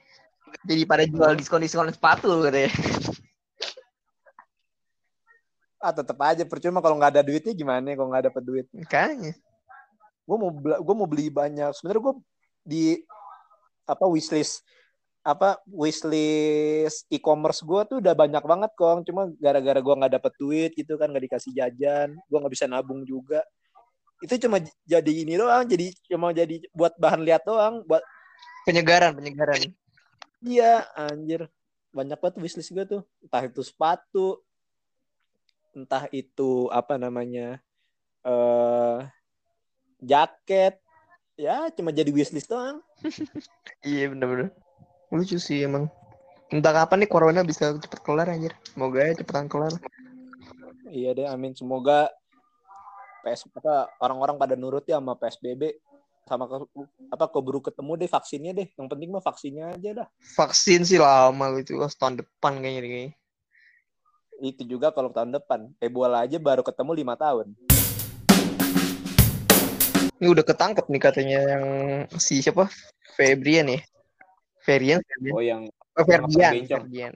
jadi 0.63 0.81
pada 0.87 1.03
jual 1.03 1.35
diskon 1.35 1.59
diskon 1.59 1.91
sepatu 1.91 2.39
katanya. 2.47 2.71
Ah 5.83 5.91
tetap 5.91 6.15
aja. 6.23 6.47
Percuma 6.47 6.79
kalau 6.79 6.95
nggak 6.95 7.19
ada 7.19 7.23
duitnya 7.25 7.51
gimana 7.51 7.91
kalau 7.93 8.09
nggak 8.13 8.31
dapet 8.31 8.43
duit? 8.47 8.65
Makanya. 8.71 9.33
Gue 10.23 10.37
mau 10.39 10.49
gue 10.55 10.95
mau 10.95 11.09
beli 11.09 11.27
banyak. 11.27 11.75
Sebenarnya 11.75 12.01
gue 12.01 12.15
di 12.65 12.99
apa 13.85 14.09
wishlist 14.09 14.65
apa 15.25 15.57
wishlist 15.65 17.09
e-commerce 17.09 17.65
gue 17.65 17.81
tuh 17.89 17.97
udah 17.97 18.13
banyak 18.13 18.43
banget 18.45 18.71
kong. 18.77 19.01
Cuma 19.09 19.29
gara-gara 19.41 19.81
gue 19.81 19.95
nggak 19.97 20.13
dapet 20.21 20.33
duit 20.37 20.71
gitu 20.77 20.97
kan 21.01 21.09
nggak 21.09 21.25
dikasih 21.29 21.51
jajan 21.53 22.13
gue 22.13 22.37
nggak 22.37 22.53
bisa 22.53 22.69
nabung 22.69 23.01
juga. 23.05 23.41
Itu 24.21 24.37
cuma 24.45 24.61
jadi 24.85 25.11
ini 25.25 25.37
doang 25.37 25.65
jadi 25.65 25.89
cuma 26.09 26.29
jadi 26.29 26.61
buat 26.73 26.93
bahan 27.01 27.25
lihat 27.25 27.41
doang 27.45 27.81
buat 27.89 28.05
penyegaran 28.69 29.17
penyegaran. 29.17 29.73
Dia 30.41 30.85
anjir. 30.93 31.49
Banyak 31.89 32.21
banget 32.21 32.37
wishlist 32.43 32.69
gue 32.69 32.85
tuh. 32.85 33.01
Entah 33.25 33.49
itu 33.49 33.61
sepatu 33.65 34.45
entah 35.75 36.07
itu 36.15 36.71
apa 36.71 36.95
namanya 36.95 37.59
eh 38.23 38.99
jaket 39.99 40.84
ya 41.35 41.67
cuma 41.75 41.91
jadi 41.91 42.11
wishlist 42.11 42.47
doang 42.47 42.79
iya 43.87 44.07
bener-bener 44.11 44.51
lucu 45.11 45.37
sih 45.39 45.67
emang 45.67 45.91
entah 46.49 46.71
kapan 46.71 47.03
nih 47.03 47.09
corona 47.11 47.41
bisa 47.43 47.75
cepet 47.75 47.99
kelar 48.03 48.31
anjir 48.31 48.55
semoga 48.71 49.03
ya 49.03 49.13
cepetan 49.17 49.47
kelar 49.51 49.75
Iya 50.95 51.11
deh, 51.11 51.27
amin. 51.27 51.51
Semoga 51.57 52.07
PS 53.25 53.49
apa 53.51 53.89
orang-orang 53.99 54.37
pada 54.37 54.53
nurut 54.53 54.85
ya 54.85 55.01
sama 55.01 55.17
PSBB 55.17 55.81
sama 56.25 56.49
ke, 56.49 56.57
apa 57.13 57.25
keburu 57.29 57.61
ketemu 57.61 57.91
deh 57.99 58.09
vaksinnya 58.09 58.51
deh. 58.53 58.67
Yang 58.77 58.87
penting 58.93 59.09
mah 59.11 59.23
vaksinnya 59.23 59.65
aja 59.75 59.89
dah. 60.05 60.07
vaksin 60.39 60.87
sih 60.87 61.01
lama 61.01 61.45
oh, 61.51 61.91
tahun 61.99 62.21
depan 62.21 62.63
kayaknya 62.63 62.81
deh, 62.81 62.89
kayaknya 62.89 63.13
Itu 64.41 64.63
juga 64.63 64.93
kalau 64.93 65.09
tahun 65.09 65.33
depan. 65.33 65.73
Ebola 65.81 66.23
aja 66.23 66.37
baru 66.37 66.61
ketemu 66.61 66.91
lima 66.95 67.17
tahun. 67.17 67.51
Ini 70.19 70.27
udah 70.31 70.43
ketangkep 70.47 70.85
nih 70.87 71.01
katanya 71.01 71.39
yang 71.55 71.65
si 72.15 72.39
siapa 72.39 72.71
Febrian 73.15 73.67
ya 73.67 73.79
Ferian 74.63 74.99
Ferdian 75.03 75.33
Oh 75.35 75.43
yang 75.43 75.61
oh, 75.69 76.03
Ferdian 76.03 76.51
Bencong. 76.63 76.83
Ferdian 76.87 77.13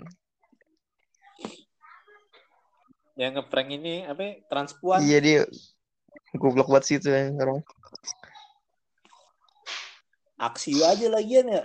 yang 3.19 3.35
ngeprank 3.35 3.69
ini 3.75 4.07
apa 4.07 4.39
transpuan. 4.47 5.03
iya 5.03 5.19
dia 5.19 5.41
Goblok 6.39 6.69
banget 6.71 6.83
sih 6.85 6.95
itu 7.01 7.09
yang 7.09 7.35
orang. 7.41 7.59
aksi 10.39 10.79
aja 10.87 11.11
lagian 11.11 11.51
ya 11.51 11.63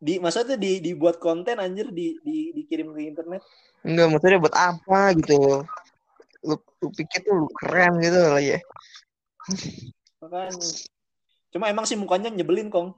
di 0.00 0.16
maksudnya 0.16 0.56
di 0.56 0.80
dibuat 0.80 1.20
konten 1.20 1.60
anjir 1.60 1.92
di, 1.92 2.16
di 2.24 2.54
dikirim 2.54 2.96
ke 2.96 3.02
internet 3.02 3.42
Enggak, 3.86 4.06
maksudnya 4.10 4.42
buat 4.42 4.56
apa 4.56 5.14
gitu. 5.22 5.62
Lu, 6.46 6.54
lu 6.58 6.88
pikir 6.94 7.22
tuh 7.22 7.34
lu 7.46 7.48
keren 7.62 8.02
gitu 8.02 8.18
lah 8.18 8.42
ya. 8.42 8.58
Makanya 10.18 10.54
cuma 11.48 11.64
emang 11.70 11.84
sih 11.88 11.96
mukanya 11.96 12.28
nyebelin 12.28 12.68
kong 12.68 12.94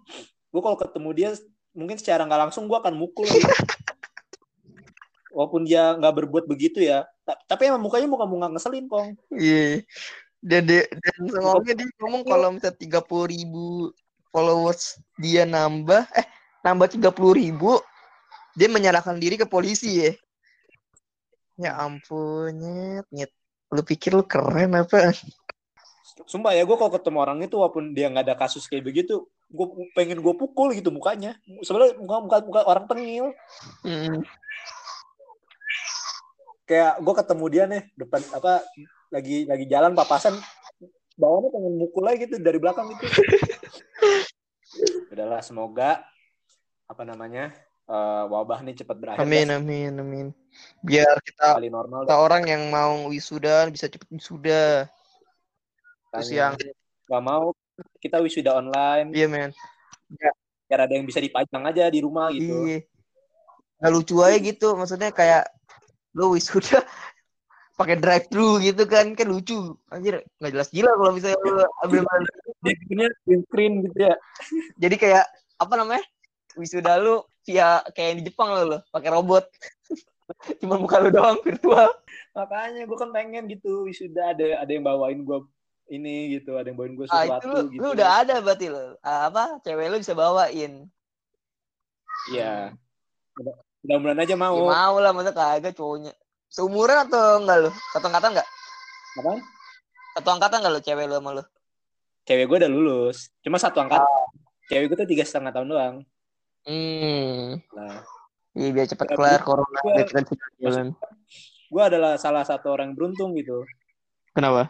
gue 0.51 0.61
kalau 0.61 0.77
ketemu 0.79 1.11
dia 1.15 1.31
mungkin 1.77 1.97
secara 2.01 2.27
nggak 2.27 2.51
langsung 2.51 2.67
gue 2.67 2.75
akan 2.75 2.95
mukul 2.99 3.29
gitu. 3.29 3.47
walaupun 5.37 5.63
dia 5.63 5.95
nggak 5.95 6.15
berbuat 6.25 6.45
begitu 6.51 6.83
ya 6.83 7.07
Ta- 7.23 7.39
tapi 7.47 7.71
emang 7.71 7.87
mukanya 7.87 8.11
muka 8.11 8.27
muka 8.27 8.51
ngeselin 8.51 8.91
kong 8.91 9.15
Iya. 9.31 9.87
Dan 10.41 10.65
dia 10.65 10.89
dan 10.89 11.29
ngomongnya 11.29 11.85
dia 11.85 11.89
ngomong 12.01 12.25
kalau 12.25 12.49
misalnya 12.57 12.81
tiga 12.81 13.05
puluh 13.05 13.29
ribu 13.29 13.93
followers 14.33 14.97
dia 15.21 15.45
nambah, 15.45 16.09
eh 16.17 16.25
nambah 16.65 16.89
tiga 16.97 17.13
puluh 17.13 17.37
ribu, 17.37 17.77
dia 18.57 18.73
menyerahkan 18.73 19.21
diri 19.21 19.37
ke 19.37 19.45
polisi 19.45 20.01
ya. 20.01 20.13
Ya 21.61 21.77
ampun, 21.77 22.57
nyet, 22.57 23.05
nyet. 23.13 23.31
Lu 23.69 23.85
pikir 23.85 24.17
lu 24.17 24.25
keren 24.25 24.81
apa? 24.81 25.13
Sumpah 26.27 26.53
ya 26.57 26.65
gue 26.65 26.77
kalau 26.77 26.93
ketemu 26.93 27.19
orang 27.21 27.39
itu 27.45 27.57
walaupun 27.57 27.93
dia 27.93 28.11
nggak 28.11 28.25
ada 28.27 28.37
kasus 28.37 28.67
kayak 28.67 28.85
begitu 28.89 29.29
gue 29.51 29.67
pengen 29.95 30.21
gue 30.21 30.35
pukul 30.37 30.73
gitu 30.75 30.91
mukanya 30.95 31.37
sebenarnya 31.65 31.99
muka, 31.99 32.17
muka 32.23 32.37
muka 32.47 32.61
orang 32.67 32.87
tengil 32.89 33.27
Hmm. 33.85 34.23
kayak 36.69 37.03
gue 37.03 37.15
ketemu 37.19 37.45
dia 37.51 37.65
nih 37.67 37.83
depan 37.99 38.21
apa 38.37 38.53
lagi 39.11 39.37
lagi 39.49 39.65
jalan 39.67 39.93
papasan 39.97 40.35
bawahnya 41.19 41.49
pengen 41.53 41.75
mukul 41.77 42.07
aja 42.07 42.17
gitu 42.23 42.35
dari 42.39 42.59
belakang 42.63 42.95
gitu 42.95 43.05
udahlah 45.13 45.43
semoga 45.43 46.07
apa 46.87 47.03
namanya 47.03 47.51
eh, 47.91 48.25
wabah 48.31 48.63
nih 48.63 48.79
cepat 48.79 48.97
berakhir 48.99 49.27
Amin, 49.27 49.51
amin, 49.51 49.93
amin. 49.99 50.27
Biar 50.83 51.19
kita, 51.23 51.59
normal 51.59 52.07
kita 52.07 52.17
orang 52.19 52.43
yang 52.47 52.63
mau 52.71 53.11
wisuda 53.11 53.71
bisa 53.71 53.87
cepet 53.87 54.07
wisuda. 54.11 54.91
Terus 56.11 56.29
yang, 56.35 56.55
nggak 57.07 57.23
mau 57.23 57.55
kita 58.03 58.19
wisuda 58.21 58.59
online. 58.59 59.15
Iya 59.15 59.27
men. 59.31 59.51
biar 60.71 60.87
ada 60.87 60.95
yang 60.95 61.03
bisa 61.03 61.19
dipajang 61.19 61.67
aja 61.67 61.91
di 61.91 61.99
rumah 61.99 62.31
gitu. 62.31 62.67
Iya. 62.67 62.87
Nggak 63.83 63.91
lucu 63.91 64.15
aja 64.23 64.39
gitu, 64.39 64.69
maksudnya 64.79 65.11
kayak 65.11 65.51
lu 66.15 66.35
wisuda 66.35 66.83
pakai 67.81 67.97
drive 67.99 68.27
thru 68.31 68.63
gitu 68.63 68.87
kan 68.87 69.15
kan 69.19 69.27
lucu. 69.27 69.75
Anjir 69.91 70.23
nggak 70.39 70.53
jelas 70.55 70.69
gila 70.71 70.95
kalau 70.95 71.11
misalnya 71.15 71.39
lu 71.43 71.65
ambil 71.83 72.03
bikinnya 72.65 73.09
green 73.27 73.43
screen 73.51 73.73
gitu 73.87 73.99
ya. 73.99 74.15
Jadi 74.83 74.97
kayak 74.99 75.27
apa 75.59 75.75
namanya 75.75 76.05
wisuda 76.55 77.03
lu 77.03 77.23
via 77.47 77.83
kayak 77.95 78.09
yang 78.15 78.19
di 78.23 78.25
Jepang 78.31 78.49
lo 78.55 78.63
lo 78.67 78.79
pakai 78.95 79.11
robot. 79.11 79.45
Cuma 80.63 80.79
muka 80.79 81.03
lu 81.03 81.11
doang 81.11 81.43
virtual. 81.43 81.91
Makanya 82.39 82.87
gue 82.87 82.99
kan 82.99 83.11
pengen 83.11 83.51
gitu 83.51 83.91
wisuda 83.91 84.39
ada 84.39 84.63
ada 84.63 84.71
yang 84.71 84.87
bawain 84.87 85.27
gue 85.27 85.39
ini 85.91 86.39
gitu 86.39 86.55
ada 86.55 86.71
yang 86.71 86.79
bawain 86.79 86.95
gue 86.95 87.05
ah 87.05 87.27
itu 87.27 87.27
sesuatu 87.27 87.47
lu, 87.51 87.61
gitu 87.69 87.81
lu 87.81 87.89
udah 87.93 88.09
ada 88.23 88.35
berarti 88.39 88.67
lo 88.71 88.95
Ah, 89.01 89.27
apa 89.27 89.59
cewek 89.61 89.87
lu 89.87 89.99
bisa 89.99 90.15
bawain 90.15 90.87
Iya. 92.29 92.77
Mudah- 93.35 93.59
Mudah-mudahan 93.81 94.21
aja 94.21 94.35
ya, 94.35 94.39
mau. 94.39 94.61
mau 94.61 94.97
lah 94.97 95.11
masa 95.11 95.33
kagak 95.33 95.73
cowoknya 95.73 96.13
seumuran 96.47 97.09
atau 97.09 97.41
enggak 97.41 97.59
lu 97.59 97.71
satu 97.91 98.07
angkatan 98.07 98.31
enggak 98.37 98.49
Apa? 99.17 99.33
satu 100.15 100.29
angkatan 100.31 100.57
enggak 100.61 100.73
lu 100.73 100.81
cewek 100.81 101.05
lu 101.05 101.17
sama 101.17 101.31
lu 101.33 101.45
Cewek 102.21 102.45
gue 102.47 102.59
udah 102.61 102.71
lulus. 102.71 103.33
Cuma 103.41 103.57
satu 103.57 103.81
angkat. 103.81 104.05
Cewek 104.69 104.93
gue 104.93 104.97
tuh 104.99 105.09
tiga 105.09 105.25
setengah 105.25 105.51
tahun 105.51 105.67
doang. 105.67 105.97
hmm 106.63 107.65
Nah, 107.73 108.05
iya 108.53 108.69
biar 108.71 108.85
cepet 108.85 109.07
kelar 109.11 109.41
corona 109.41 109.81
gue 111.71 111.83
adalah 111.83 112.19
salah 112.19 112.43
satu 112.43 112.69
orang 112.69 112.93
yang 112.93 112.97
beruntung 112.97 113.33
gitu. 113.33 113.65
kenapa 114.31 114.69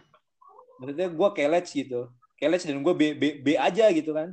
Maksudnya 0.81 1.09
gue 1.13 1.29
kelet 1.37 1.67
gitu. 1.69 2.09
Kelet 2.41 2.65
dan 2.65 2.81
gue 2.81 2.95
B, 2.97 3.03
B, 3.13 3.25
B 3.45 3.47
aja 3.61 3.93
gitu 3.93 4.17
kan. 4.17 4.33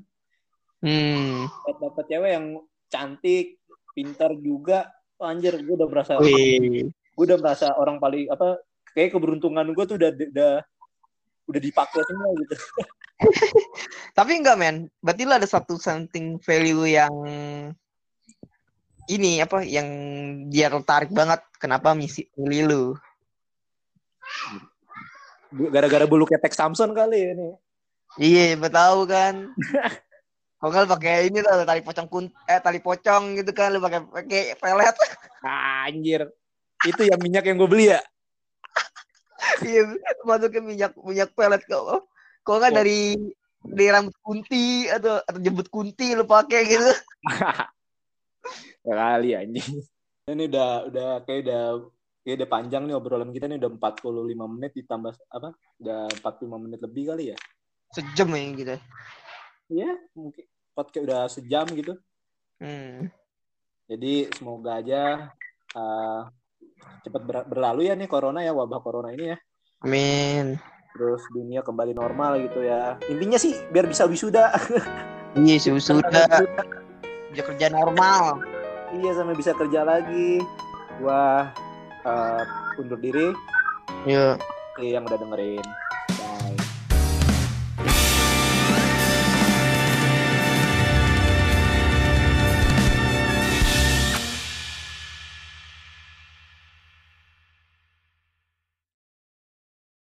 hmm 0.80 1.43
Dapat 1.68 1.76
dapat 1.84 2.06
cewek 2.08 2.32
yang 2.32 2.45
cantik, 2.88 3.60
pintar 3.91 4.32
juga. 4.39 4.88
Oh, 5.20 5.28
anjir, 5.28 5.60
gue 5.60 5.76
udah 5.76 5.89
merasa 5.91 6.16
Wih. 6.24 6.88
gue 6.88 7.26
udah 7.26 7.41
merasa 7.41 7.74
orang 7.76 7.98
paling 7.98 8.30
apa 8.30 8.62
kayak 8.93 9.18
keberuntungan 9.18 9.66
gue 9.74 9.86
tuh 9.89 9.98
udah 9.98 10.12
udah 10.14 10.54
udah 11.52 11.62
dipakai 11.62 12.02
semua 12.08 12.32
gitu. 12.39 12.56
Tapi 14.18 14.32
enggak 14.38 14.58
men, 14.62 14.88
berarti 15.02 15.26
lu 15.26 15.34
ada 15.34 15.50
satu 15.50 15.82
something 15.82 16.38
value 16.39 16.86
yang 16.86 17.14
ini 19.08 19.41
apa 19.41 19.64
yang 19.66 19.89
dia 20.52 20.70
tertarik 20.70 21.10
banget 21.10 21.41
kenapa 21.58 21.98
misi 21.98 22.30
milih 22.38 22.64
lu. 22.70 22.84
Gara-gara 25.74 26.05
bulu 26.05 26.26
ketek 26.26 26.53
Samson 26.53 26.93
kali 26.93 27.34
ini. 27.34 27.49
Iya, 28.18 28.58
betul 28.58 29.10
kan. 29.10 29.51
Kalau 30.58 30.70
nggak 30.74 30.84
lu 30.86 30.93
pakai 30.97 31.30
ini 31.30 31.38
tuh 31.45 31.70
tali 31.70 31.86
pocong 31.86 32.08
kun 32.10 32.26
eh 32.49 32.58
tali 32.58 32.82
pocong 32.82 33.38
gitu 33.38 33.53
kan 33.53 33.70
lu 33.70 33.78
pakai 33.78 34.01
pakai 34.10 34.41
pelet. 34.58 34.95
Ah, 35.45 35.86
anjir. 35.86 36.26
Itu 36.82 37.05
yang 37.05 37.22
minyak 37.22 37.45
yang 37.45 37.58
gue 37.62 37.70
beli 37.70 37.93
ya. 37.93 38.01
Iya, 39.62 39.86
masukin 40.26 40.66
minyak 40.66 40.97
minyak 40.97 41.30
pelet 41.38 41.62
kok. 41.70 42.10
Kalau 42.41 42.58
nggak 42.58 42.74
Ya. 42.74 42.78
dari 42.82 43.01
dari 43.62 43.88
rambut 43.93 44.18
kunti 44.26 44.89
atau 44.89 45.22
atau 45.22 45.39
jembut 45.41 45.70
kunti 45.70 46.18
lu 46.18 46.26
pakai 46.26 46.62
gitu. 46.66 46.91
Ya 48.82 48.93
kali 48.95 49.36
anjing. 49.36 49.84
Ini 50.26 50.43
udah 50.47 50.72
udah 50.88 51.10
kayak 51.28 51.43
udah 51.43 51.64
kayak 52.28 52.44
udah 52.44 52.50
panjang 52.52 52.84
nih 52.84 52.96
obrolan 53.00 53.32
kita 53.32 53.48
nih 53.48 53.56
udah 53.56 53.72
45 53.80 54.04
menit 54.52 54.76
ditambah 54.76 55.16
apa? 55.32 55.56
Udah 55.80 56.12
45 56.20 56.60
menit 56.60 56.80
lebih 56.84 57.04
kali 57.08 57.32
ya. 57.32 57.38
Sejam 57.96 58.28
ya 58.36 58.44
gitu. 58.52 58.76
Iya, 59.72 59.92
mungkin 60.12 60.44
podcast 60.76 61.04
udah 61.08 61.22
sejam 61.32 61.64
gitu. 61.72 61.96
Hmm. 62.60 63.08
Jadi 63.88 64.28
semoga 64.36 64.84
aja 64.84 65.32
eh, 65.72 66.22
cepat 67.08 67.24
ber- 67.24 67.48
berlalu 67.48 67.88
ya 67.88 67.96
nih 67.96 68.12
corona 68.12 68.44
ya 68.44 68.52
wabah 68.52 68.84
corona 68.84 69.16
ini 69.16 69.32
ya. 69.32 69.38
Amin. 69.88 70.60
Terus 70.92 71.24
dunia 71.32 71.64
kembali 71.64 71.96
normal 71.96 72.44
gitu 72.44 72.60
ya. 72.60 73.00
Intinya 73.08 73.40
sih 73.40 73.56
biar 73.72 73.88
bisa 73.88 74.04
wisuda. 74.04 74.52
Iya, 75.38 75.70
sudah 75.78 76.26
bisa 77.30 77.44
kerja 77.46 77.70
normal. 77.70 78.42
Iya 78.90 79.22
sampai 79.22 79.38
bisa 79.38 79.54
kerja 79.54 79.86
lagi. 79.86 80.42
Gua 80.98 81.54
eh, 82.08 82.43
undur 82.80 82.99
diri 82.99 83.36
Yuk. 84.08 84.39
yang 84.80 85.03
udah 85.03 85.20
dengerin. 85.20 85.66